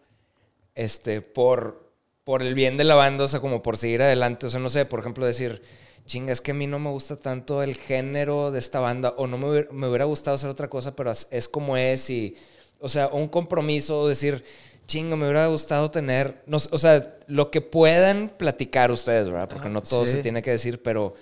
[0.75, 1.89] este, por,
[2.23, 4.45] por el bien de la banda, o sea, como por seguir adelante.
[4.45, 5.63] O sea, no sé, por ejemplo, decir,
[6.05, 9.25] chinga, es que a mí no me gusta tanto el género de esta banda, o
[9.25, 12.35] no me hubiera, me hubiera gustado hacer otra cosa, pero es, como es, y,
[12.79, 14.43] o sea, un compromiso, decir,
[14.87, 19.49] chinga, me hubiera gustado tener, no o sea, lo que puedan platicar ustedes, ¿verdad?
[19.49, 20.13] Porque no todo sí.
[20.13, 21.13] se tiene que decir, pero,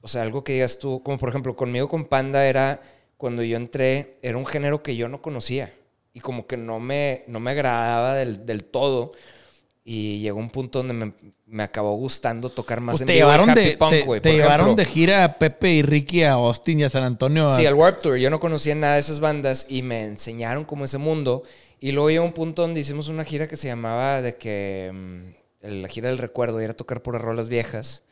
[0.00, 2.80] o sea, algo que digas tú, como por ejemplo, conmigo con Panda era,
[3.16, 5.72] cuando yo entré, era un género que yo no conocía
[6.12, 9.12] y como que no me, no me agradaba del, del todo.
[9.86, 11.12] Y llegó un punto donde me,
[11.46, 14.20] me acabó gustando tocar más Pues en te vivo llevaron, happy de, punk, te, güey.
[14.20, 17.46] te llevaron de gira a Pepe y Ricky a Austin y a San Antonio.
[17.46, 18.16] a- Sí, al Warp Tour.
[18.16, 21.42] Yo no conocía nada de esas bandas y me enseñaron como ese mundo.
[21.84, 24.90] Y luego llegó un punto donde hicimos una gira que se llamaba de que...
[24.90, 28.04] mm, la gira del recuerdo, y era tocar puras rolas viejas.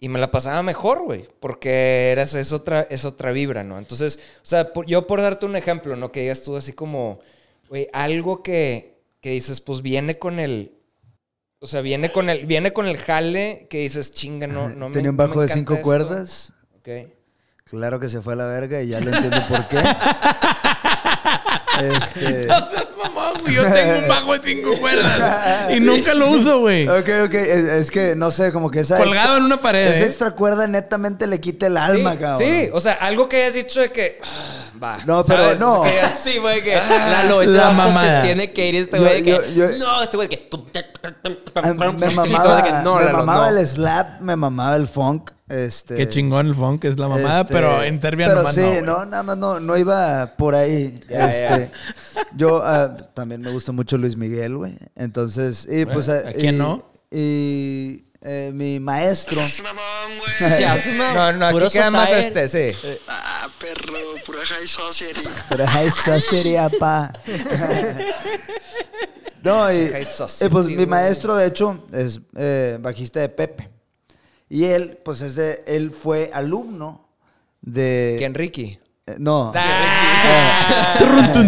[0.00, 3.76] Y me la pasaba mejor, güey, porque eras, es, otra, es otra vibra, ¿no?
[3.76, 6.10] Entonces, o sea, por- yo por darte un ejemplo, ¿no?
[6.10, 7.20] Que digas tú así como,
[7.68, 10.72] güey, algo que, que dices, pues viene con el...
[11.60, 14.94] O sea, viene con el, viene con el jale que dices, chinga, no, no me
[14.94, 15.84] Tenía un no me bajo de cinco esto".
[15.84, 16.52] cuerdas.
[16.78, 16.88] Ok.
[17.64, 19.76] Claro que se fue a la verga y ya lo entiendo por qué.
[21.78, 22.48] Este,
[23.42, 26.88] güey, yo tengo un bajo de cinco cuerdas y nunca lo uso, güey.
[26.88, 27.34] ok, ok.
[27.34, 28.98] Es, es que no sé, como que esa.
[28.98, 29.86] Colgado en una pared.
[29.88, 30.06] Esa ¿eh?
[30.06, 32.38] extra cuerda netamente le quita el alma, sí, cabrón.
[32.48, 34.20] Sí, o sea, algo que hayas dicho de que.
[34.24, 34.96] ah, va.
[35.06, 35.60] No, pero ¿sabes?
[35.60, 35.80] no.
[35.80, 39.22] O sea, Sí, güey, que Lalo, ese La se tiene que ir este Yo- güey
[39.22, 39.54] de que...
[39.54, 40.48] yo- yo- no, este güey que...
[41.54, 43.58] Ah, Me que, mamaba, no, me Lalo, mamaba no.
[43.58, 45.30] el slap, me mamaba el funk.
[45.48, 48.62] Este, Qué chingón el funk, es la mamada, este, pero en Serbia pero nomás sí,
[48.82, 49.04] no.
[49.06, 51.00] nada más no, no iba por ahí.
[51.08, 51.70] Este,
[52.34, 54.76] Yo ah, también me gusta mucho Luis Miguel, güey.
[54.96, 56.08] Entonces, y pues.
[56.08, 56.90] ¿a quién y- no?
[57.12, 59.40] Y eh, mi maestro.
[61.14, 62.38] No, no, aquí puro queda más society.
[62.40, 62.98] este, sí.
[63.08, 63.94] Ah, perro,
[64.26, 65.22] pura high society.
[65.48, 67.12] Pero esa sería pa.
[69.42, 73.75] no, y, High society, y pues mi maestro, de hecho, es eh, bajista de Pepe.
[74.48, 77.08] Y él, pues es de, él fue alumno
[77.60, 78.14] de.
[78.18, 78.78] ¿Quién, Ricky?
[79.06, 79.52] Eh, no.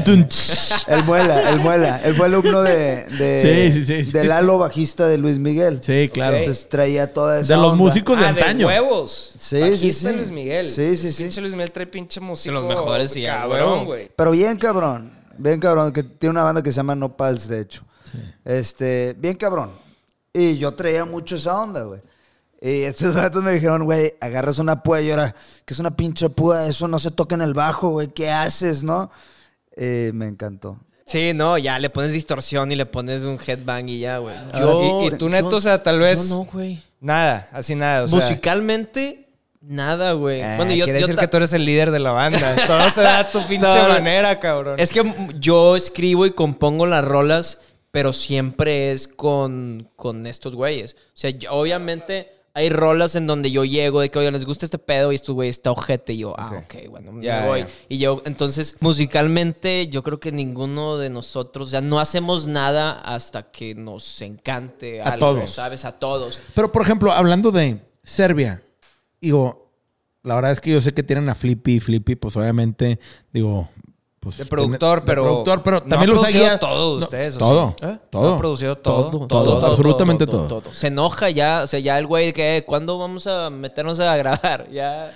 [0.05, 0.85] Tun, ch.
[0.89, 2.01] El muela, el muela.
[2.05, 5.81] Él fue alumno de, de, Sí, sí, sí, de Lalo, bajista de Luis Miguel.
[5.83, 6.37] Sí, claro.
[6.37, 7.85] Entonces traía toda esa De los onda.
[7.85, 8.67] músicos de Ah, de antaño.
[8.69, 9.33] huevos.
[9.39, 10.17] Sí, Bajista sí, sí.
[10.17, 10.69] Luis Miguel.
[10.69, 11.23] Sí, sí, sí.
[11.25, 12.55] Pinche Luis Miguel trae pinche músico.
[12.55, 13.25] De los mejores, sí.
[13.25, 14.11] Cabrón, güey.
[14.15, 15.13] Pero bien cabrón.
[15.37, 15.93] Bien cabrón.
[15.93, 17.85] Que tiene una banda que se llama No Pals, de hecho.
[18.45, 19.73] Este, bien cabrón.
[20.33, 22.01] Y yo traía mucho esa onda, güey.
[22.61, 25.35] Y estos datos me dijeron, güey, agarras una púa y ahora,
[25.65, 26.67] que es una pinche púa?
[26.67, 29.11] Eso no se toca en el bajo, güey, ¿qué haces, no?
[29.77, 30.81] Eh, me encantó.
[31.07, 34.37] Sí, no, ya le pones distorsión y le pones un headbang y ya, güey.
[34.53, 36.29] Ahora, y, y tú, neto, o sea, tal vez.
[36.29, 36.83] Yo no, güey.
[37.01, 38.03] Nada, así nada.
[38.05, 39.29] O sea, Musicalmente,
[39.63, 40.41] nada, güey.
[40.43, 42.57] eh, bueno, yo, quiere yo decir ta- que tú eres el líder de la banda.
[42.67, 43.95] Todo se da a tu pinche No, no.
[43.95, 44.79] manera, cabrón.
[44.81, 45.03] Es que
[45.39, 47.59] yo escribo y compongo las rolas,
[47.93, 50.95] pero siempre es con, con estos güeyes.
[50.95, 54.65] O sea, yo- obviamente hay rolas en donde yo llego de que, oye, les gusta
[54.65, 56.13] este pedo y estos güeyes está ojete.
[56.15, 57.67] Y yo, ah, ok, bueno, Ya, me voy.
[57.89, 63.53] Y yo, entonces, musicalmente, yo creo que ninguno de nosotros, ya no hacemos nada hasta
[63.53, 65.51] que nos encante A algo, todos.
[65.53, 65.85] ¿sabes?
[65.85, 66.41] A todos.
[66.55, 68.61] Pero, por ejemplo, hablando de Serbia,
[69.21, 69.71] digo,
[70.25, 72.99] la verdad es que yo sé que tienen a Flippy y Flippy, pues obviamente,
[73.33, 73.69] digo.
[74.29, 76.59] Pues, De productor, de pero productor, pero no también ha los producido seguía.
[76.59, 77.87] todo No, ustedes, ¿o todo, sí?
[77.87, 77.99] ¿Eh?
[78.11, 78.23] todo.
[78.23, 79.27] ¿No ha producido todo?
[79.27, 80.63] Todo, absolutamente todo.
[80.73, 84.69] Se enoja ya, o sea, ya el güey que, ¿cuándo vamos a meternos a grabar?
[84.79, 85.11] Ya.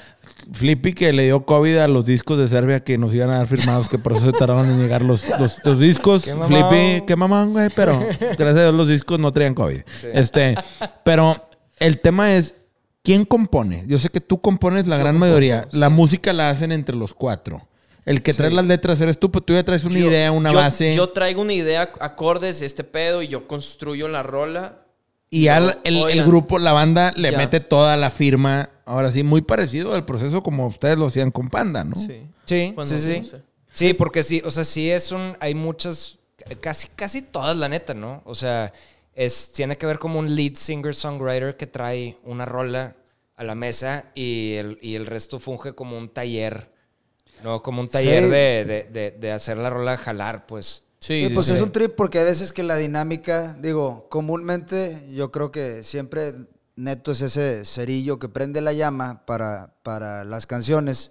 [0.52, 3.46] Flippy que le dio COVID a los discos de Serbia que nos iban a dar
[3.46, 6.24] firmados, que por eso se tardaron en llegar los, los, los discos.
[6.24, 6.32] Qué.
[6.32, 9.82] Flippy, qué mamón, güey, pero gracias a Dios los discos no traían COVID.
[10.12, 10.54] Este,
[11.04, 11.36] pero
[11.78, 12.54] el tema es,
[13.02, 13.84] ¿quién compone?
[13.86, 15.68] Yo sé que tú compones la gran mayoría.
[15.72, 17.68] La música la hacen entre los cuatro.
[18.04, 20.50] El que trae las letras eres tú, pero tú ya traes una Yo- idea, una
[20.50, 20.92] yo- base.
[20.94, 24.78] Yo traigo una idea, acordes, este pedo, y yo construyo la rola.
[25.34, 26.26] y ya el, el- el Oigan.
[26.28, 27.38] grupo, la banda, le Ya.
[27.38, 28.68] mete toda la firma.
[28.84, 31.96] Ahora sí, muy parecido al proceso como ustedes lo hacían con Panda, ¿no?
[31.96, 32.26] Sí.
[32.44, 33.22] Sí, sí, sí.
[33.72, 35.36] Sí, porque sí, o sea, sí es un.
[35.40, 36.18] Hay muchas.
[36.60, 38.20] Casi, casi todas, la neta, ¿no?
[38.26, 38.74] O sea,
[39.14, 42.94] es, tiene que ver como un lead singer-songwriter que trae una rola
[43.36, 46.68] a la mesa y el, y el resto funge como un taller,
[47.42, 47.62] ¿no?
[47.62, 48.30] Como un taller Sí.
[48.30, 50.82] de, de- de- de hacer la rola jalar, pues.
[51.00, 51.54] Sí, Sí, pues sí.
[51.54, 56.32] es un trip porque a veces que la dinámica, digo, comúnmente yo creo que siempre
[56.76, 61.10] Neto es ese cerillo que prende la llama para, para las canciones,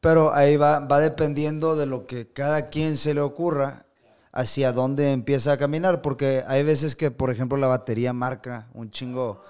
[0.00, 3.86] pero ahí va, va dependiendo de lo que cada quien se le ocurra
[4.32, 8.90] hacia dónde empieza a caminar, porque hay veces que, por ejemplo, la batería marca un
[8.90, 9.40] chingo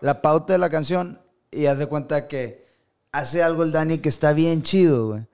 [0.00, 1.18] la pauta de la canción
[1.50, 2.66] y haz de cuenta que
[3.10, 5.26] hace algo el Dani que está bien chido, güey.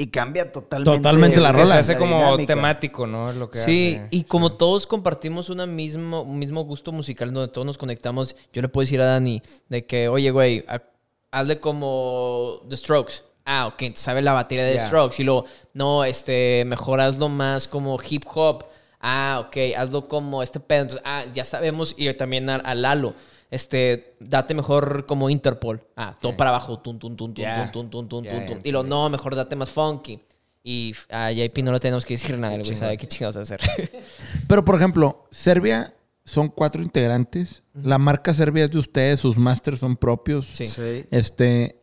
[0.00, 0.96] Y cambia totalmente.
[0.98, 1.66] Totalmente la rola.
[1.74, 2.54] se hace como dinámica.
[2.54, 3.32] temático, ¿no?
[3.32, 4.06] Lo que Sí, hace.
[4.12, 8.62] y como todos compartimos una mismo, un mismo gusto musical donde todos nos conectamos, yo
[8.62, 10.84] le puedo decir a Dani de que, oye, güey, ha-
[11.32, 13.14] hazle como The Strokes.
[13.44, 14.86] Ah, ok, sabe la batería de The.
[14.86, 15.16] Strokes.
[15.20, 18.66] Y luego, no, este, mejor hazlo más como hip hop.
[19.00, 20.82] Ah, ok, hazlo como este pedo.
[20.82, 21.94] Entonces, ah, ya sabemos.
[21.98, 23.14] Y también a, a Lalo.
[23.50, 25.80] Este, date mejor como Interpol.
[25.96, 26.78] Ah, todo para abajo.
[26.80, 27.70] Tun, tun, tun, tun, Ya.
[27.72, 28.60] tun, tun, tun, Ya, tun, ya tun.
[28.62, 30.20] Y lo no, mejor date más funky.
[30.62, 33.60] Y a JP no le tenemos que decir nada, güey sabe qué chingados hacer.
[34.48, 35.94] Pero, por ejemplo, Serbia
[36.24, 37.62] son cuatro integrantes.
[37.72, 40.46] La marca Serbia es de ustedes, sus masters son propios.
[40.46, 40.66] Sí.
[40.66, 41.06] Sí.
[41.10, 41.80] Este.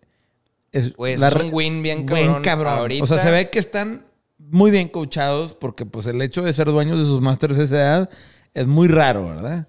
[0.72, 2.44] Es, la un win bien buen cabrón.
[2.44, 2.74] cabrón.
[2.80, 4.06] Ahorita- O sea, se ve que están
[4.38, 7.76] muy bien coachados porque, pues, el hecho de ser dueños de sus masters a esa
[7.76, 8.10] edad
[8.54, 9.68] es muy raro, ¿verdad?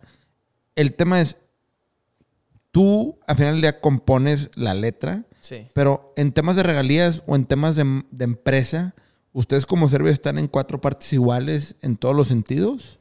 [0.74, 1.36] El tema es.
[2.76, 5.24] Tú, al final del día, compones la letra.
[5.40, 5.66] Sí.
[5.72, 8.94] Pero en temas de regalías o en temas de, de empresa,
[9.32, 12.98] ¿ustedes como Serbia están en cuatro partes iguales en todos los sentidos?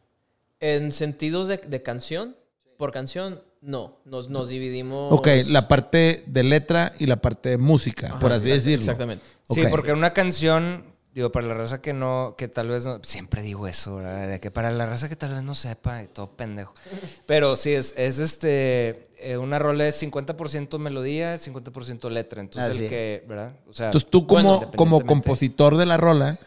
[0.61, 2.37] En sentidos de, de canción,
[2.77, 3.97] por canción, no.
[4.05, 5.11] Nos, nos dividimos.
[5.11, 8.79] Ok, la parte de letra y la parte de música, Ajá, por así decirlo.
[8.79, 9.25] Exactamente.
[9.49, 9.69] Sí, Ok.
[9.71, 13.67] porque una canción, digo, para la raza que no, que tal vez no, siempre digo
[13.67, 14.29] eso, ¿verdad?
[14.29, 16.73] De que para la raza que tal vez no sepa y todo pendejo.
[17.25, 22.41] Pero sí, es, es este, eh, una rola es 50% melodía, 50% letra.
[22.41, 22.89] Entonces Así el es.
[22.89, 23.55] que, ¿verdad?
[23.67, 26.37] O sea, Entonces tú como, bueno, como compositor de la rola,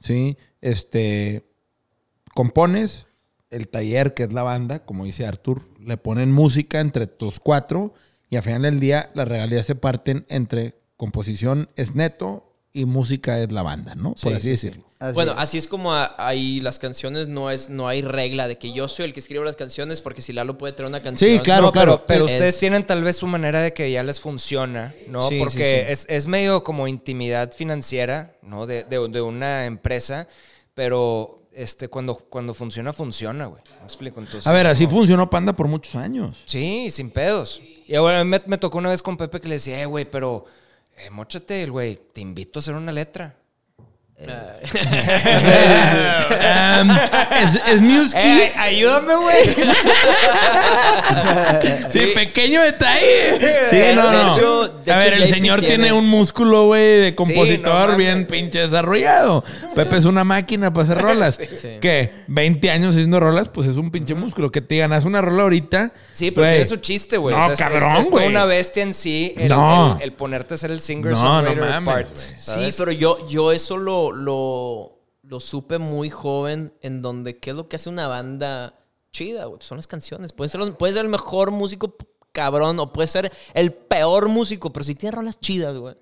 [0.00, 0.36] ¿sí?
[0.60, 1.44] Este,
[2.34, 3.06] compones
[3.50, 7.94] el taller, que es la banda, como dice Artur, le ponen música entre los cuatro
[8.28, 13.40] y al final del día las regalías se parten entre composición es neto y música
[13.40, 14.10] es la banda, ¿no?
[14.10, 14.87] Por Sí, así sí, decirlo.
[15.00, 15.38] Así bueno, es.
[15.38, 19.04] así es como ahí las canciones no es no hay regla de que yo soy
[19.04, 21.30] el que escribo las canciones porque si Lalo puede traer una canción.
[21.30, 22.02] Sí, claro, No, claro.
[22.04, 25.22] Pero, pero Es- ustedes tienen tal vez su manera de que ya les funciona, ¿no?
[25.22, 25.92] Sí, Porque sí.
[25.92, 28.66] Es, es medio como intimidad financiera, ¿no?
[28.66, 30.26] De, de- de una empresa,
[30.74, 33.62] pero este, cuando, cuando funciona, funciona, güey.
[33.80, 34.20] ¿Me explico?
[34.20, 36.36] Entonces, A ver, así como- funcionó Panda por muchos años.
[36.44, 37.60] Sí, sin pedos.
[37.86, 40.44] Y ahora me, me tocó una vez con Pepe que le decía, eh, güey, pero
[40.96, 43.36] eh, mochate, el güey, te invito a hacer una letra.
[44.20, 44.26] Um,
[47.40, 48.18] es, es Musky.
[48.18, 49.44] Eh, ayúdame, güey.
[51.88, 53.38] sí, pequeño detalle.
[53.70, 54.34] Sí, no, de no.
[54.34, 58.26] hecho, De A ver, el JP señor tiene un músculo, güey, de compositor no bien
[58.26, 59.44] pinche desarrollado.
[59.74, 61.38] Pepe es una máquina para hacer rolas.
[61.58, 61.78] Sí.
[61.80, 62.12] ¿Qué?
[62.28, 64.50] 20 años haciendo rolas, pues es un pinche músculo.
[64.52, 65.92] Que te digan, haz una rola ahorita.
[66.12, 66.56] Sí, pero güey.
[66.58, 67.34] tiene su chiste, güey.
[67.36, 68.26] No, O sea, es- cabrón, es, es güey.
[68.28, 69.96] una bestia en sí el, No.
[69.96, 72.08] el- el ponerte a ser el singer No, no songwriter mames, part.
[72.14, 72.70] güey.
[72.70, 77.56] Sí, pero yo, yo eso lo, lo, lo supe muy joven, en donde qué es
[77.56, 78.74] lo que hace una banda
[79.12, 79.60] chida, güey.
[79.62, 80.32] Son las canciones.
[80.32, 81.96] Puede ser, puede ser el mejor músico
[82.42, 85.96] cabrón o puede ser el peor músico, pero si tiene rolas chidas, güey.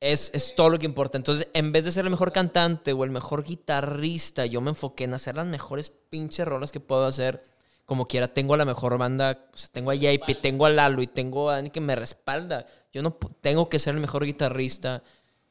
[0.00, 1.16] Es, es todo lo que importa.
[1.16, 5.04] Entonces, en vez de ser el mejor cantante o el mejor guitarrista, yo me enfoqué
[5.04, 7.42] en hacer las mejores pinches rolas que puedo hacer.
[7.86, 9.46] Como quiera, tengo la mejor banda.
[9.54, 12.66] O sea, tengo a JP, tengo a Lalo y tengo a Dani que me respalda.
[12.92, 15.02] Yo no tengo que ser el mejor guitarrista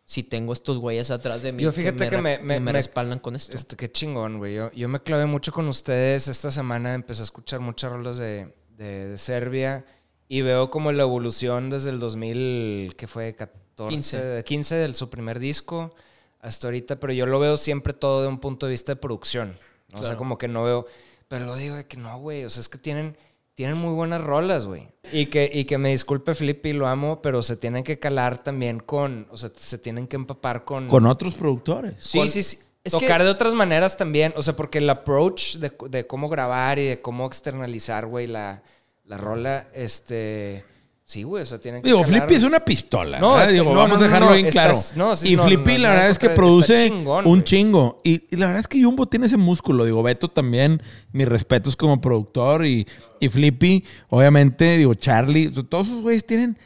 [0.04, 1.64] si tengo estos güeyes atrás de mí.
[1.64, 3.56] Yo fíjate que me- me- me- respaldan con esto.
[3.56, 4.54] Este, qué chingón, güey.
[4.56, 6.94] Yo, yo me clavé mucho con ustedes esta semana.
[6.94, 9.86] Empecé a escuchar muchas rolas de, de, de Serbia
[10.28, 14.44] y veo como la evolución desde el 2000, que fue 14, 15.
[14.46, 15.94] 15 de su primer disco
[16.40, 19.58] hasta ahorita, pero yo lo veo siempre todo de un punto de vista de producción.
[19.92, 19.98] ¿no?
[20.00, 20.18] O sea, Claro.
[20.18, 20.86] como que no veo,
[21.28, 22.44] pero lo digo de que no, güey.
[22.46, 23.18] O sea, es que tienen,
[23.56, 24.88] tienen muy buenas rolas, güey.
[25.12, 28.80] Y que, y que me disculpe Flippy, lo amo, pero se tienen que calar también
[28.80, 30.88] con, o sea, se tienen que empapar con...
[30.88, 31.96] Con otros productores.
[32.00, 32.58] Sí, con sí, sí.
[32.86, 34.34] Es tocar que- de otras maneras también.
[34.38, 38.64] O sea, porque el approach de, de cómo grabar y de cómo externalizar, güey, la,
[39.06, 40.64] la rola, este.
[41.08, 41.88] Sí, güey, o sea, tienen que.
[41.90, 43.20] Digo, calar- Flippy es una pistola.
[43.20, 45.10] No, este- Digo, no, vamos no, a dejarlo no, bien estás- claro.
[45.10, 47.32] no, sí, y no, Flippy, no, la no, verdad no, es que produce chingón, un
[47.32, 47.44] güey.
[47.44, 48.00] chingo.
[48.04, 49.86] Y, y la verdad es que Jumbo tiene ese músculo.
[49.86, 50.82] Digo, Beto también,
[51.12, 52.66] mis respetos como productor.
[52.66, 52.88] Y,
[53.20, 55.50] y Flippy, obviamente, digo, Charlie.
[55.50, 56.58] Todos esos güeyes tienen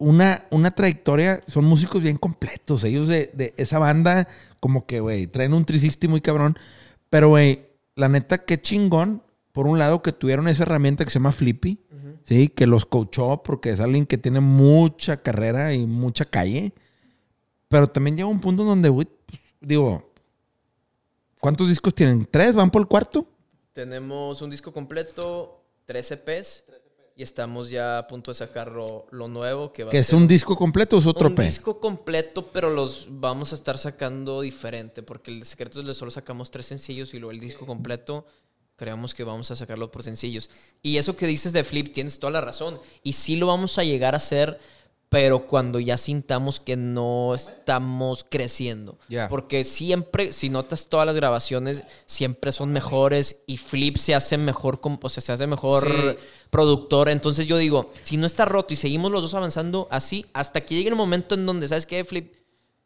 [0.00, 1.44] una, una trayectoria.
[1.46, 2.82] Son músicos bien completos.
[2.82, 4.26] Ellos de, de esa banda,
[4.58, 6.58] como que, güey, traen un tricisti muy cabrón.
[7.10, 9.22] Pero, güey, la neta, qué chingón.
[9.52, 11.78] Por un lado, que tuvieron esa herramienta que se llama Flippy.
[12.24, 16.72] Sí, que los coachó porque es alguien que tiene mucha carrera y mucha calle.
[17.68, 20.12] Pero también llega un punto donde, güey, pues, digo,
[21.40, 22.26] ¿cuántos discos tienen?
[22.30, 22.54] ¿Tres?
[22.54, 23.26] ¿Van por el cuarto?
[23.72, 26.64] Tenemos un disco completo, 13 EPs,
[27.20, 30.06] y estamos ya a punto de sacar lo, lo nuevo que va ¿Que a es
[30.06, 31.42] ser un disco completo o es otro un P?
[31.42, 36.50] disco completo, pero los vamos a estar sacando diferente, porque el Secretos de solo sacamos
[36.50, 38.24] tres sencillos y luego el disco completo
[38.74, 40.48] creemos que vamos a sacarlo por sencillos.
[40.80, 42.80] Y eso que dices de Flip, tienes toda la razón.
[43.02, 44.58] Y sí lo vamos a llegar a hacer,
[45.10, 48.96] pero cuando ya sintamos que no estamos creciendo.
[49.28, 54.80] Porque siempre, si notas todas las grabaciones, siempre son mejores y Flip se hace mejor,
[54.82, 56.24] o sea, se hace mejor Sí.
[56.48, 57.08] productor.
[57.08, 60.76] Entonces yo digo, si no está roto y seguimos los dos avanzando así, hasta que
[60.76, 62.32] llegue el momento en donde, ¿sabes qué, Flip?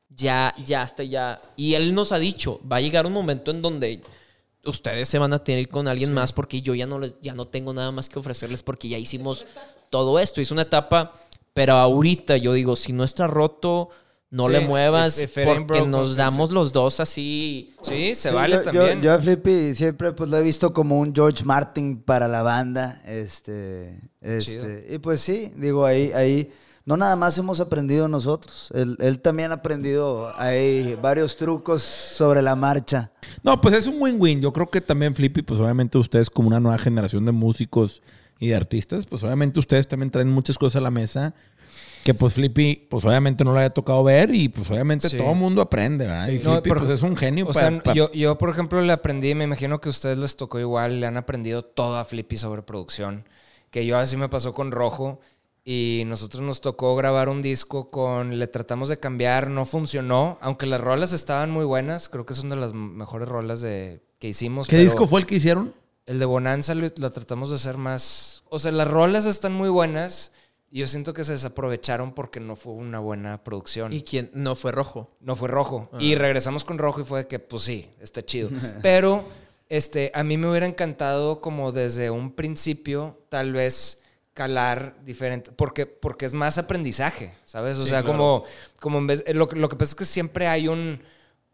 [0.09, 1.39] Ya, ya, hasta ya.
[1.57, 4.01] Y él nos ha dicho, va a llegar un momento en donde
[4.65, 7.47] ustedes se van a tener con alguien más porque yo ya no les, ya no
[7.49, 9.45] tengo nada más que ofrecerles porque ya hicimos
[9.91, 10.41] todo esto.
[10.41, 11.13] Es una etapa,
[11.55, 13.89] pero ahorita yo digo, si no está roto,
[14.31, 17.73] no Sí, le muevas if- if porque broke, nos don't damos los dos así.
[17.83, 18.97] Sí, se Sí, vale yo, también.
[18.99, 22.43] Yo, yo a Flippy siempre pues lo he visto como un George Martin para la
[22.43, 23.01] banda.
[23.07, 26.51] Este, este, y pues sí, digo, ahí, ahí,
[26.85, 28.71] no nada más hemos aprendido nosotros.
[28.75, 33.13] Él, él también ha aprendido ahí varios trucos sobre la marcha.
[33.45, 34.41] No, pues es un win-win.
[34.41, 38.03] Yo creo que también Flippy, pues obviamente ustedes como una nueva generación de músicos
[38.39, 41.35] y de artistas, pues obviamente ustedes también traen muchas cosas a la mesa
[42.05, 45.17] que pues Flippy, pues obviamente no lo haya tocado ver y pues obviamente Sí.
[45.17, 46.29] todo el mundo aprende, ¿verdad?
[46.29, 47.47] Y No, Flippy por- pues es un genio.
[47.47, 50.19] O para- sea, para- yo, yo, por ejemplo, le aprendí, me imagino que a ustedes
[50.19, 53.27] les tocó igual, le han aprendido todo a Flippy sobre producción.
[53.71, 55.21] Que yo así me pasó con Rojo.
[55.65, 58.39] Y nosotros nos tocó grabar un disco con.
[58.39, 60.37] Le tratamos de cambiar, no funcionó.
[60.43, 64.29] Aunque las rolas estaban muy buenas, creo que son de las mejores rolas de, que
[64.29, 64.69] hicimos.
[64.69, 65.73] ¿Qué pero disco fue el que hicieron?
[66.07, 68.45] El de Bonanza lo, lo tratamos de hacer más.
[68.49, 70.33] O sea, las rolas están muy buenas.
[70.75, 73.93] Y yo siento que se desaprovecharon porque no fue una buena producción.
[73.93, 74.31] ¿Y quién?
[74.35, 75.17] No fue rojo.
[75.21, 75.89] No fue rojo.
[76.01, 78.51] Y regresamos con rojo y fue de que, pues sí, está chido.
[78.83, 79.25] Pero
[79.69, 84.01] este, a mí me hubiera encantado como desde un principio, tal vez
[84.33, 87.79] calar diferente, porque, porque es más aprendizaje, ¿sabes?
[87.79, 88.43] O sea, como,
[88.81, 91.01] como en vez, eh, lo que pasa es que siempre hay un,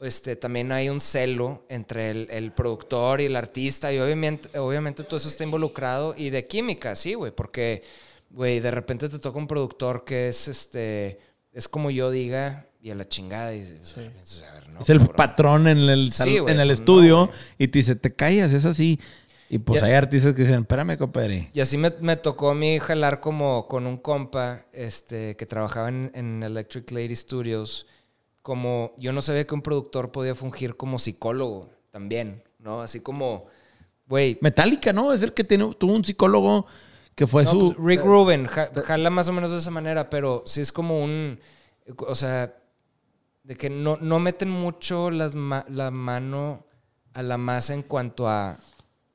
[0.00, 5.04] este, también hay un celo entre el, el productor y el artista y obviamente, obviamente
[5.04, 7.82] todo eso está involucrado y de química, sí, güey, porque,
[8.30, 11.18] güey, de repente te toca un productor que es, este,
[11.52, 14.98] es como yo diga y a la chingada y dices, a ver, no, es el
[14.98, 15.16] cabrón.
[15.16, 17.38] patrón en el, Sí, güey, en el pues no, estudio güey.
[17.58, 18.98] y te dice, te callas, es así.
[19.52, 21.50] Y pues Ya- hay artistas que dicen, espérame, compadre.
[21.52, 25.88] Y así me, me tocó a mí jalar como con un compa este, que trabajaba
[25.88, 27.86] en, en Electric Lady Studios.
[28.42, 32.80] Como yo no sabía que un productor podía fungir como psicólogo también, ¿no?
[32.80, 33.46] Así como,
[34.08, 35.12] güey, Metallica, ¿no?
[35.12, 36.66] Es el que tiene, tuvo un psicólogo
[37.14, 37.74] que fue No, su...
[37.74, 41.02] pues, Rick Rubin ja- jala más o menos de esa manera, pero sí es como
[41.04, 41.38] un.
[42.06, 42.56] O sea,
[43.42, 46.64] de que no, no meten mucho las ma- la mano
[47.12, 48.58] a la masa en cuanto a,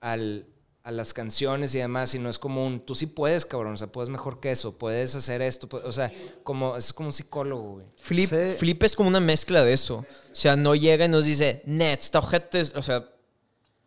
[0.01, 0.45] al-
[0.85, 2.79] a las canciones y demás, sino es como un.
[2.79, 6.13] Tú sí puedes, cabrón, o sea, puedes mejor que eso, puedes hacer esto, o sea,
[6.43, 7.85] como, es como un psicólogo, güey.
[7.97, 8.55] Flip, Sí.
[8.59, 10.05] Flip es como una mezcla de eso.
[10.31, 12.61] O sea, no llega y nos dice, net, está ojete.
[12.75, 13.09] O sea,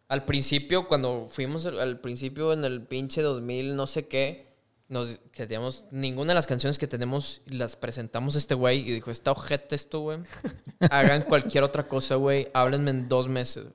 [0.09, 4.49] al principio, cuando fuimos al, al principio en el pinche 2000, no sé qué,
[4.88, 9.12] nos teníamos ninguna de las canciones que tenemos las presentamos a este güey y dijo,
[9.12, 10.18] está ojete esto, güey.
[10.90, 12.49] Hagan cualquier otra cosa, güey.
[12.55, 13.66] Háblenme en dos meses.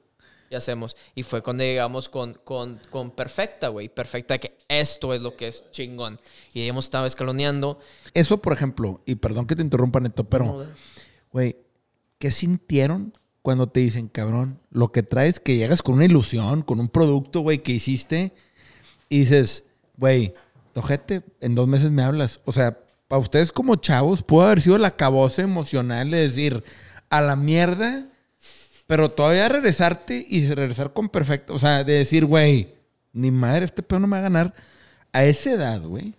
[0.54, 0.96] Y hacemos.
[1.16, 3.90] Y fue cuando llegamos con, con, con Perfecta, güey.
[3.90, 6.20] Perfecta, que esto es lo que es chingón.
[6.54, 7.80] Y hemos estado escaloneando.
[8.14, 10.68] Eso, por ejemplo, y perdón que te interrumpa, Neto, pero,
[11.32, 11.58] güey,
[12.20, 16.80] ¿qué sintieron cuando te dicen, cabrón, lo que traes, que llegas con una ilusión, con
[16.80, 18.32] un producto, güey, que hiciste,
[19.10, 19.64] y dices,
[19.98, 20.36] güey,
[20.74, 22.42] tojete, en dos meses me hablas?
[22.46, 22.78] O sea,
[23.08, 26.64] para ustedes como chavos, pudo haber sido la caboce emocional de decir,
[27.10, 28.08] a la mierda,
[28.94, 31.56] pero todavía regresarte y regresar con perfecto.
[31.56, 32.76] O sea, de decir, güey,
[33.12, 34.54] ni madre, este pedo no me va a ganar.
[35.12, 36.14] A esa edad, güey.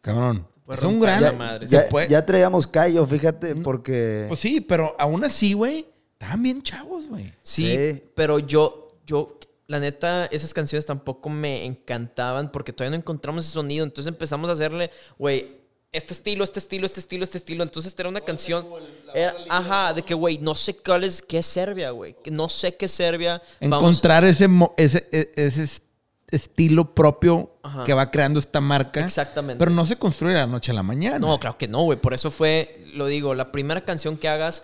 [0.00, 0.46] Cabrón.
[0.68, 1.20] Es un gran.
[1.20, 1.66] la madre.
[1.66, 4.26] Ya, ya traíamos callo, fíjate, porque...
[4.28, 7.32] Pues sí, pero aún así, güey, estaban bien chavos, güey.
[7.42, 8.02] Sí, Sí.
[8.14, 9.36] pero yo, yo,
[9.66, 13.84] la neta, esas canciones tampoco me encantaban porque todavía no encontramos ese sonido.
[13.84, 15.57] Entonces empezamos a hacerle, güey,
[15.92, 17.62] este estilo, este estilo, este estilo, este estilo.
[17.62, 18.66] Entonces era una canción,
[19.14, 22.14] era- ajá, de que, güey, no sé cuál es, qué es Serbia, güey.
[22.30, 23.40] No sé qué es Serbia.
[23.60, 25.84] Vamos- Encontrar ese, mo- ese, e- ese est-
[26.30, 27.84] estilo propio Ajá.
[27.84, 29.00] que va creando esta marca.
[29.02, 29.58] Exactamente.
[29.58, 31.18] Pero no se construye de la noche a la mañana.
[31.18, 31.98] No, claro que no, güey.
[31.98, 34.62] Por eso fue, lo digo, la primera canción que hagas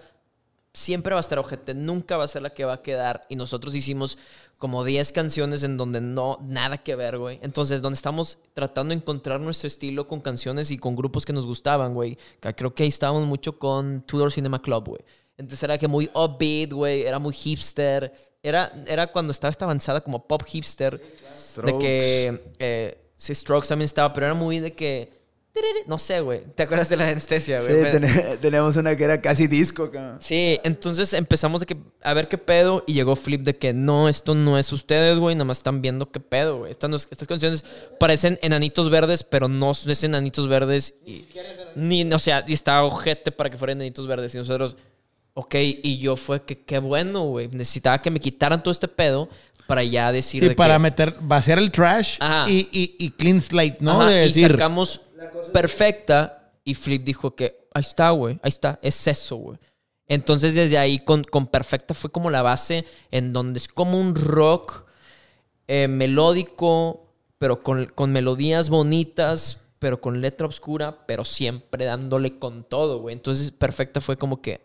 [0.75, 3.23] siempre va a estar ojete, nunca va a ser la que va a quedar.
[3.29, 4.19] Y nosotros hicimos
[4.59, 7.39] como 10 canciones en donde no, nada que ver, güey.
[7.43, 11.47] Entonces, donde estamos tratando de encontrar nuestro estilo con canciones y con grupos que nos
[11.47, 12.19] gustaban, güey.
[12.41, 15.05] Creo que ahí estábamos mucho con Tudor Cinema Club, güey.
[15.37, 18.13] Entonces era que muy upbeat, güey, era muy hipster.
[18.43, 21.01] Era, era cuando estaba esta avanzada como pop hipster.
[21.65, 25.24] De que, eh, sí, Strokes también estaba, pero era muy de que...
[25.87, 26.43] No sé, güey.
[26.57, 27.93] ¿Te acuerdas de la anestesia, Sí, güey?
[27.93, 30.19] Ten- tenemos una que era casi disco, cabrón.
[30.21, 34.09] Sí, entonces empezamos de que a ver qué pedo y llegó Flip de que no,
[34.09, 36.73] esto no es ustedes, güey, nada más están viendo qué pedo, güey.
[36.73, 37.65] Estas, no es- estas canciones
[38.01, 40.95] parecen enanitos verdes, pero no es enanitos verdes.
[41.07, 41.25] Y,
[41.77, 44.35] ni, o sea, y está ojete para que fueran enanitos verdes.
[44.35, 44.77] Y nosotros,
[45.35, 47.49] ok, y yo fue que qué bueno, güey.
[47.49, 49.29] Necesitaba que me quitaran todo este pedo
[49.67, 53.41] para ya decir Sí, de para que, meter, vaciar el trash y, y- y clean
[53.41, 54.03] slate, ¿no?
[54.03, 55.01] Ajá, de y decir, sacamos
[55.53, 59.59] perfecta y Flip dijo que ahí está, güey, ahí está, es eso, güey.
[60.07, 64.15] Entonces desde ahí con, con perfecta fue como la base en donde es como un
[64.15, 64.85] rock
[65.67, 67.09] eh, melódico,
[67.39, 73.15] pero con, con melodías bonitas, pero con letra oscura, pero siempre dándole con todo, güey.
[73.15, 74.61] Entonces perfecta fue como que,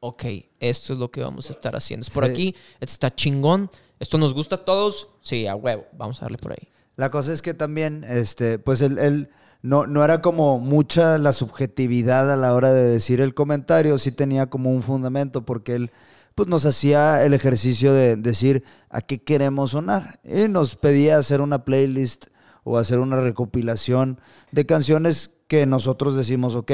[0.00, 0.24] ok,
[0.60, 2.02] esto es lo que vamos a estar haciendo.
[2.02, 2.30] Es por Sí.
[2.30, 6.52] aquí, está chingón, esto nos gusta a todos, sí, a huevo, vamos a darle por
[6.52, 6.68] ahí.
[6.96, 9.28] La cosa es que también, este, pues él, él
[9.66, 14.12] no, no era como mucha la subjetividad a la hora de decir el comentario, sí
[14.12, 15.90] tenía como un fundamento porque él
[16.36, 21.40] pues nos hacía el ejercicio de decir a qué queremos sonar y nos pedía hacer
[21.40, 22.26] una playlist
[22.62, 24.20] o hacer una recopilación
[24.52, 26.70] de canciones que nosotros decimos, ok,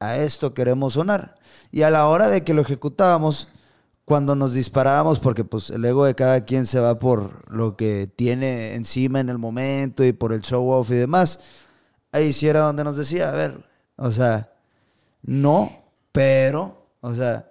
[0.00, 1.36] a esto queremos sonar.
[1.70, 3.48] Y a la hora de que lo ejecutábamos,
[4.04, 8.06] cuando nos disparábamos, porque pues el ego de cada quien se va por lo que
[8.06, 11.40] tiene encima en el momento y por el show off y demás,
[12.14, 13.58] ahí sí era donde nos decía, a ver,
[13.96, 14.50] o sea,
[15.22, 17.50] no, pero, o sea,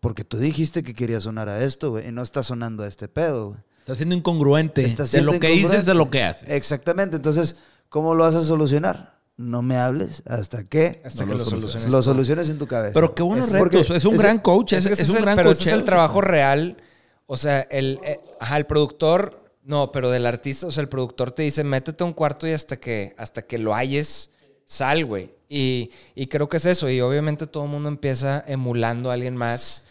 [0.00, 3.08] porque tú dijiste que querías sonar a esto, güey, y no está sonando a este
[3.08, 3.60] pedo, güey.
[3.80, 6.48] está siendo incongruente Está de siendo lo que dices, de lo que haces.
[6.48, 7.56] Exactamente, entonces,
[7.88, 9.16] ¿cómo lo vas a solucionar?
[9.38, 11.60] No me hables hasta que Hasta no que lo, soluciones.
[11.72, 12.94] soluciones Lo soluciones en tu cabeza.
[12.94, 13.90] Pero qué buenos Es retos.
[13.90, 14.72] Es un ese- gran coach.
[14.72, 15.60] Es, es un el- gran pero coach.
[15.60, 16.78] es el trabajo real.
[17.26, 21.32] O sea, el, eh, ajá, el productor, no, pero del artista, o sea, el productor
[21.32, 24.30] te dice, métete un cuarto y hasta que, hasta que lo halles,
[24.64, 25.34] sal, güey.
[25.48, 26.88] Y, y creo que es eso.
[26.88, 29.84] Y obviamente todo el mundo empieza emulando a alguien más.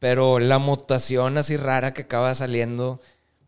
[0.00, 3.00] Pero la mutación así rara que acaba saliendo,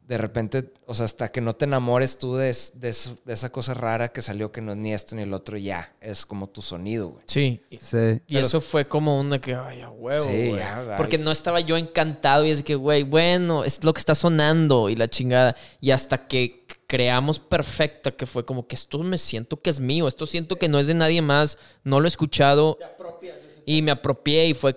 [0.07, 2.95] de repente, o sea, hasta que no te enamores tú de, es- de
[3.25, 5.95] de esa cosa rara que salió que no es ni esto ni el otro, ya,
[6.01, 7.25] es como tu sonido, güey.
[7.29, 7.63] Sí.
[7.81, 8.21] Sí.
[8.27, 10.57] Y eso fue como una que, ay, a huevo, Sí, güey.
[10.57, 10.95] ya.
[10.97, 14.91] Porque no estaba yo encantado y es que, güey, bueno, es lo que está sonando
[14.91, 15.57] y la chingada.
[15.81, 20.09] Y hasta que creamos Perfecta, que fue como que esto me siento que es mío,
[20.09, 22.77] esto siento que no es de nadie más, no lo he escuchado.
[23.65, 24.77] Y me apropié y fue,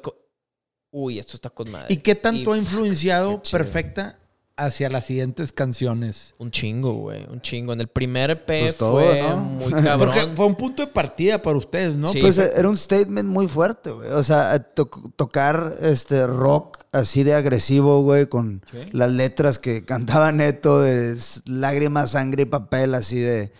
[0.91, 1.87] uy, esto está con madre.
[1.93, 3.57] ¿Y qué tanto ha influenciado qué chido.
[3.57, 4.19] Perfecta
[4.57, 6.33] hacia las siguientes canciones?
[6.37, 7.25] Un chingo, güey.
[7.29, 7.73] Un chingo.
[7.73, 9.37] En el primer EP Pues todo, fue ¿no?
[9.37, 10.35] muy Porque cabrón.
[10.35, 12.07] fue un punto de partida para ustedes, ¿no?
[12.07, 12.21] Sí.
[12.21, 14.09] Pues era un statement muy fuerte, güey.
[14.11, 18.77] O sea, to- tocar este rock así de agresivo, güey, con Sí.
[18.93, 23.51] las letras que cantaba Neto de lágrimas, sangre y papel, así de,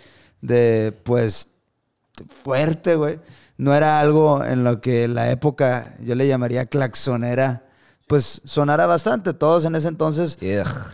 [0.41, 1.49] de pues,
[2.43, 3.19] fuerte, güey.
[3.57, 7.64] No era algo en lo que la época, yo le llamaría claxonera,
[8.07, 9.33] pues sonara bastante.
[9.33, 10.37] Todos en ese entonces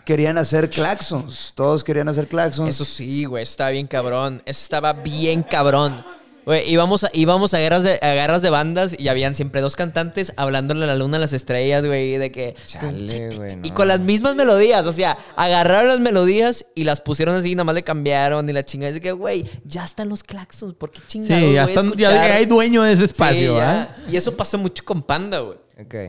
[0.04, 1.52] querían hacer claxons.
[1.54, 2.68] Todos querían hacer claxons.
[2.68, 3.42] Eso sí, güey.
[3.42, 4.42] Estaba bien cabrón.
[4.46, 6.04] Eso estaba bien cabrón.
[6.44, 9.76] Güey, íbamos a, íbamos a, guerras de, a guerras de bandas y habían siempre dos
[9.76, 12.56] cantantes hablándole a la luna, a las estrellas, güey, de que...
[12.66, 13.58] Chale, güey.
[13.62, 17.62] Y con las mismas melodías, o sea, agarraron las melodías y las pusieron así, nada
[17.62, 18.88] más le cambiaron y la chingada.
[18.88, 22.10] Es de que, güey, ya están los claxons, ¿por qué chingados Sí, ya, están, ya
[22.34, 23.60] hay dueño de ese espacio, Sí.
[23.60, 23.94] ¿ah?
[24.10, 25.61] Y eso pasa mucho con Panda, güey.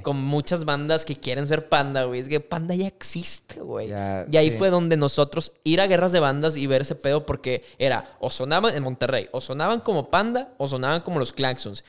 [0.03, 2.19] Con muchas bandas que quieren ser Panda, güey.
[2.19, 3.89] Es que Panda ya existe, güey.
[3.89, 4.57] Y ahí sí.
[4.57, 8.29] fue donde nosotros ir a guerras de bandas y ver ese pedo porque era o
[8.29, 11.83] sonaban en Monterrey, o sonaban como Panda o sonaban como los Claxons.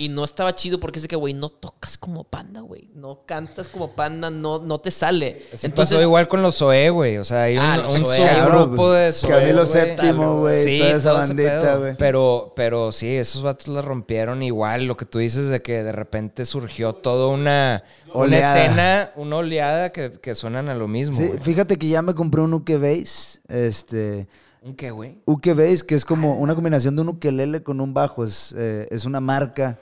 [0.00, 2.88] Y no estaba chido porque es de que, güey, no tocas como Panda, güey.
[2.94, 5.42] No cantas como Panda, no, no te sale.
[5.52, 7.18] Entonces, pasó igual con los Zoe, güey.
[7.18, 8.34] O sea, hay un, Ah, los un Zoé.
[8.34, 9.28] subgrupo de Zoe.
[9.28, 9.66] Camilo güey.
[9.66, 11.96] Séptimo, güey, toda esa bandita, güey.
[11.98, 14.84] Pero, pero sí, esos vatos la rompieron igual.
[14.84, 18.64] Lo que tú dices de que de repente surgió toda una, una Oleada.
[18.64, 21.14] escena, una oleada que, que suenan a lo mismo.
[21.14, 24.28] Sí, fíjate que ya me compré un uke bass, este,
[24.62, 25.18] ¿Un qué, güey?
[25.26, 28.88] uke bass, que es como una combinación de un ukelele con un bajo, es, eh,
[28.90, 29.78] es una marca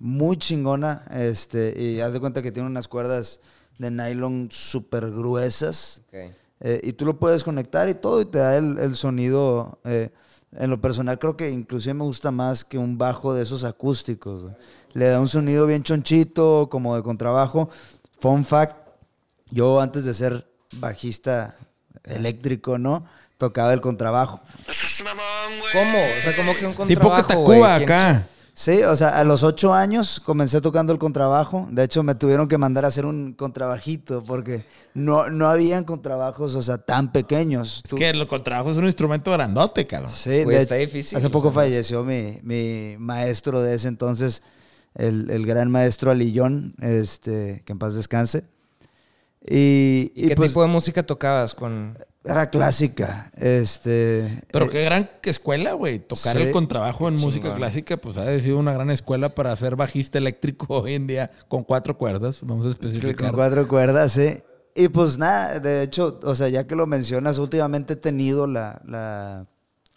[0.00, 3.40] muy chingona, este, y haz de cuenta que tiene unas cuerdas
[3.78, 6.02] de nylon súper gruesas,
[6.60, 10.10] eh, y tú lo puedes conectar y todo, y te da el, el sonido, eh,
[10.52, 14.50] en lo personal creo que inclusive me gusta más que un bajo de esos acústicos,
[14.94, 17.70] le da un sonido bien chonchito, como de contrabajo,
[18.18, 18.76] fun fact,
[19.50, 21.56] yo antes de ser bajista
[22.04, 23.04] eléctrico, ¿no?
[23.38, 24.40] Tocaba el contrabajo.
[25.72, 25.98] ¿Cómo?
[26.18, 27.60] O sea, como que un Tipo contrabajo, que güey.
[27.60, 28.26] Tacuba ¿Quién acá.
[28.60, 31.66] Sí, o sea, a los ocho años comencé tocando el contrabajo.
[31.70, 36.54] De hecho, me tuvieron que mandar a hacer un contrabajito porque no, no habían contrabajos,
[36.56, 37.76] o sea, tan pequeños.
[37.82, 40.10] Es Tú- que el contrabajo es un instrumento grandote, cabrón.
[40.10, 44.42] Sí, Güey, de- está difícil, Hace poco falleció mi, mi maestro de ese entonces,
[44.94, 48.44] el, el gran maestro Alillón, este, que en paz descanse.
[49.40, 51.96] Y, ¿Y qué pues, tipo de música tocabas con...?
[52.24, 53.30] Era clásica.
[53.36, 55.98] Este, Pero eh, qué gran escuela, güey.
[56.00, 56.42] Tocar Sí.
[56.42, 60.66] el contrabajo en música clásica, pues ha sido una gran escuela para ser bajista eléctrico
[60.82, 62.40] hoy en día con cuatro cuerdas.
[62.42, 63.32] Vamos a Con especificar.
[63.34, 64.38] cuatro cuerdas, sí.
[64.74, 68.80] Y pues nada, de hecho, o sea, ya que lo mencionas, últimamente he tenido la,
[68.86, 69.46] la,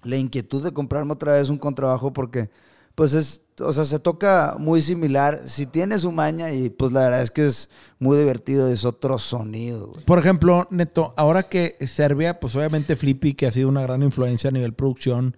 [0.03, 2.49] la inquietud de comprarme otra vez un contrabajo porque,
[2.95, 5.41] pues es, o sea, se toca muy similar.
[5.45, 7.69] Si tiene su maña y pues la verdad es que es
[7.99, 10.05] muy divertido, es otro sonido, güey.
[10.05, 14.49] Por ejemplo, Neto, ahora que Serbia, pues obviamente Flippy, que ha sido una gran influencia
[14.49, 15.35] a nivel producción,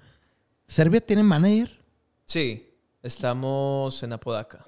[0.67, 1.71] ¿Serbia tiene manager?
[2.25, 4.65] Sí, estamos en Apodaca.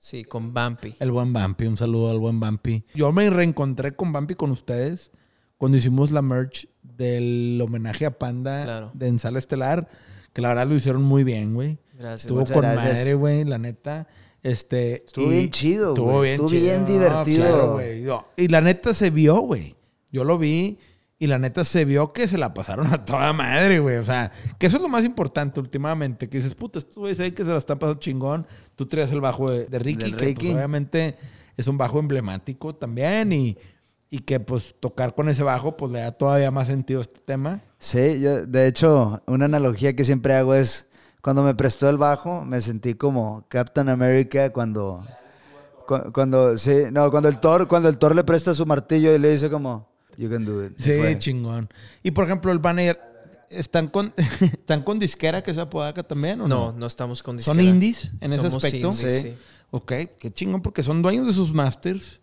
[0.00, 0.94] Sí, con Bumpy.
[1.00, 2.84] El buen Bampi, un saludo al buen Bampi.
[2.94, 5.10] Yo me reencontré con Bampi con ustedes
[5.56, 8.90] cuando hicimos la merch del homenaje a Panda Claro.
[8.94, 9.88] de En Sala Estelar,
[10.32, 11.78] que la verdad lo hicieron muy bien, güey.
[11.98, 12.22] Gracias.
[12.30, 12.94] Estuvo con gracias.
[12.98, 14.06] madre, güey, la neta.
[14.42, 16.22] Este, Estuvo bien chido, Estuvo güey.
[16.22, 16.62] bien Estuvo chido.
[16.64, 17.76] bien divertido.
[17.76, 19.74] claro, Y la neta se vio, güey.
[20.12, 20.78] Yo lo vi
[21.18, 23.96] y la neta se vio que se la pasaron a toda madre, güey.
[23.96, 26.28] O sea, que eso es lo más importante últimamente.
[26.28, 28.46] Que dices, puta, estos güeyes ahí que se la están pasando chingón.
[28.76, 31.16] Tú traías el bajo de, de Ricky, que pues, obviamente
[31.56, 33.32] es un bajo emblemático también.
[33.32, 33.58] Y,
[34.10, 37.20] y que pues tocar con ese bajo pues le da todavía más sentido a este
[37.20, 37.60] tema.
[37.78, 40.87] Sí, yo, de hecho, una analogía que siempre hago es,
[41.28, 45.04] cuando me prestó el bajo, me sentí como Captain America cuando,
[45.86, 49.18] cu- cuando, sí, no, cuando el Thor, cuando el Thor le presta su martillo y
[49.18, 50.72] le dice como, you can do it.
[50.78, 51.18] Sí, fue.
[51.18, 51.68] chingón.
[52.02, 52.98] Y por ejemplo, el banner,
[53.50, 56.72] ¿están con, ¿están con disquera que sea Podaca también o no?
[56.72, 57.74] No, no estamos con ¿Son disquera.
[57.74, 58.88] indies en ese Somos aspecto?
[58.88, 59.28] indies, Sí.
[59.28, 59.34] sí.
[59.70, 62.20] Ok, qué chingón, porque son dueños de sus masters,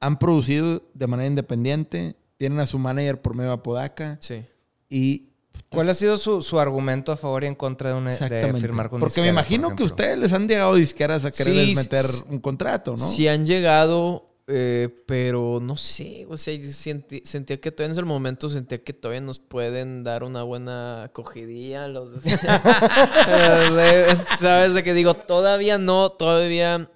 [0.00, 4.44] han producido de manera independiente, tienen a su manager por medio de Apodaca Sí.
[4.90, 5.28] y
[5.68, 8.88] ¿Cuál ha sido su, su argumento a favor y en contra de, una- de firmar
[8.88, 11.74] con porque me disquera, por imagino que ustedes les han llegado disqueras a querer Sí,
[11.74, 12.98] meter un contrato, ¿no?
[13.10, 18.06] Sí han llegado, eh, pero no sé, o sea, sentí- sentía que todavía en ese
[18.06, 22.22] momento sentía que todavía nos pueden dar una buena acogidilla los
[24.40, 26.90] sabes de que digo, todavía no, todavía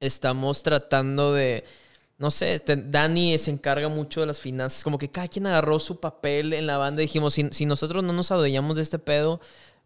[0.00, 1.64] estamos tratando de
[2.20, 5.80] no sé, te- Dani se encarga mucho de las finanzas, como que cada quien agarró
[5.80, 9.00] su papel en la banda y dijimos, si, si nosotros no nos adueñamos de este
[9.00, 9.40] pedo,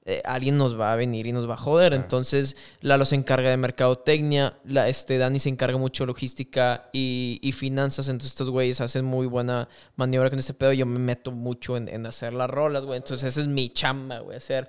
[0.06, 1.94] eh, alguien nos va a venir y nos va a joder.
[1.94, 7.38] Entonces, Lalo se encarga de mercadotecnia, la, este, Dani se encarga mucho de logística y,
[7.40, 8.08] y finanzas.
[8.08, 10.74] Entonces, estos güeyes hacen muy buena maniobra con este pedo.
[10.74, 12.98] Yo me meto mucho en, en hacer las rolas, güey.
[12.98, 14.68] Entonces, esa es mi chamba, güey, hacer...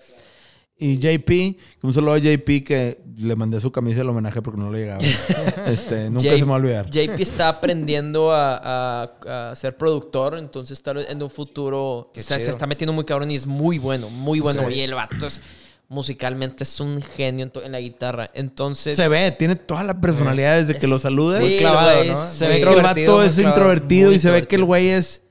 [0.77, 4.69] Y JP, un saludo a JP que le mandé su camisa del homenaje porque no
[4.71, 5.01] le llegaba.
[5.67, 6.89] este, nunca J- se me va a olvidar.
[6.89, 12.11] JP está aprendiendo a, a- a ser productor, entonces está en un futuro.
[12.13, 14.67] Qué o sea, se está metiendo muy cabrón y es muy bueno, muy bueno.
[14.67, 14.75] Sí.
[14.75, 15.39] Y el vato es
[15.87, 18.29] musicalmente es un genio en, to- en la guitarra.
[18.33, 18.97] Entonces.
[18.97, 21.41] Se ve, tiene toda la personalidad desde que lo saludas.
[21.41, 22.27] Sí, clavado, ¿no?
[22.31, 25.21] se ve que el vato es introvertido y se ve que el güey es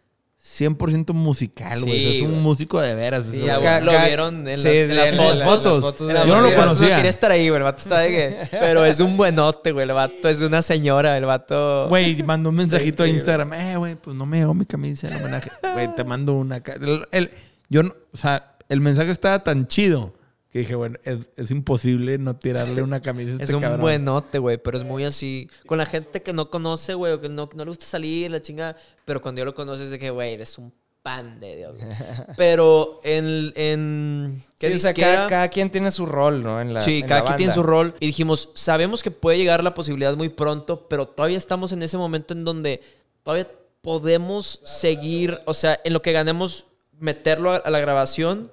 [0.45, 2.03] 100% musical, güey.
[2.03, 3.25] Sí, es un músico de veras.
[3.31, 6.07] Sí, ya, lo vieron en Sí, las, en sí, las en fotos.
[6.13, 6.97] las Yo no lo conocía.
[6.97, 7.57] quería estar ahí, güey.
[7.59, 8.37] El vato está de que.
[8.51, 9.89] Pero es un buenote, güey.
[9.89, 11.17] El vato es una señora.
[11.17, 11.89] El vato.
[11.89, 13.55] Güey, mandó un mensajito a Instagram.
[13.55, 15.51] Eh, güey, pues no me llegó mi camisa de homenaje.
[15.73, 16.57] Güey, te mando una.
[16.59, 17.31] El, el-
[17.71, 20.13] yo, no- o sea, el mensaje estaba tan chido
[20.55, 23.81] que dije, bueno, es, es imposible no tirarle una camisa a este Es un cabrón.
[23.81, 25.51] buenote, güey, pero es muy así.
[25.67, 28.41] Con la gente que no conoce, güey, o que no, no le gusta salir, la
[28.41, 28.77] chinga.
[29.05, 31.75] Pero cuando yo lo conoces, de que, güey, eres un pan de Dios.
[31.77, 31.89] güey.
[32.37, 33.53] Pero en.
[33.57, 35.15] en ¿qué Sí, o sea, disquera?
[35.17, 36.61] cada, cada quien tiene su rol, ¿no?
[36.61, 37.97] En la, sí, en cada la quien tiene su rol.
[37.99, 41.97] Y dijimos, sabemos que puede llegar la posibilidad muy pronto, pero todavía estamos en ese
[41.97, 42.81] momento en donde
[43.25, 43.51] todavía
[43.83, 46.67] podemos seguir, o sea, en lo que ganemos,
[47.01, 48.53] meterlo a, a la grabación,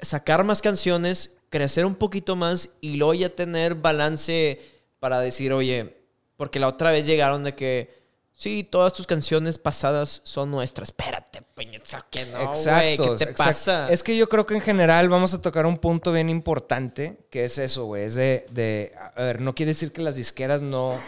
[0.00, 4.60] sacar más canciones, crecer un poquito más y luego ya tener balance
[4.98, 5.96] para decir, oye,
[6.36, 7.94] porque la otra vez llegaron de que,
[8.32, 10.88] sí, todas tus canciones pasadas son nuestras.
[10.88, 13.34] Espérate, peñeza, que no, güey, ¿qué te exacto.
[13.36, 13.88] pasa?
[13.90, 17.44] Es que yo creo que en general vamos a tocar un punto bien importante, que
[17.44, 18.04] es eso, güey.
[18.04, 21.00] Es de, de- a ver, no quiere decir que las disqueras no...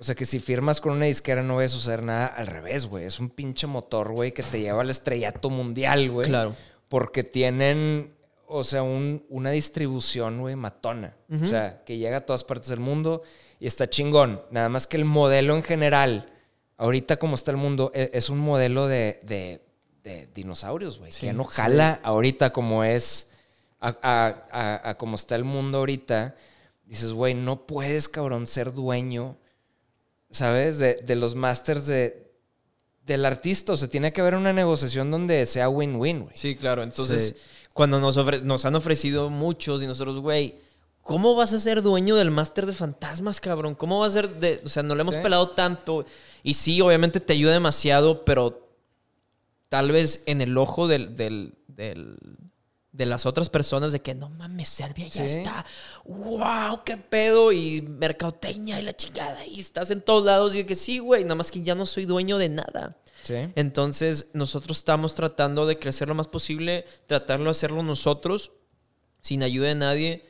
[0.00, 2.26] O sea, que si firmas con una disquera no va a suceder nada.
[2.26, 3.04] Al revés, güey.
[3.04, 6.28] Es un pinche motor, güey, que te lleva al estrellato mundial, güey.
[6.28, 6.54] Claro.
[6.88, 8.14] Porque tienen,
[8.48, 11.16] o sea, un- una distribución, güey, matona.
[11.30, 13.22] O sea, que llega a todas partes del mundo
[13.60, 14.42] y está chingón.
[14.50, 16.32] Nada más que el modelo en general,
[16.76, 19.62] ahorita como está el mundo, e- es un modelo de, de-
[20.02, 21.12] de dinosaurios, güey.
[21.12, 23.30] que ya no jala ahorita como es,
[23.80, 26.34] a, a- a- a como está el mundo ahorita.
[26.86, 29.36] Dices, güey, no puedes, cabrón, ser dueño,
[30.30, 30.78] ¿sabes?
[30.78, 32.30] De, de los masters de,
[33.04, 33.72] del artista.
[33.72, 36.36] O sea, tiene que haber una negociación donde sea win-win, güey.
[36.36, 36.82] Sí, claro.
[36.82, 37.42] Entonces, Sí.
[37.78, 40.56] Cuando nos, ofre- nos han ofrecido muchos y nosotros, güey,
[41.00, 43.76] ¿cómo vas a ser dueño del máster de fantasmas, cabrón?
[43.76, 44.60] ¿Cómo vas a ser de.?
[44.64, 45.20] O sea, no le hemos Sí.
[45.22, 46.04] pelado tanto.
[46.42, 48.68] Y sí, obviamente te ayuda demasiado, pero
[49.68, 51.14] tal vez en el ojo del.
[51.14, 52.16] del- del-
[52.90, 55.36] de las otras personas de que no mames, Serbia ya Sí.
[55.38, 55.64] está.
[56.04, 56.82] ¡Wow!
[56.84, 57.52] ¡Qué pedo!
[57.52, 59.46] Y mercadotecnia y la chingada.
[59.46, 60.52] Y estás en todos lados.
[60.54, 61.22] Y yo que sí, güey.
[61.22, 62.96] Nada más que ya no soy dueño de nada.
[63.28, 63.52] Sí.
[63.54, 68.52] Entonces, nosotros estamos tratando de crecer lo más posible, tratarlo de hacerlo nosotros,
[69.20, 70.24] sin ayuda de nadie,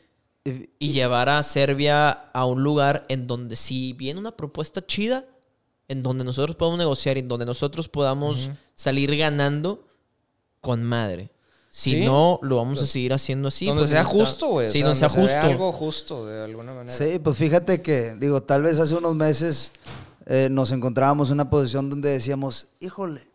[0.44, 5.26] Y- y llevar a Serbia a un lugar en donde si viene una propuesta chida,
[5.88, 9.86] en donde nosotros podamos negociar, en donde nosotros podamos salir ganando
[10.62, 11.30] con madre.
[11.70, 12.04] Si Sí.
[12.06, 13.66] no, lo vamos a seguir haciendo así.
[13.66, 14.68] donde pues, sea justo, güey.
[14.68, 15.36] o Sí, sea, donde sea justo.
[15.40, 16.96] algo justo, de alguna manera.
[16.96, 19.70] Sí, pues fíjate que, digo, tal vez hace unos meses
[20.30, 23.26] eh, nos encontrábamos en una posición donde decíamos, híjole,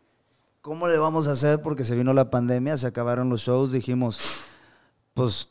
[0.61, 1.59] ¿cómo le vamos a hacer?
[1.59, 4.19] Porque se vino la pandemia, se acabaron los shows, dijimos,
[5.15, 5.47] pues,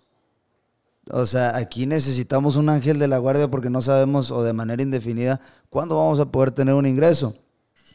[1.10, 4.84] o sea, aquí necesitamos un ángel de la guardia porque no sabemos, o de manera
[4.84, 7.34] indefinida, cuándo vamos a poder tener un ingreso.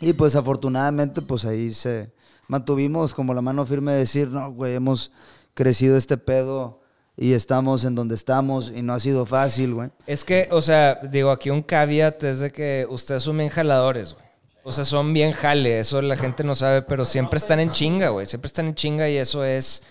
[0.02, 2.14] Y pues afortunadamente, pues ahí se
[2.50, 5.14] mantuvimos como la mano firme de decir, no, güey, hemos
[5.54, 6.82] crecido este pedo
[7.18, 9.90] y estamos en donde estamos y no ha sido fácil, güey.
[10.06, 14.14] Es que, o sea, digo, aquí un caveat es de que ustedes son bien jaladores,
[14.14, 14.28] güey.
[14.64, 18.10] O sea, son bien jale, eso la gente no sabe, pero siempre están en chinga,
[18.10, 18.26] güey.
[18.26, 19.82] Siempre están en chinga y eso es,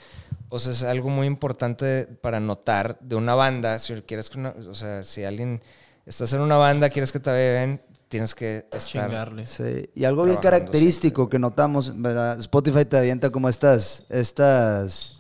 [0.51, 3.79] o sea, es algo muy importante para notar de una banda.
[3.79, 5.63] Si quieres que una, o sea, si alguien
[6.05, 9.09] estás en una banda, quieres que te vean, tienes que estar.
[9.09, 9.47] Chingarle.
[9.47, 12.39] Sí, y algo bien característico que notamos, ¿verdad?
[12.39, 15.16] Spotify te avienta como estas, estas,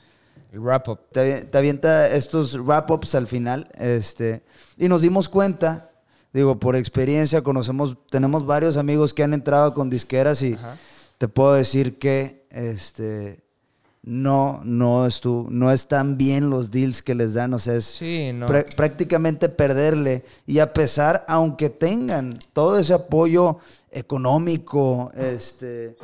[0.52, 1.00] Wrap up.
[1.12, 4.42] te, avi- te avienta estos wrap-ups al final, este,
[4.78, 5.90] y nos dimos cuenta,
[6.32, 10.76] digo, por experiencia, conocemos, tenemos varios amigos que han entrado con disqueras y Ajá.
[11.18, 13.40] te puedo decir que, este,
[14.02, 18.30] no, no estu- no están bien los deals que les dan, o sea, es Sí,
[18.32, 18.46] no.
[18.46, 20.24] prá- prácticamente perderle.
[20.46, 23.58] Y a pesar, aunque tengan todo ese apoyo
[23.90, 25.96] económico, este,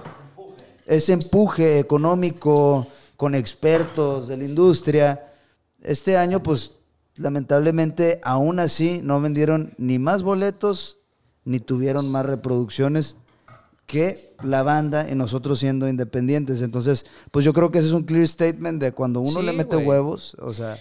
[0.86, 2.88] ese empuje económico
[3.22, 5.28] con expertos de la industria,
[5.80, 6.72] este año, pues
[7.14, 10.98] lamentablemente, aún así, no vendieron ni más boletos,
[11.44, 13.14] ni tuvieron más reproducciones.
[13.86, 16.62] que la banda y nosotros siendo independientes.
[16.62, 19.52] Entonces, pues yo creo que ese es un clear statement de cuando uno Sí, le
[19.52, 20.76] mete huevos, o sea,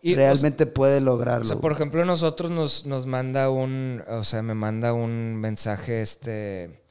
[0.00, 1.42] Y, o realmente puede lograrlo.
[1.42, 6.02] O sea, por ejemplo, nosotros nos, nos manda un, o sea, me manda un mensaje,
[6.02, 6.84] este,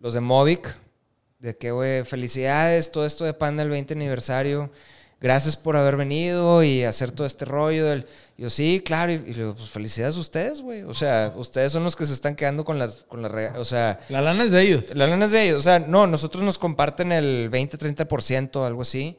[0.00, 0.78] los de Movic,
[1.38, 4.70] de que, güey, felicidades, todo esto de Panda el 20 aniversario,
[5.20, 7.86] gracias por haber venido y hacer todo este rollo.
[7.86, 8.06] Del,
[8.38, 10.82] yo, sí, claro, y, y le digo, pues felicidades a ustedes, güey.
[10.82, 14.00] O sea, ustedes son los que se están quedando con las, con rega- o sea,
[14.08, 14.84] La lana es de ellos.
[14.94, 15.58] la lana es de ellos.
[15.58, 19.18] O sea, no, nosotros nos comparten el 20-30%, algo así.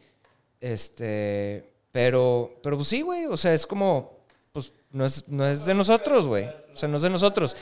[0.59, 3.25] Este, pero, pero pues sí, güey.
[3.25, 4.19] O sea, es como,
[4.51, 6.45] pues no es, no es de nosotros, güey.
[6.73, 7.55] O sea, no es de nosotros.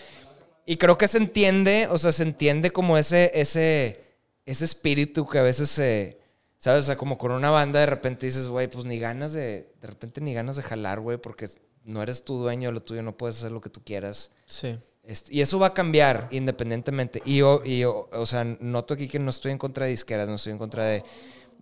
[0.65, 4.01] Y creo que se entiende, o sea, se entiende como ese, ese,
[4.45, 6.19] ese espíritu que a veces se,
[6.57, 6.83] ¿sabes?
[6.83, 9.87] O sea, como con una banda de repente dices, güey, pues ni ganas de, de
[9.87, 11.47] repente ni ganas de jalar, güey, porque
[11.83, 14.31] no eres tu dueño lo tuyo, no puedes hacer lo que tú quieras.
[14.47, 14.75] Sí.
[15.03, 17.21] Este, y eso va a cambiar independientemente.
[17.25, 20.27] Y yo, y yo, o sea, noto aquí que no estoy en contra de disqueras,
[20.27, 21.03] no estoy en contra de...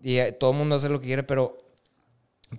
[0.02, 1.58] Y eh, todo el mundo hace lo que quiere, pero,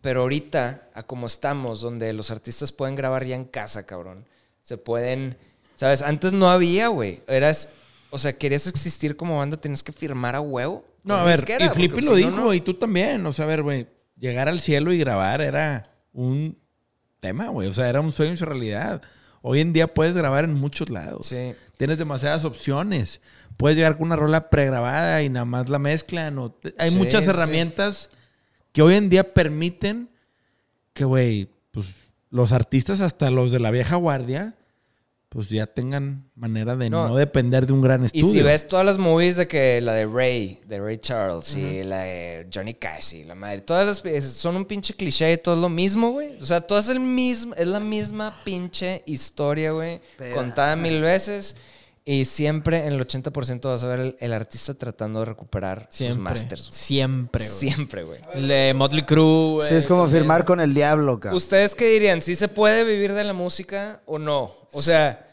[0.02, 4.26] pero ahorita, a como estamos, donde los artistas pueden grabar ya en casa, cabrón.
[4.62, 5.36] Se pueden...
[5.76, 6.02] ¿Sabes?
[6.02, 7.22] Antes no había, güey.
[7.26, 7.70] Eras...
[8.14, 10.84] O sea, querías existir como banda, tenías que firmar a huevo.
[11.02, 12.54] No, a ver, disquera, y Flippy lo dijo no.
[12.54, 13.26] y tú también.
[13.26, 16.56] O sea, a ver, güey, llegar al cielo y grabar era un
[17.18, 17.66] tema, güey.
[17.68, 19.02] O sea, era un sueño hecho realidad.
[19.42, 21.26] Hoy en día puedes grabar en muchos lados.
[21.26, 21.54] Sí.
[21.76, 23.20] Tienes demasiadas opciones.
[23.56, 26.38] Puedes llegar con una rola pregrabada y nada más la mezclan.
[26.38, 27.30] o te- Hay Sí, muchas sí.
[27.30, 28.10] herramientas
[28.72, 30.08] que hoy en día permiten
[30.92, 31.88] que, güey, pues
[32.30, 34.54] los artistas, hasta los de la vieja guardia,
[35.34, 37.16] pues ya tengan manera de no, No.
[37.16, 38.28] depender de un gran Y estudio.
[38.30, 41.98] si ves todas las movies de que la de Ray, de Ray Charles, y la
[42.02, 45.60] de Johnny Cash, y la madre, todas las son un pinche cliché y todo es
[45.60, 46.38] lo mismo, güey.
[46.40, 50.00] O sea, todo es el mismo, es la misma pinche historia, güey,
[50.34, 51.56] contada mil veces.
[52.06, 55.96] Y siempre en el 80% vas a ver el, el artista tratando de recuperar sus
[55.96, 56.18] Siempre.
[56.22, 56.68] masters.
[56.68, 56.78] güey.
[56.78, 57.58] Siempre, güey.
[57.58, 58.20] Siempre, güey.
[58.42, 59.68] Le Motley Crue, güey.
[59.70, 61.38] Sí, es como firmar con el diablo, cabrón.
[61.38, 62.20] ¿Ustedes qué dirían?
[62.20, 64.52] ¿Sí se puede vivir de la música o no?
[64.72, 65.23] O sea,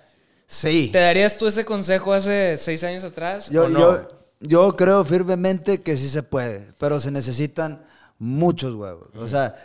[0.53, 0.89] Sí.
[0.91, 3.79] ¿te darías tú ese consejo hace seis años atrás Yo, o no?
[3.79, 4.07] yo,
[4.41, 7.81] yo creo firmemente que sí se puede, pero se necesitan
[8.19, 9.07] muchos huevos.
[9.15, 9.55] O sea,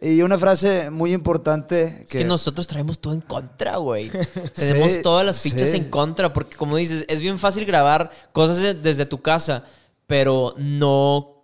[0.00, 2.18] y una frase muy importante Es que...
[2.18, 4.10] que nosotros traemos todo en contra, güey.
[4.54, 5.78] Tenemos Sí, todas las fichas sí.
[5.78, 9.64] en contra, porque como dices, es bien fácil grabar cosas de- desde tu casa,
[10.06, 11.35] pero no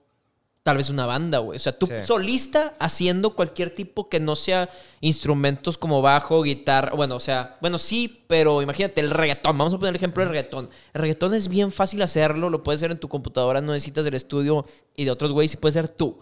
[0.63, 1.57] tal vez una banda, güey.
[1.57, 1.93] O sea, tú Sí.
[2.05, 7.79] solista haciendo cualquier tipo que no sea instrumentos como bajo, guitarra, bueno, o sea, bueno,
[7.79, 9.59] sí, pero imagínate el reggaetón.
[9.59, 10.71] Vamos a poner el ejemplo del reggaetón.
[10.95, 14.15] El reggaetón es bien fácil hacerlo, lo puedes hacer en tu computadora, no necesitas del
[14.15, 16.21] estudio y de otros güeyes, y puede ser tú.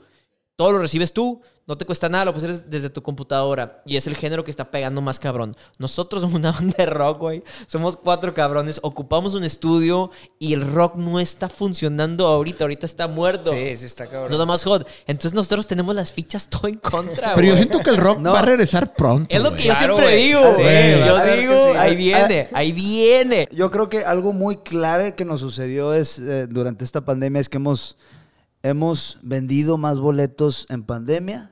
[0.61, 3.81] Todo lo recibes tú, no te cuesta nada, lo puedes hacer desde tu computadora.
[3.87, 5.57] Y es el género que está pegando más cabrón.
[5.79, 7.43] Nosotros somos una banda de rock, güey.
[7.67, 12.65] Somos cuatro cabrones, ocupamos un estudio y el rock no está funcionando ahorita.
[12.65, 13.53] Ahorita está muerto.
[13.53, 14.31] Sí, sí está cabrón.
[14.31, 14.87] No da más hot.
[15.07, 18.33] Entonces nosotros tenemos las fichas todo en contra, Pero yo siento que el rock No.
[18.35, 19.35] va a regresar pronto.
[19.35, 19.63] Es lo güey.
[19.63, 20.27] que yo Claro, siempre güey.
[20.27, 21.07] digo, Sí, güey.
[21.07, 21.79] Yo digo, sí.
[21.79, 23.49] ahí Ah, viene, ahí viene.
[23.51, 27.49] Yo creo que algo muy clave que nos sucedió es eh, durante esta pandemia es
[27.49, 27.97] que hemos,
[28.63, 31.51] hemos vendido más boletos en pandemia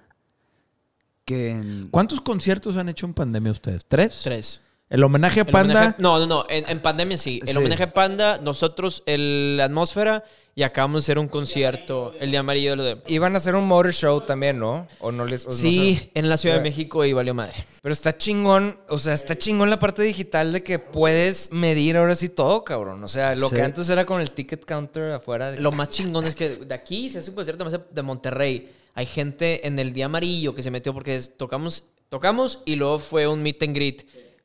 [1.24, 1.88] que en...
[1.90, 3.84] ¿Cuántos conciertos han hecho en pandemia ustedes?
[3.86, 4.20] ¿Tres?
[4.24, 4.62] Tres.
[4.88, 5.74] El homenaje a Panda.
[5.74, 6.46] homenaje- no, no, no.
[6.48, 7.40] En, en pandemia sí.
[7.42, 7.56] El Sí.
[7.56, 10.24] homenaje a Panda, nosotros, el, la atmósfera,
[10.58, 12.74] y acabamos de hacer un concierto, el de amarillo.
[12.74, 13.00] Lo de...
[13.06, 14.88] Iban a hacer un motor show también, ¿no?
[14.98, 15.44] O no les.
[15.46, 16.10] o no Sí, sé.
[16.14, 16.62] en la Ciudad de.
[16.62, 17.54] México y valió madre.
[17.80, 22.16] Pero está chingón, o sea, está chingón la parte digital de que puedes medir ahora
[22.16, 23.04] sí todo, cabrón.
[23.04, 23.54] O sea, lo Sí.
[23.54, 25.52] que antes era con el ticket counter afuera.
[25.52, 28.72] de- Lo más chingón es que de aquí se hace un concierto más de Monterrey.
[28.94, 32.98] Hay gente en el día amarillo que se metió porque es- tocamos, tocamos y luego
[32.98, 34.02] fue un meet and greet.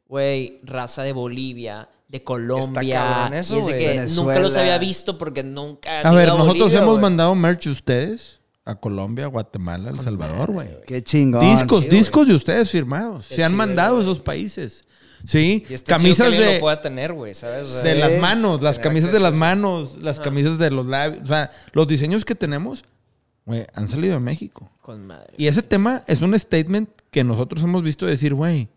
[0.08, 2.94] Güey, raza de Bolivia, de Colombia.
[3.04, 3.86] cabrón eso, y es de güey.
[4.08, 6.00] que nunca los había visto porque nunca.
[6.02, 10.70] A ver, nosotros Bolivia, hemos mandado merch de ustedes a Colombia, Guatemala, El Salvador, güey.
[10.88, 11.42] Qué chingón.
[11.42, 13.28] Discos, chido, discos de ustedes firmados.
[13.28, 14.86] Qué Se han chido, mandado a esos países.
[15.26, 17.66] Sí, Y está camisas chido que alguien de, lo pueda tener, güey, ¿sabes?
[17.70, 18.00] O sea, de Sí.
[18.00, 19.38] las manos, las Tener camisas de las sí.
[19.40, 21.24] manos, las camisas de los labios.
[21.24, 22.84] O sea, los diseños que tenemos,
[23.46, 24.70] güey, han salido de México.
[24.82, 25.34] Con madre.
[25.38, 28.68] Y ese tema es un statement que nosotros hemos visto decir, güey,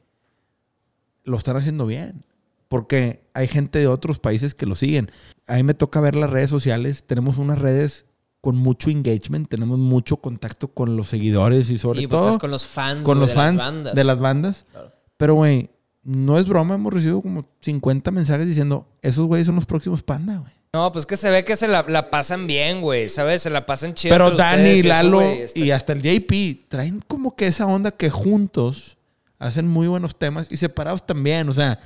[1.25, 2.25] lo están haciendo bien.
[2.69, 5.11] Porque hay gente de otros países que lo siguen.
[5.47, 7.05] A mí me toca ver las redes sociales.
[7.07, 8.05] Tenemos unas redes
[8.41, 12.41] con mucho engagement, tenemos mucho contacto con los seguidores y sobre y pues todo estás
[12.41, 13.95] con los fans con los de fans las bandas.
[13.95, 14.67] de las bandas.
[14.71, 14.93] Claro.
[15.17, 15.71] Pero, güey,
[16.05, 20.37] no es broma, hemos recibido como 50 mensajes diciendo, esos güeyes son los próximos panda,
[20.39, 20.53] güey.
[20.75, 23.43] No, pues que se ve que se la, la pasan bien, güey, ¿sabes?
[23.43, 24.15] Se la pasan chido.
[24.15, 28.11] Pero Dani, y Lalo está- y hasta el JP traen como que esa onda que
[28.11, 28.97] juntos
[29.39, 31.49] hacen muy buenos temas y separados también.
[31.49, 31.81] O sea,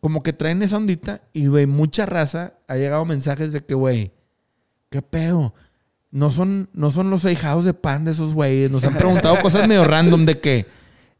[0.00, 4.12] como que traen esa ondita y, güey, mucha raza ha llegado mensajes de que, güey,
[4.88, 5.54] ¿qué pedo?
[6.10, 8.70] No son, no son los ahijados de pan de esos güeyes.
[8.70, 10.66] Nos han preguntado cosas medio random de que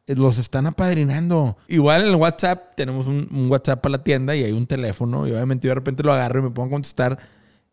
[0.07, 1.57] eh, los están apadrinando.
[1.69, 5.29] Igual en el WhatsApp, tenemos un, un WhatsApp para la tienda y hay un teléfono.
[5.29, 7.19] Y obviamente yo de repente lo agarro y me pongo a contestar.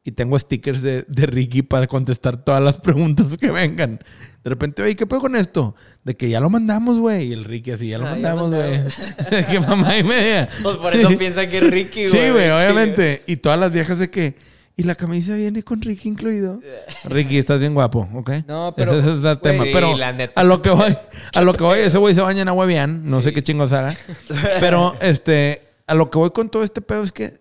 [0.07, 3.99] Y tengo stickers de, de Ricky para contestar todas las preguntas que vengan.
[4.41, 5.75] De repente, oye, ¿qué pedo con esto?
[6.05, 7.27] De que ya lo mandamos, güey.
[7.27, 8.77] Y el Ricky así, ya lo Ah, mandamos, güey.
[8.77, 9.45] mandamos.
[9.51, 10.47] que mamá y media.
[10.63, 12.23] Pues por eso piensa que es Ricky, güey.
[12.23, 13.23] Sí, güey, obviamente.
[13.27, 14.35] Y todas las viejas de que.
[14.77, 16.61] Y la camisa viene con Ricky incluido.
[17.03, 18.29] Ricky, estás bien guapo, ¿ok?
[18.47, 19.65] No, pero, Ese, ese es el tema.
[19.73, 20.39] pero la neta.
[20.39, 20.95] a lo que voy,
[21.33, 23.01] a lo que voy, ese güey se baña en agua bien.
[23.03, 23.93] No sé qué chingos haga.
[24.61, 27.33] Pero este, a lo que voy con todo este pedo es que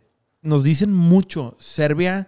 [0.43, 1.57] nos dicen mucho.
[1.61, 2.27] Serbia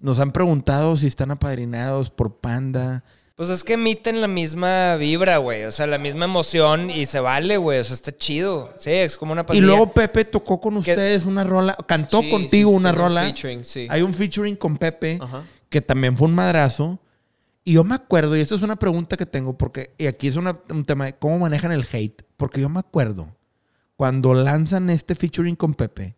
[0.00, 3.04] nos han preguntado si están apadrinados por Panda.
[3.34, 5.62] Pues es que emiten la misma vibra, güey.
[5.64, 7.78] O sea, la misma emoción y se vale, güey.
[7.78, 8.74] O sea, está chido.
[8.78, 9.66] Sí, es como una Y pandilla.
[9.66, 10.90] luego Pepe tocó con ¿Qué?
[10.90, 13.22] ustedes una rola, cantó Sí, contigo sí, sí, una tiene un rola.
[13.22, 13.86] featuring, sí.
[13.90, 15.44] Hay un featuring con Pepe, Ajá.
[15.68, 16.98] que también fue un madrazo.
[17.62, 20.34] Y yo me acuerdo, y esta es una pregunta que tengo, porque, y aquí es
[20.36, 23.36] una- un tema de cómo manejan el hate, porque yo me acuerdo,
[23.94, 26.16] cuando lanzan este featuring con Pepe,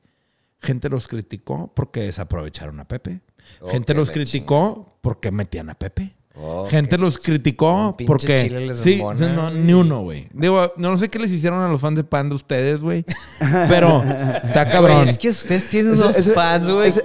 [0.63, 3.21] gente los criticó porque desaprovecharon a Pepe.
[3.61, 6.15] Oh, gente los criticó porque metían a Pepe.
[6.43, 8.37] Oh, Gente los criticó porque.
[8.45, 10.27] chile les sí, no, ni uno, güey.
[10.33, 13.05] Digo, no sé qué les hicieron a los fans de Panda ustedes, güey.
[13.69, 15.03] Pero está cabrón.
[15.03, 16.89] Es que ustedes tienen unos fans, güey.
[16.89, 17.03] es-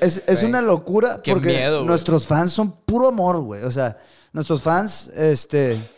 [0.00, 3.62] Es, es una locura Qué porque miedo, nuestros fans son puro amor, güey.
[3.62, 3.96] O sea,
[4.32, 5.88] nuestros fans, este...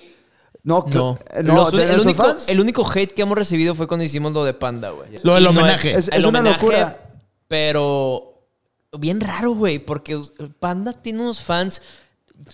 [0.62, 1.18] No, que- No.
[1.43, 4.32] no, Los- de el, único, fans, el único hate que hemos recibido fue cuando hicimos
[4.32, 5.09] lo de Panda, güey.
[5.22, 5.94] Lo del no homenaje.
[5.94, 7.01] Es- el una homenaje, locura.
[7.48, 8.34] Pero
[8.99, 10.21] bien raro, güey, porque
[10.61, 11.83] Panda tiene unos fans.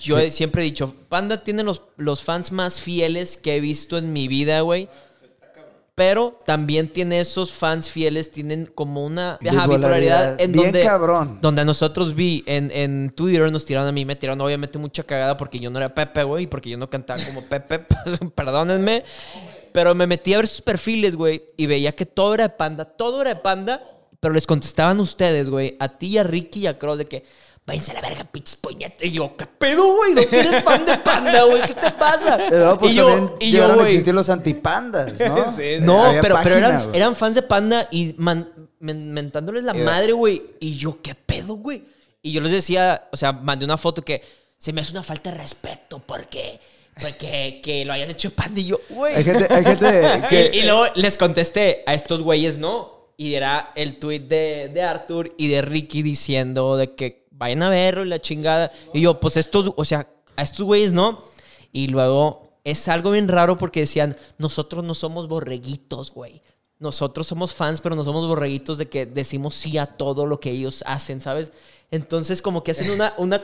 [0.00, 3.96] Yo he- siempre he dicho, Panda tiene los, los fans más fieles que he visto
[3.98, 4.88] en mi vida, güey.
[5.94, 11.38] Pero también tiene esos fans fieles, tienen como una bipolaridad en Bien donde, cabrón.
[11.42, 15.02] donde a nosotros vi en, en Twitter nos tiraron a mí, me tiraron obviamente mucha
[15.02, 17.80] cagada porque yo no era Pepe, güey, porque yo no cantaba como Pepe,
[18.34, 19.04] perdónenme.
[19.72, 22.84] Pero me metí a ver sus perfiles, güey, y veía que todo era de panda,
[22.86, 23.82] todo era de panda,
[24.20, 27.24] pero les contestaban ustedes, güey, a ti, y a Ricky y a Cross de que,
[27.66, 29.08] váyanse a la verga, pinches puñetes.
[29.08, 30.14] Y yo, ¿qué pedo, güey?
[30.14, 31.62] ¿No eres fan de panda, güey?
[31.62, 32.46] ¿Qué te pasa?
[32.46, 33.86] eh, no, pues y yo, y yo, güey.
[33.86, 35.54] existir los antipandas, ¿no?
[35.80, 38.48] No, Había pero, pero página, eran, eran fans de Panda y man-
[38.80, 40.42] men- mentándoles la madre, güey.
[40.60, 41.84] Y yo, ¿qué pedo, güey?
[42.22, 44.22] Y yo les decía, o sea, mandé una foto que
[44.58, 46.60] se me hace una falta de respeto porque,
[47.00, 48.60] porque que lo hayan hecho Panda.
[48.60, 49.14] Y yo, güey.
[49.14, 50.50] Hay gente, hay gente que...
[50.52, 52.99] Y, y luego les contesté, a estos güeyes no.
[53.20, 57.68] Y era el tweet de, de Arthur y de Ricky diciendo de que vayan a
[57.68, 58.72] verlo y la chingada.
[58.94, 61.22] Y yo, pues estos, o sea, a estos güeyes no.
[61.70, 66.40] Y luego es algo bien raro porque decían, nosotros no somos borreguitos, güey.
[66.78, 70.52] Nosotros somos fans, pero no somos borreguitos de que decimos sí a todo lo que
[70.52, 71.52] ellos hacen, ¿sabes?
[71.92, 73.42] Entonces, como que hacen una, una.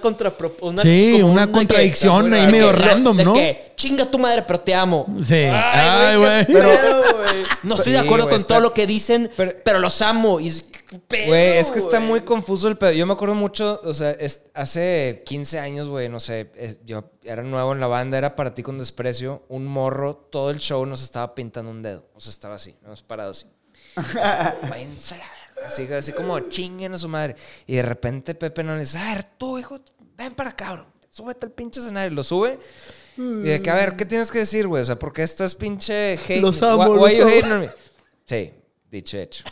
[0.60, 3.32] Una, Sí, como una que- contradicción ahí que- medio random, de ¿no?
[3.32, 5.04] que, chinga tu madre, pero te amo.
[5.26, 5.34] Sí.
[5.34, 6.44] Ay, güey.
[6.44, 7.44] güey.
[7.64, 10.38] No estoy de acuerdo con está- todo lo que dicen, pero- pero, los amo.
[10.38, 12.92] Y es, ¿qué pedo, Güey, es que está muy confuso el pedo.
[12.92, 17.10] Yo me acuerdo mucho, o sea, es- hace 15 años, güey, no sé, es- yo
[17.24, 19.42] era nuevo en la banda, era para ti con desprecio.
[19.48, 22.06] Un morro, todo el show nos estaba pintando un dedo.
[22.14, 23.46] O sea, estaba así, nos parado así.
[23.96, 25.16] Así,
[25.64, 27.36] Así, así como chinguen a su madre.
[27.66, 29.80] Y de repente Pepe no le dice, a ver, tú, hijo,
[30.16, 30.86] ven para acá, bro.
[31.10, 32.10] Súbete al pinche escenario.
[32.14, 32.58] Lo sube.
[33.16, 34.82] Y de que, a ver, ¿qué tienes que decir, güey?
[34.82, 36.40] O sea, ¿por qué estás pinche hate?
[36.42, 37.30] Los amo, Why- los why you amo.
[37.32, 37.70] hating on me?
[38.26, 38.52] Sí,
[38.90, 39.44] dicho hecho.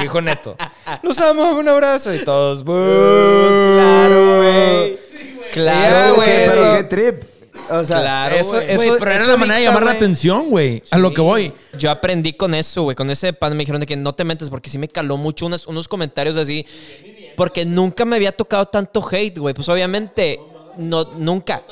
[0.00, 0.56] Dijo Neto.
[1.02, 2.12] Los amo, un abrazo.
[2.12, 2.74] Y todos, "Boo".
[2.74, 4.98] Claro, güey.
[5.52, 6.48] Claro, güey.
[6.48, 7.22] pero qué trip.
[7.70, 10.82] O sea, Claro, eso- eso- pero era la manera de llamar la atención, güey.
[10.90, 11.52] A lo que voy.
[11.78, 12.94] Yo aprendí con eso, güey.
[12.94, 15.46] Con ese pan me dijeron de que no te metas porque sí me caló mucho
[15.46, 16.66] unos, unos comentarios así.
[17.36, 19.54] Porque nunca me había tocado tanto hate, güey.
[19.54, 20.38] Pues obviamente,
[20.76, 21.62] no, nunca.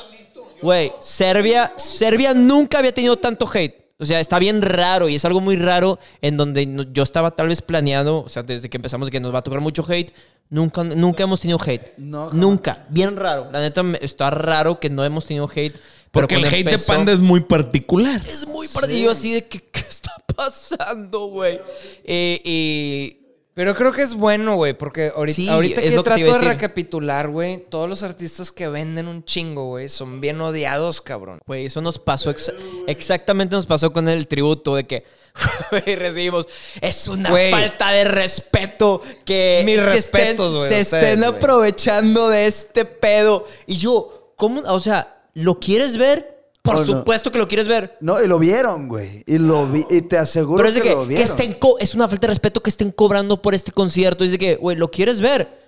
[0.63, 3.82] Güey, Serbia, Serbia nunca había tenido tanto hate.
[4.03, 7.31] O sea, está bien raro y es algo muy raro en donde no- yo estaba
[7.37, 10.13] tal vez planeado, o sea, desde que empezamos que nos va a tocar mucho hate,
[10.51, 11.93] nunca, nunca hemos tenido hate.
[11.99, 12.85] No, nunca.
[12.91, 13.49] Bien raro.
[13.53, 15.75] La neta, está raro que no hemos tenido hate.
[16.11, 18.21] pero Porque el hate de Panda es muy particular.
[18.27, 21.61] es muy partido así de que, ¿qué está pasando, güey?
[22.05, 23.21] Eh,
[23.55, 26.49] Pero creo que es bueno, güey, porque ahorita, Sí, ahorita que trato de decir.
[26.49, 31.39] recapitular, güey, todos los artistas que venden un chingo, güey, son bien odiados, cabrón.
[31.47, 32.55] Güey, eso nos pasó, exa-
[32.87, 35.05] exactamente nos pasó con el tributo de que
[35.71, 36.47] güey, recibimos.
[36.81, 37.51] Es una Güey.
[37.51, 41.29] falta de respeto que Mis se respetos, estén, güey, se ustedes, estén güey.
[41.39, 43.45] aprovechando de este pedo.
[43.67, 44.61] Y yo, ¿cómo?
[44.63, 46.32] O sea, ¿lo quieres ver?
[46.63, 47.97] Por supuesto que lo quieres ver.
[48.01, 49.25] No, y lo vieron, güey.
[49.27, 51.27] Y lo vi, y te aseguro Pero es que, de que, lo que vieron.
[51.27, 54.23] estén co- es una falta de respeto que estén cobrando por este concierto.
[54.23, 55.59] Dice que, güey, ¿lo quieres ver?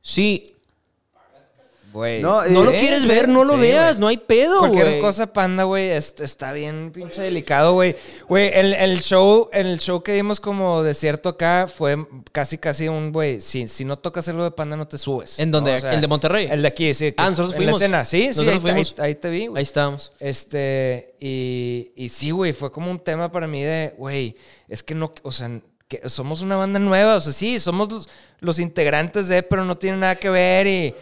[0.00, 0.53] Sí.
[1.94, 2.20] Güey.
[2.20, 4.00] No, No Eh, lo sí, quieres sí, ver, no lo sí, veas, güey.
[4.00, 5.00] no hay pedo, Cualquier güey.
[5.00, 7.94] cosa panda, güey, es- está bien pinche delicado, güey.
[8.28, 11.96] Güey, el, el show, el show que dimos como desierto acá fue
[12.32, 15.38] casi, casi un, güey, si, si no tocas algo de panda no te subes.
[15.38, 15.80] ¿En dónde?
[15.80, 15.88] ¿no?
[15.90, 16.48] ¿El de Monterrey?
[16.50, 17.14] El de aquí, sí.
[17.16, 17.80] Ah, nosotros en fuimos.
[17.80, 18.94] la escena, sí, sí, Nosotros ahí, te- fuimos.
[18.98, 19.58] ahí- ahí te vi, güey.
[19.60, 20.12] Ahí estábamos.
[20.18, 24.36] Este, y, y sí, güey, fue como un tema para mí de, güey,
[24.68, 25.48] es que no, o sea,
[25.86, 28.08] que somos una banda nueva, o sea, sí, somos los,
[28.40, 30.94] los integrantes de, pero no tiene nada que ver y...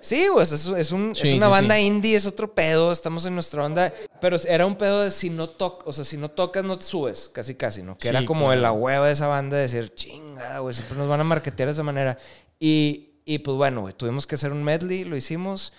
[0.00, 1.82] Sí, güey, es, es, un- Sí, es una sí, banda sí.
[1.82, 5.48] indie, es otro pedo, estamos en nuestra onda, pero era un pedo de si no
[5.48, 7.98] tocas, o sea, si no tocas no te subes, casi casi, ¿no?
[7.98, 8.60] Que era como claro.
[8.60, 11.72] la hueva de esa banda de decir, chinga, güey, siempre nos van a marketear de
[11.72, 12.18] esa manera.
[12.58, 15.72] Y, y pues bueno, güey, tuvimos que hacer un medley, lo hicimos.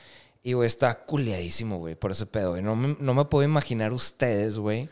[0.43, 2.57] Y, güey, está culiadísimo, güey, por ese pedo.
[2.57, 4.89] Y no me, no me puedo imaginar ustedes, güey,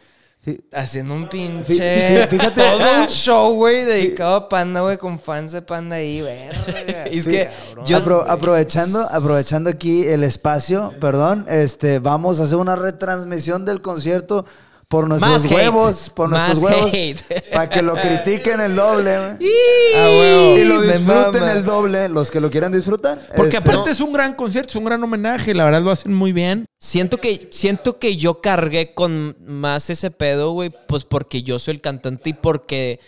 [0.74, 2.24] haciendo un pinche...
[2.26, 6.22] fí- fíjate- Todo un show, güey, dedicado a Panda, güey, con fans de Panda ahí,
[6.22, 7.04] verga.
[7.06, 12.44] Es Sí, que cabrón, yo- Apro- aprovechando, aprovechando aquí el espacio, perdón, este, vamos a
[12.44, 14.46] hacer una retransmisión del concierto
[14.90, 15.54] por nuestros Más hate.
[15.54, 19.52] huevos, por nuestros Más huevos, para que lo critiquen el doble güey.
[19.96, 23.20] Ah, y lo disfruten el doble, los que lo quieran disfrutar.
[23.36, 25.54] Porque Este, aparte es un gran concierto, es un gran homenaje.
[25.54, 26.66] La verdad lo hacen muy bien.
[26.80, 31.76] Siento que, siento que yo cargué con más ese pedo, güey, pues porque yo soy
[31.76, 33.00] el cantante y porque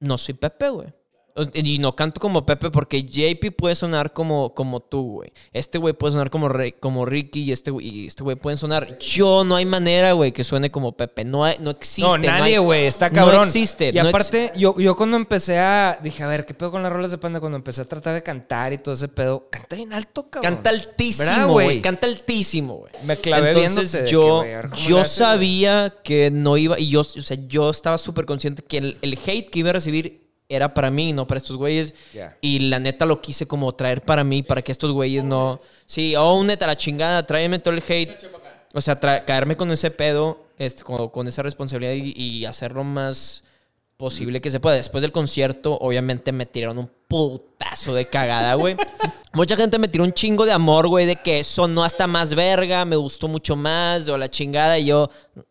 [0.00, 0.88] no soy Pepe, güey.
[1.54, 5.32] Y no canto como Pepe porque JP puede sonar como, como tú, güey.
[5.52, 8.56] Este güey puede sonar como, Re- como Ricky y este güey y este güey pueden
[8.56, 8.98] sonar.
[8.98, 11.24] Yo no hay manera, güey, que suene como Pepe.
[11.24, 12.02] No, hay- no existe.
[12.02, 13.40] No, nadie, güey, está no cabrón.
[13.46, 15.98] existe, Y no ex- aparte, yo, yo cuando empecé a.
[16.02, 17.40] Dije, a ver, ¿qué pedo con las rolas de panda?
[17.40, 20.54] Cuando empecé a tratar de cantar y todo ese pedo, canta bien alto, cabrón.
[20.54, 21.82] Canta ¿Verdad, altísimo, güey.
[21.82, 22.92] Canta altísimo, güey.
[23.04, 24.44] Me clavé Entonces que, yo,
[24.86, 28.98] yo sabía que no iba, y yo, o sea, yo estaba súper consciente que el,
[29.02, 31.94] el hate que iba a recibir era para mí, no para estos güeyes.
[32.40, 35.60] Y la neta lo quise como traer para mí, para que estos güeyes no...
[35.86, 38.16] Sí, oh, neta, la chingada, tráeme todo el hate.
[38.74, 43.44] O sea, caerme con ese pedo, este, con, con esa responsabilidad y, y hacerlo más
[44.00, 44.76] posible que se pueda.
[44.76, 48.76] Después del concierto, obviamente me tiraron un putazo de cagada, güey.
[49.34, 52.84] Mucha gente me tiró un chingo de amor, güey, de que sonó hasta más verga,
[52.84, 55.10] me gustó mucho más, o la chingada, y yo,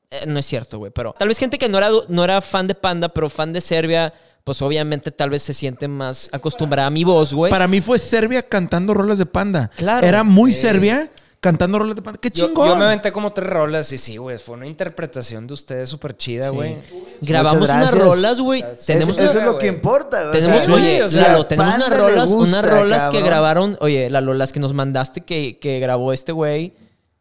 [0.10, 2.68] eh, no es cierto, güey, pero tal vez gente que no era, no era fan
[2.68, 4.14] de Panda, pero fan de Serbia,
[4.50, 7.52] pues obviamente tal vez se siente más acostumbrada a mi voz, güey.
[7.52, 9.70] Para mí fue Serbia cantando rolas de panda.
[9.76, 10.08] Claro.
[10.08, 12.20] Era muy Serbia cantando rolas de panda.
[12.20, 12.68] ¡Qué Yo, chingón!
[12.70, 14.40] yo me aventé como tres rolas y sí, güey.
[14.40, 16.78] Fue una interpretación de ustedes súper chida, güey.
[17.22, 18.66] Grabamos unas rolas, güey.
[18.88, 19.76] Tenemos eso, es lo que güey.
[19.76, 20.30] importa.
[20.30, 23.78] o Tenemos, sea, oye, o sea, Lalo, tenemos unas rolas, gusta, unas rolas que grabaron,
[23.82, 26.74] oye, Lalo, las que nos mandaste que, que grabó este güey,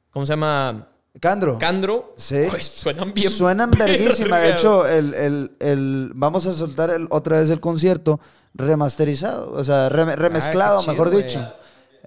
[0.08, 0.88] ¿cómo se llama?
[1.20, 1.58] Candro.
[1.58, 2.14] Candro.
[2.16, 2.36] Sí.
[2.60, 3.30] Suenan bien.
[3.30, 4.38] Suenan verguísima.
[4.38, 8.20] De hecho, el, el- el- vamos a soltar el- otra vez el concierto
[8.54, 11.40] remasterizado, o sea, rem- remezclado, chido, mejor dicho.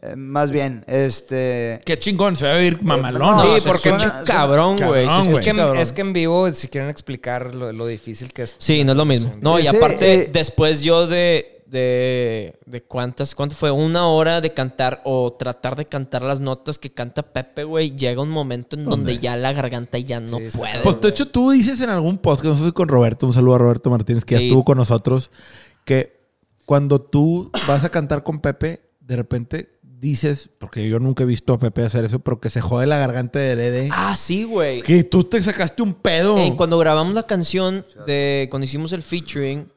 [0.04, 1.80] Eh, más bien, este...
[1.86, 2.36] ¡Qué chingón!
[2.36, 3.22] Se va a oír mamalón.
[3.22, 5.06] no, Sí, porque suena- cabrón, güey.
[5.06, 5.42] cabrón, se güey.
[5.42, 5.78] Es cabrón.
[5.78, 8.56] es que en vivo, si quieren explicar lo, lo difícil que es.
[8.58, 9.34] Sí, no es lo mismo.
[9.42, 13.72] No, y Sí, aparte, eh, después yo de, de, de cuántas, ¿cuánto fue?
[13.72, 18.22] Una hora de cantar o tratar de cantar las notas que canta Pepe, güey, llega
[18.22, 20.82] un momento en donde ya la garganta ya no Sí, puede.
[20.84, 23.58] Pues de hecho tú dices en algún podcast, no fui con Roberto, un saludo a
[23.60, 25.32] Roberto Martínez que ya estuvo con nosotros,
[25.86, 26.20] que
[26.66, 31.54] cuando tú vas a cantar con Pepe, de repente dices, porque yo nunca he visto
[31.54, 33.90] a Pepe hacer eso, pero que se jode la garganta de Herede.
[33.94, 34.82] Ah, sí, güey.
[34.82, 36.36] Que tú te sacaste un pedo.
[36.58, 39.72] Cuando grabamos la canción de cuando hicimos el featuring,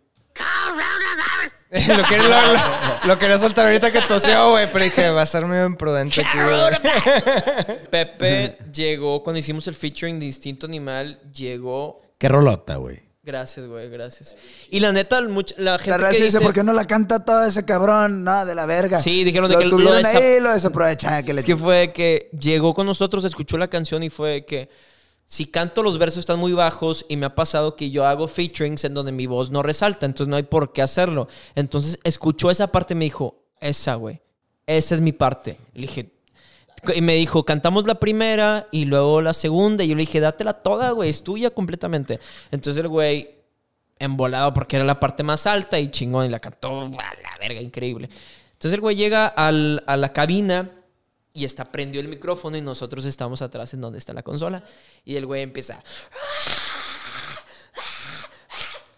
[1.97, 2.61] lo, quería, lo, lo-
[3.07, 6.39] lo quería soltar ahorita que toseó, güey, pero dije, va a ser medio imprudente aquí,
[6.45, 7.87] güey.
[7.91, 13.03] Pepe llegó cuando hicimos el featuring de Instinto Animal, llegó Qué rolota, güey.
[13.23, 14.37] Gracias, güey, gracias.
[14.71, 16.41] Y la neta, mucha- la gente La raza que dice, dice...
[16.41, 18.23] ¿por qué no la canta todo ese cabrón?
[18.23, 18.99] No, de la verga.
[18.99, 21.25] Sí, dijeron de lo que lo ahí, lo desaprovechan.
[21.25, 21.41] Que le...
[21.41, 24.69] Es que fue que llegó con nosotros, escuchó la canción y fue que
[25.27, 28.85] si canto los versos están muy bajos y me ha pasado que yo hago featurings
[28.85, 31.29] en donde mi voz no resalta, entonces no hay por qué hacerlo.
[31.55, 34.21] Entonces escuchó esa parte y me dijo, esa, güey,
[34.67, 35.59] esa es mi parte.
[35.73, 36.11] Le dije,
[36.95, 39.83] y me dijo, cantamos la primera y luego la segunda.
[39.83, 42.21] Y yo le dije, dátela toda, güey, es tuya completamente.
[42.51, 43.31] Entonces el güey,
[43.99, 47.61] embolado porque era la parte más alta y chingón, y la cantó a la verga,
[47.61, 48.11] increíble.
[48.53, 50.71] Entonces el güey llega a la cabina
[51.37, 54.63] y está prendió el micrófono y nosotros estamos atrás en donde está la consola.
[55.05, 55.83] Y el güey empieza.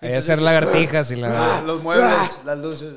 [0.02, 1.62] Ahí a hacer lagartijas y la.
[1.62, 2.92] Los muebles, las luces.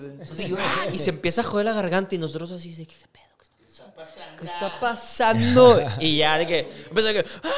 [0.60, 3.24] "Ah", y se empieza a joder la garganta y nosotros así de, ¿qué pedo?
[3.40, 4.38] ¿Qué está pasando?".
[4.38, 5.82] ¿qué está pasando?
[6.02, 6.60] Y ya de que,
[6.90, 7.50] empezó a que, "Ah,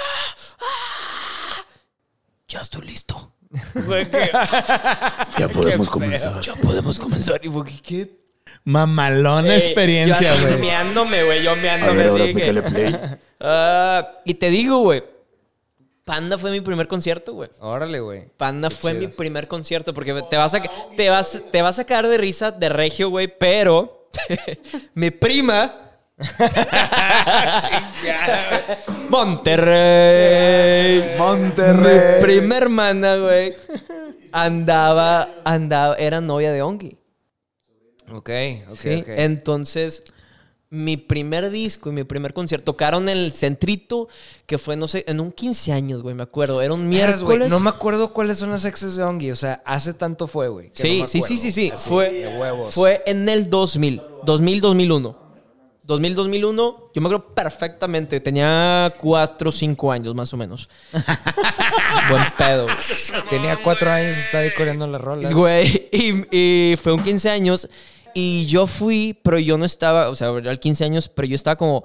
[0.60, 1.66] ah,
[2.48, 3.34] ya estoy listo.
[5.40, 6.40] Ya podemos comenzar.
[6.41, 7.44] ya podemos comenzar.
[7.44, 8.20] Y fue que, ¿qué
[8.64, 10.60] Mamalona Eh, experiencia, yo güey.
[10.60, 11.44] meándome, güey.
[11.44, 12.34] Yo meándome así.
[12.34, 12.96] que- play.
[13.44, 15.04] Ah, y te digo, güey.
[16.04, 17.50] Panda fue mi primer concierto, güey.
[17.60, 18.26] Órale, güey.
[18.38, 19.02] Panda Qué fue chido.
[19.02, 20.62] mi primer concierto porque te vas a
[20.96, 24.08] te vas te vas a caer de risa de regio, güey, pero
[24.94, 25.76] mi prima
[29.10, 31.18] Monterrey.
[31.18, 32.16] Monterrey.
[32.18, 33.56] Mi prima hermana, güey,
[34.32, 36.98] andaba andaba era novia de Ongi.
[38.14, 38.30] Ok,
[38.70, 39.08] ok, Sí, ok.
[39.08, 40.04] entonces
[40.70, 44.08] mi primer disco y mi primer concierto tocaron en el centrito
[44.46, 47.50] que fue no sé, en un 15 años, güey, me acuerdo, era un miércoles.
[47.50, 49.32] No me acuerdo cuáles son las exes de Ongi.
[49.32, 50.70] O sea, hace tanto fue, güey.
[50.74, 51.72] Sí, no sí, sí, sí, sí.
[51.74, 52.74] Así, Fue, de huevos.
[52.74, 54.02] fue en el 2000.
[54.24, 55.18] 2000, 2001.
[55.84, 56.92] 2000, 2001.
[56.94, 58.22] Yo me acuerdo perfectamente.
[58.22, 60.70] Tenía 4 o 5 años, más o menos.
[62.10, 62.68] Buen pedo.
[63.30, 65.34] Tenía cuatro años y estaba ahí las rolas.
[65.34, 66.38] Güey, y,
[66.72, 67.68] y fue un 15 años.
[68.14, 71.56] Y yo fui, pero yo no estaba, o sea, el 15 años, pero yo estaba
[71.56, 71.84] como,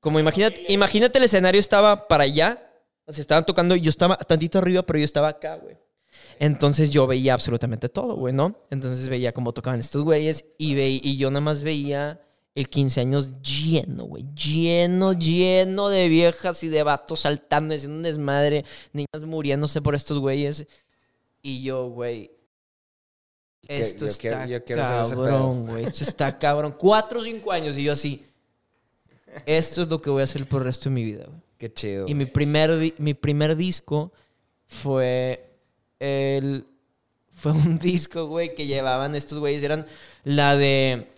[0.00, 2.70] como imagínate, imagínate el escenario estaba para allá,
[3.06, 5.76] o sea, estaban tocando y yo estaba tantito arriba, pero yo estaba acá, güey.
[6.38, 8.56] Entonces yo veía absolutamente todo, güey, ¿no?
[8.70, 12.20] Entonces veía cómo tocaban estos güeyes y, ve, y yo nada más veía
[12.54, 14.24] el 15 años lleno, güey.
[14.34, 20.18] Lleno, lleno de viejas y de vatos saltando, haciendo un desmadre, niñas muriéndose por estos
[20.18, 20.66] güeyes.
[21.42, 22.30] Y yo, güey.
[23.68, 25.84] Esto yo está quiero- yo quiero cabrón, güey.
[25.84, 26.74] Esto está cabrón.
[26.78, 28.24] Cuatro o cinco años y yo así.
[29.46, 31.40] Esto es lo que voy a hacer por el resto de mi vida, güey.
[31.58, 32.08] Qué chido.
[32.08, 34.12] Y mi primer, mi primer disco
[34.66, 35.48] fue
[36.00, 36.66] el...
[37.30, 39.62] Fue un disco, güey, que llevaban estos güeyes.
[39.62, 39.86] Eran
[40.24, 41.08] la de...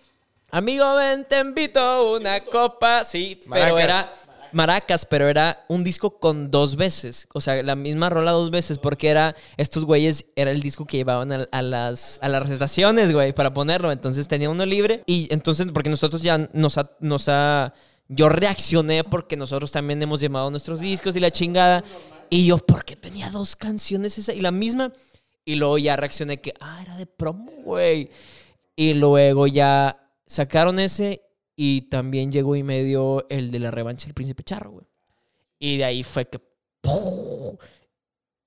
[0.51, 3.03] Amigo, ven, te invito una copa.
[3.03, 4.13] Sí, pero era...
[4.55, 7.27] Maracas, pero era un disco con dos veces.
[7.33, 8.79] O sea, la misma rola dos veces.
[8.79, 9.35] Porque era...
[9.57, 10.25] Estos güeyes...
[10.35, 13.91] Era el disco que llevaban a, las, a las estaciones, güey, para ponerlo.
[13.91, 15.03] Entonces tenía uno libre.
[15.05, 16.91] Y entonces, porque nosotros ya nos ha...
[16.99, 17.73] Nos ha
[18.07, 21.83] yo reaccioné porque nosotros también hemos llamado nuestros discos y la chingada.
[22.29, 24.93] Y yo, ¿por qué tenía dos canciones esa y la misma?
[25.43, 28.09] Y luego ya reaccioné que, ah, era de promo, güey.
[28.75, 31.21] Y luego ya sacaron ese
[31.55, 34.85] y también llegó y me dio el de la revancha del príncipe charro, güey.
[35.59, 36.39] Y de ahí fue que...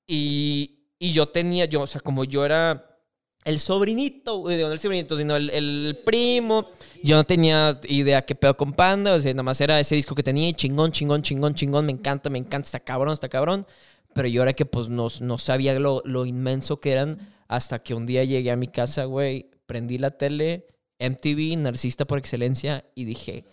[0.06, 2.98] Y, y yo tenía, yo, o sea, como yo era
[3.44, 6.66] el sobrinito, güey, no el sobrinito, sino el, el primo.
[7.02, 10.14] Yo no tenía idea qué pedo con Panda, o sea, nada más era ese disco
[10.14, 13.66] que tenía y chingón, chingón, chingón, chingón, me encanta, me encanta, está cabrón, está cabrón.
[14.14, 17.94] Pero yo era que pues no, no sabía lo, lo inmenso que eran hasta que
[17.94, 20.66] un día llegué a mi casa, güey, prendí la tele,
[20.98, 23.44] MTV, narcisista por excelencia, y dije,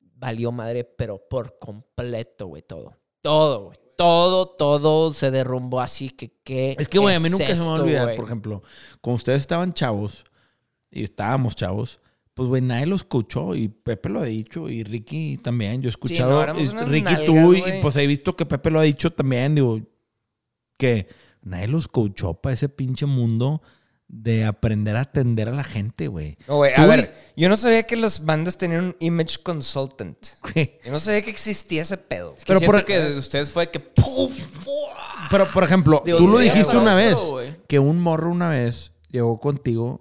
[0.00, 2.96] valió madre, pero por completo, güey, todo.
[3.20, 3.78] Todo, güey.
[3.96, 6.76] Todo, todo se derrumbó así que qué.
[6.78, 8.62] Es que, güey, a mí nunca se me va a esto, olvidar, por ejemplo,
[9.00, 10.24] cuando ustedes estaban chavos
[10.88, 11.98] y estábamos chavos,
[12.32, 15.82] pues, güey, nadie lo escuchó y Pepe lo ha dicho y Ricky también.
[15.82, 17.80] Yo he escuchado, no, y unas Ricky nalgas, tú y güey.
[17.80, 19.80] pues he visto que Pepe lo ha dicho también, digo,
[20.76, 21.08] que
[21.42, 23.62] nadie los escuchó para ese pinche mundo
[24.10, 26.38] de aprender a atender a la gente, güey.
[26.48, 30.16] No, güey, a y- ver, yo no sabía que las bandas tenían un image consultant.
[30.54, 32.34] Güey, Yo no sabía que existía ese pedo.
[32.34, 34.32] Que Pero por- que de ustedes fue que ¡pum!
[35.30, 37.54] Pero, por ejemplo, Digo, tú lo dijiste una vez, güey.
[37.68, 40.00] que un morro una vez llegó contigo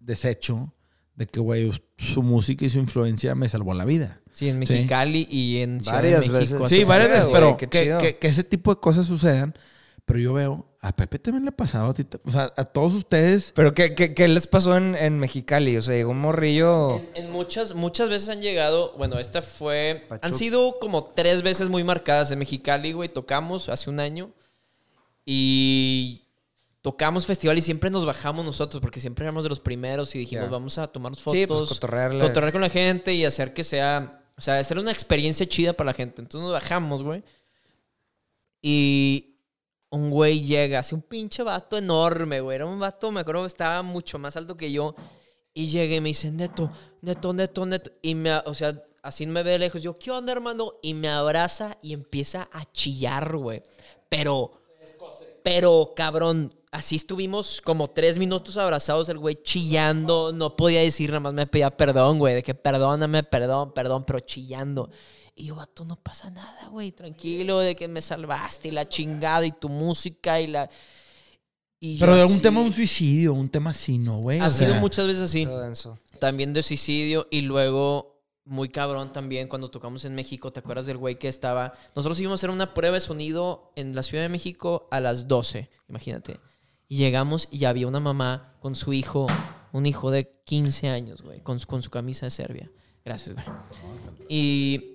[0.00, 0.72] deshecho
[1.14, 4.20] de que, güey, su música y su influencia me salvó la vida.
[4.32, 4.72] Sí, en Sí.
[4.72, 6.58] Mexicali y en Ciudad Varias de México.
[6.64, 6.78] veces.
[6.78, 9.54] Sí, varias veces, pero qué que, que- que ese tipo de cosas sucedan.
[10.06, 12.92] Pero yo veo, a Pepe también le ha pasado, a ti o sea, a todos
[12.92, 13.52] ustedes.
[13.54, 15.76] Pero ¿qué, qué, qué les pasó en, en Mexicali?
[15.78, 16.96] O sea, llegó un morrillo...
[16.96, 20.26] En, en muchas, muchas veces han llegado, bueno, esta fue, Pachuca.
[20.26, 24.30] han sido como tres veces muy marcadas en Mexicali, güey, tocamos hace un año
[25.24, 26.22] y
[26.82, 30.44] tocamos festival y siempre nos bajamos nosotros porque siempre éramos de los primeros y dijimos,
[30.46, 30.50] Ya.
[30.50, 32.20] vamos a tomarnos Sí, pues, fotos, cotorrearle.
[32.20, 35.86] cotorrear con la gente y hacer que sea, o sea, hacer una experiencia chida para
[35.92, 36.20] la gente.
[36.20, 37.22] Entonces nos bajamos, güey.
[38.60, 39.33] Y
[39.94, 42.56] un güey llega, así un pinche vato enorme, güey.
[42.56, 44.94] Era un vato, me acuerdo, estaba mucho más alto que yo.
[45.54, 47.92] Y llega y me dice, neto, neto, neto, neto.
[48.02, 49.80] Y me, o sea, así me ve de lejos.
[49.80, 50.74] Yo, ¿qué onda, hermano?
[50.82, 53.62] Y me abraza y empieza a chillar, güey.
[54.08, 54.50] Pero,
[55.44, 60.32] pero, cabrón, así estuvimos como tres minutos abrazados, el güey chillando.
[60.32, 62.34] No podía decir, nada más me pedía perdón, güey.
[62.34, 64.90] De que perdóname, perdón, perdón, pero chillando.
[65.36, 66.92] Y yo, vato, no pasa nada, güey.
[66.92, 70.70] Tranquilo, de que me salvaste y la chingada y tu música y la...
[71.80, 74.38] y Pero de un así- tema, un suicidio, un tema así, ¿no, güey?
[74.40, 75.46] Ha O sido sea, muchas veces así.
[76.20, 80.52] También de suicidio y luego muy cabrón también cuando tocamos en México.
[80.52, 81.74] ¿Te acuerdas del güey que estaba?
[81.96, 85.26] Nosotros íbamos a hacer una prueba de sonido en la Ciudad de México a las
[85.26, 86.38] 12, imagínate.
[86.88, 89.26] Y llegamos y había una mamá con su hijo,
[89.72, 92.70] un hijo de 15 años, güey, con, su- con su camisa de Serbia.
[93.04, 93.46] Gracias, güey.
[94.28, 94.93] Y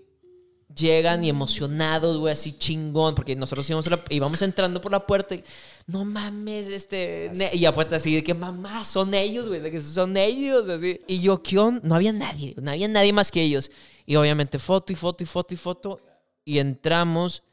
[0.73, 5.35] llegan y emocionados, güey, así chingón, porque nosotros íbamos, la- íbamos entrando por la puerta
[5.35, 5.43] y,
[5.87, 9.71] no mames, este, ne-", y a puerta así de que, mamá, son ellos, güey, de
[9.71, 11.01] que son ellos, así.
[11.07, 11.81] Y yo, ¿qué onda?
[11.83, 13.71] No había nadie, no había nadie más que ellos.
[14.05, 16.01] Y obviamente foto y foto y foto y foto,
[16.45, 17.43] y entramos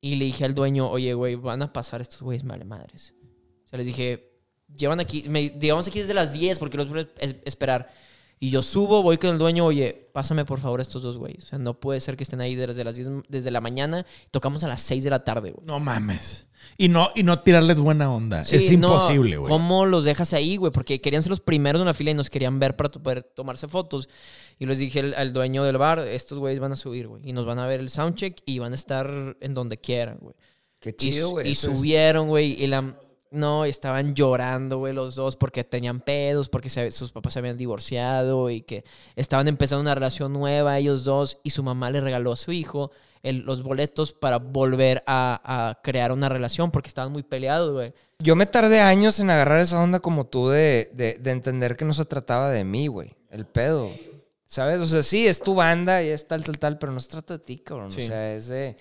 [0.00, 3.14] y le dije al dueño, oye, güey, van a pasar estos güeyes vale madres.
[3.64, 4.30] O sea, les dije,
[4.74, 7.88] llevan aquí, me, llevamos aquí desde las 10 porque los voy a es- esperar.
[8.44, 11.44] Y yo subo, voy con el dueño, oye, pásame por favor estos dos güeyes.
[11.44, 14.04] O sea, no puede ser que estén ahí desde las 10, desde la mañana.
[14.30, 15.66] Tocamos a las 6 de la tarde, güey.
[15.66, 16.46] No mames.
[16.76, 18.44] Y no, y no tirarles buena onda.
[18.44, 19.48] Sí, es imposible, güey.
[19.50, 20.70] ¿Cómo los dejas ahí, güey?
[20.72, 23.66] Porque querían ser los primeros en la fila y nos querían ver para poder tomarse
[23.66, 24.10] fotos.
[24.58, 27.22] Y les dije al, al dueño del bar, estos güeyes van a subir, güey.
[27.26, 30.34] Y nos van a ver el soundcheck y van a estar en donde quieran, güey.
[30.80, 31.48] Qué Y, chido, güey.
[31.48, 32.62] y es- subieron, güey.
[32.62, 32.94] Y la.
[33.34, 37.40] No, y estaban llorando, güey, los dos porque tenían pedos, porque se- sus papás se
[37.40, 38.84] habían divorciado y que
[39.16, 42.90] estaban empezando una relación nueva, ellos dos, y su mamá le regaló a su hijo
[43.22, 45.40] el- los boletos para volver a,
[45.70, 47.92] a crear una relación porque estaban muy peleados, güey.
[48.20, 51.84] Yo me tardé años en agarrar esa onda como tú de, de- de entender que
[51.84, 53.14] no se trataba de mí, güey.
[53.30, 53.90] El pedo.
[54.46, 54.78] ¿Sabes?
[54.80, 57.38] O sea, sí, es tu banda y es tal, tal, tal, pero no se trata
[57.38, 57.90] de ti, cabrón.
[57.90, 58.02] Sí.
[58.02, 58.76] O sea, es de.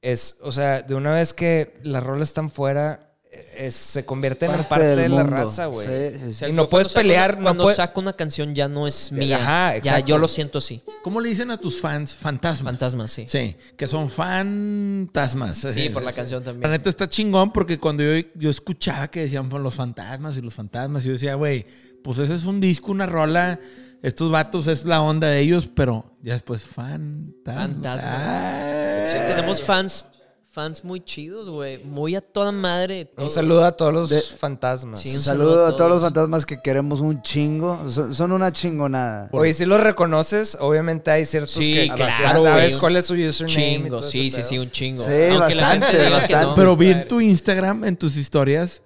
[0.00, 3.11] Es, o sea, de una vez que las rolas están fuera,
[3.56, 5.36] es- se convierten en parte del de la mundo.
[5.36, 5.86] raza, güey.
[5.86, 6.44] Sí, sí, sí.
[6.46, 9.36] Y no puedes pelear, una- no cuando puede- saco una canción ya no es mía.
[9.36, 10.06] Ajá, ya exacto.
[10.06, 10.82] yo lo siento así.
[11.02, 12.14] ¿Cómo le dicen a tus fans?
[12.14, 12.72] Fantasmas.
[12.72, 13.24] Fantasmas, sí.
[13.28, 15.56] Sí, que son fantasmas.
[15.56, 16.70] Sí, por la canción La también.
[16.70, 20.54] neta está chingón porque cuando yo, yo escuchaba que decían "Pues, los fantasmas y los
[20.54, 21.66] fantasmas, y yo decía, güey,
[22.02, 23.58] pues ese es un disco, una rola.
[24.02, 27.70] Estos vatos es la onda de ellos, pero ya después fantasmas.
[27.70, 28.00] Fantasmas.
[28.04, 29.04] Ah.
[29.06, 30.04] Sí, tenemos fans,
[30.52, 31.78] fans muy chidos, güey.
[31.84, 33.10] Muy a toda madre.
[33.16, 35.00] Un saludo a todos los De- fantasmas.
[35.00, 37.88] Sí, Un un saludo saludo a a todos los fantasmas que queremos un chingo.
[37.90, 39.28] Son, son una chingonada.
[39.32, 42.80] Oye, si los reconoces, obviamente hay ciertos Sí, que claro, sabes güey.
[42.80, 43.46] cuál es su username.
[43.82, 44.48] Chingo, sí, sí, pedo.
[44.48, 45.02] sí, un chingo.
[45.04, 46.46] Sí, Aunque la gente bastante, que bastante.
[46.46, 46.54] no.
[46.54, 48.82] Pero vi en tu Instagram, en tus historias,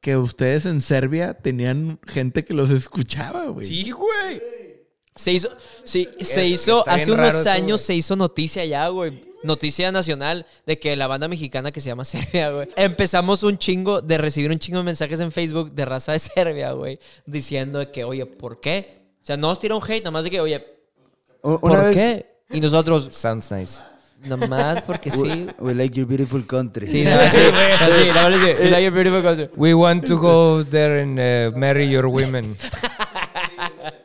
[0.00, 3.66] que ustedes en Serbia tenían gente que los escuchaba, güey.
[3.66, 4.42] Sí, güey.
[5.14, 5.48] Se hizo,
[5.84, 9.25] sí, se Es- hizo, hace unos eso, años se hizo noticia ya, güey.
[9.42, 12.68] Noticia nacional de que la banda mexicana que se llama Serbia, güey.
[12.76, 16.72] Empezamos un chingo de recibir un chingo de mensajes en Facebook de raza de Serbia,
[16.72, 16.98] güey.
[17.26, 19.02] Diciendo que, oye, ¿por qué?
[19.22, 20.64] O sea, no nos tira un hate, nada más de que, oye,
[21.40, 22.26] ¿por Una vez, qué?
[22.50, 23.82] Y nosotros, Sounds nice.
[24.24, 25.20] nada más porque sí.
[25.20, 26.88] We, we like your beautiful country.
[26.88, 27.38] Sí, no, sí,
[27.80, 28.02] así,
[28.60, 29.50] "We like your beautiful country".
[29.56, 32.56] We want to go there and uh, marry your women.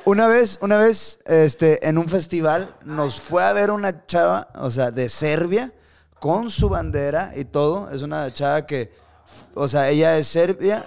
[0.05, 4.71] Una vez, una vez, este, en un festival, nos fue a ver una chava, o
[4.71, 5.73] sea, de Serbia,
[6.19, 7.89] con su bandera y todo.
[7.91, 8.91] Es una chava que,
[9.53, 10.85] o sea, ella es serbia,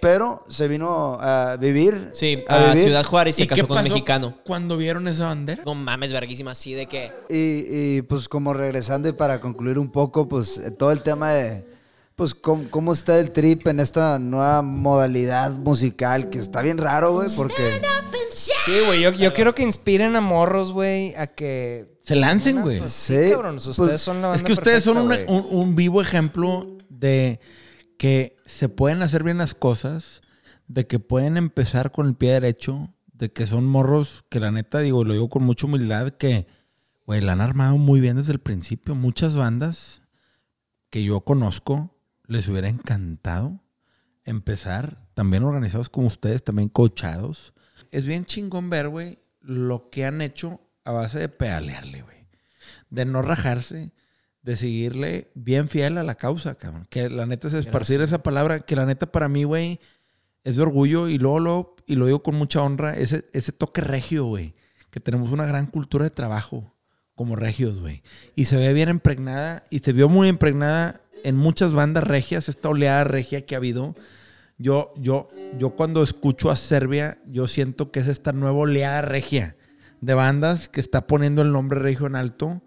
[0.00, 2.10] pero se vino a vivir.
[2.12, 2.84] Sí, a vivir.
[2.84, 4.38] Ciudad Juárez se ¿Y qué casó con un pasó mexicano.
[4.44, 5.62] cuando vieron esa bandera?
[5.64, 7.12] No mames, verguísima, así de que...
[7.28, 11.64] Y, y, pues como regresando y para concluir un poco, pues todo el tema de,
[12.16, 17.12] pues cómo, cómo está el trip en esta nueva modalidad musical, que está bien raro,
[17.12, 17.80] güey, porque...
[18.32, 21.98] Sí, güey, yo, yo quiero que inspiren a morros, güey, a que...
[22.02, 22.78] Se lancen, güey.
[22.78, 25.74] Pues sí, Sí, cabrón, ustedes pues, son la banda Es que ustedes son una- un
[25.76, 27.40] vivo ejemplo de
[27.98, 30.22] que se pueden hacer bien las cosas,
[30.66, 34.78] de que pueden empezar con el pie derecho, de que son morros que la neta,
[34.80, 36.46] digo, lo digo con mucha humildad, que,
[37.06, 38.94] güey, la han armado muy bien desde el principio.
[38.94, 40.02] Muchas bandas
[40.88, 41.94] que yo conozco
[42.26, 43.60] les hubiera encantado
[44.24, 47.52] empezar también organizados como ustedes, también coachados.
[47.90, 52.26] Es bien chingón ver, güey, lo que han hecho a base de pedalearle, güey.
[52.90, 53.92] De no rajarse,
[54.42, 56.86] de seguirle bien fiel a la causa, cabrón.
[56.88, 59.80] Que la neta es esparcir esa palabra, que la neta para mí, güey,
[60.44, 63.80] es de orgullo y luego, luego, y lo digo con mucha honra, ese, ese toque
[63.80, 64.54] regio, güey.
[64.90, 66.74] Que tenemos una gran cultura de trabajo
[67.14, 68.02] como regios, güey.
[68.34, 72.70] Y se ve bien impregnada y se vio muy impregnada en muchas bandas regias, esta
[72.70, 73.94] oleada regia que ha habido.
[74.60, 79.56] Yo, yo, yo cuando escucho a Serbia, yo siento que es esta nueva oleada regia
[80.02, 82.60] de bandas que está poniendo el nombre regio en alto,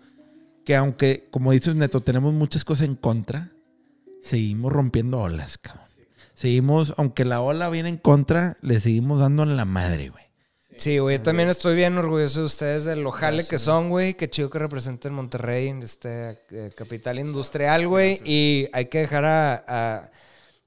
[0.65, 3.51] que aunque, como dices Neto, tenemos muchas cosas en contra,
[4.23, 5.85] seguimos rompiendo olas, cabrón.
[6.33, 10.23] Seguimos, aunque la ola viene en contra, le seguimos dando en la madre, güey.
[10.77, 14.15] Sí, güey, yo también estoy bien orgulloso de ustedes, de lo jale que son, güey.
[14.15, 18.19] Qué chido que representen Monterrey, este, eh, capital industrial, güey.
[18.25, 20.11] Y hay que dejar a, a,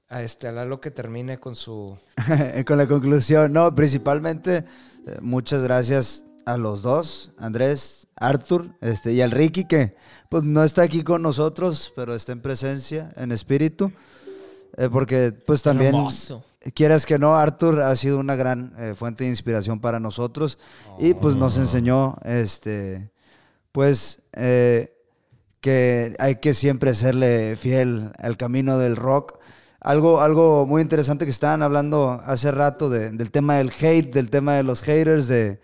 [0.09, 1.97] a este, a Lalo que termine con su...
[2.65, 4.65] con la conclusión, no, principalmente
[5.05, 9.95] eh, muchas gracias a los dos, Andrés, Arthur, este, y al Ricky, que
[10.29, 13.91] pues no está aquí con nosotros, pero está en presencia, en espíritu.
[14.77, 16.43] eh, porque pues también, Hermoso.
[16.73, 20.57] quieras que no, Arthur ha sido una gran eh, fuente de inspiración para nosotros.
[20.99, 23.11] Y pues nos enseñó, este,
[23.73, 24.93] pues, eh,
[25.59, 29.37] que hay que siempre serle fiel al camino del rock.
[29.79, 34.29] Algo, algo muy interesante que estaban hablando hace rato de- del tema del hate, del
[34.29, 35.59] tema de los haters, de,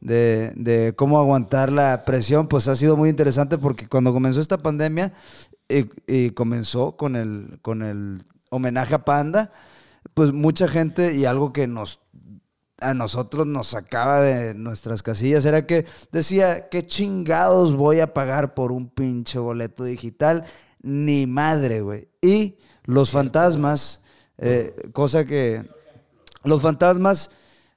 [0.00, 5.12] de, cómo aguantar la presión, pues ha sido muy interesante porque cuando comenzó esta pandemia
[5.68, 9.52] y, y comenzó con el, con el homenaje a Panda,
[10.14, 12.00] pues mucha gente y algo que nos
[12.80, 18.54] a nosotros nos sacaba de nuestras casillas era que decía, ¿qué chingados voy a pagar
[18.54, 20.44] por un pinche boleto digital?
[20.82, 22.08] Ni madre, güey.
[22.20, 24.00] Y los fantasmas,
[24.38, 25.62] eh, cosa que
[26.44, 27.30] los fantasmas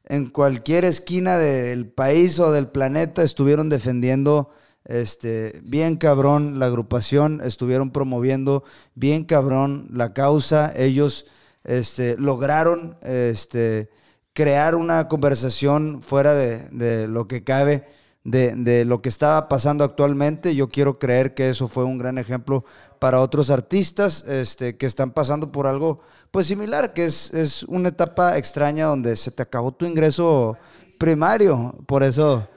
[0.06, 4.52] en cualquier esquina del país o del planeta estuvieron defendiendo
[4.86, 8.64] este, bien cabrón la agrupación, estuvieron promoviendo
[8.94, 10.72] bien cabrón la causa.
[10.76, 11.26] Ellos
[11.64, 13.90] este, lograron este,
[14.34, 17.88] crear una conversación fuera de, de lo que cabe,
[18.24, 20.56] de, de lo que estaba pasando actualmente.
[20.56, 22.64] Yo quiero creer que eso fue un gran ejemplo
[23.00, 26.00] para otros artistas este, que están pasando por algo
[26.32, 30.58] pues similar, que es, es una etapa extraña donde se te acabó tu ingreso
[30.98, 31.76] primario.
[31.88, 32.48] Por eso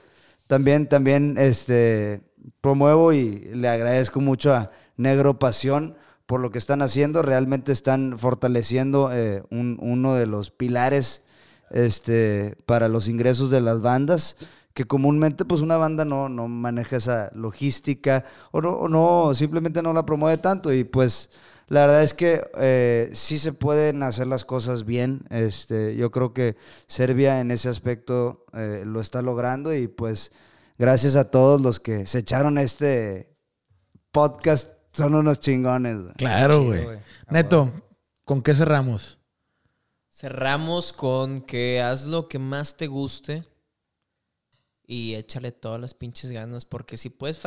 [0.46, 2.22] también, también este,
[2.60, 5.96] promuevo y le agradezco mucho a Negro Pasión
[6.26, 7.22] por lo que están haciendo.
[7.22, 11.22] Realmente están fortaleciendo eh, un- uno de los pilares
[11.70, 14.36] este, para los ingresos de las bandas,
[14.78, 19.82] que comúnmente pues una banda no, no maneja esa logística o no, o no, simplemente
[19.82, 21.30] no la promueve tanto y pues
[21.66, 25.22] la verdad es que eh, sí se pueden hacer las cosas bien.
[25.30, 26.56] Este, yo creo que
[26.86, 30.30] Serbia en ese aspecto eh, lo está logrando y pues
[30.78, 33.36] gracias a todos los que se echaron este
[34.12, 34.74] podcast.
[34.92, 35.96] Son unos chingones.
[36.16, 36.86] Claro, güey.
[37.30, 37.72] Neto,
[38.24, 39.18] ¿con qué cerramos?
[40.08, 43.42] Cerramos con que haz lo que más te guste
[44.88, 47.40] y échale todas las pinches ganas porque si puedes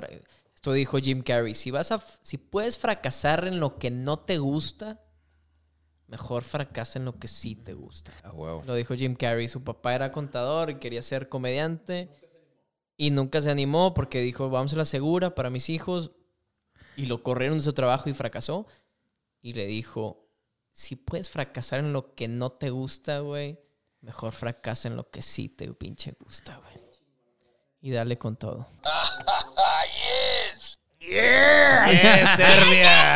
[0.55, 4.37] esto dijo Jim Carrey, si vas a si puedes fracasar en lo que no te
[4.37, 5.03] gusta,
[6.07, 8.13] mejor fracasa en lo que sí te gusta.
[8.23, 8.63] A huevo.
[8.65, 12.09] Lo dijo Jim Carrey, su papá era contador y quería ser comediante
[12.95, 16.11] y nunca se animó porque dijo, "Vamos a la segura para mis hijos."
[16.95, 18.67] Y lo corrieron de su trabajo y fracasó
[19.41, 20.27] y le dijo,
[20.71, 23.59] si puedes fracasar en lo que no te gusta, güey,
[24.01, 26.80] mejor fracasa en lo que sí te pinche gusta, güey.
[27.81, 28.67] Y dale con todo.
[30.99, 33.15] Yes, Serbia.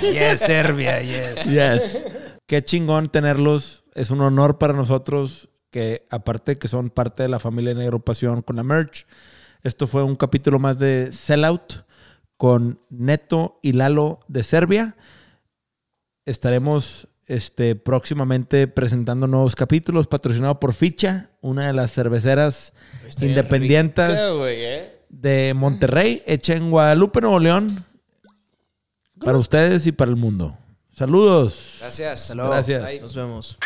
[0.00, 1.44] Yes, Serbia, yes.
[1.44, 2.04] Yes.
[2.46, 3.84] Qué chingón tenerlos.
[3.94, 7.98] Es un honor para nosotros que, aparte de que son parte de la familia Negro
[7.98, 9.06] Pasión con la merch,
[9.62, 11.84] esto fue un capítulo más de Sellout
[12.36, 14.96] con Neto y Lalo de Serbia.
[16.24, 22.72] Estaremos este, próximamente presentando nuevos capítulos patrocinado por Ficha, una de las cerveceras
[23.20, 24.18] independientes
[25.08, 27.84] de Monterrey, hecha en Guadalupe, Nuevo León,
[29.24, 30.58] para ustedes y para el mundo.
[30.92, 31.76] Saludos.
[31.80, 32.22] Gracias.
[32.22, 32.50] Hasta luego.
[32.50, 32.84] Gracias.
[32.84, 33.00] Bye.
[33.00, 33.58] Nos vemos.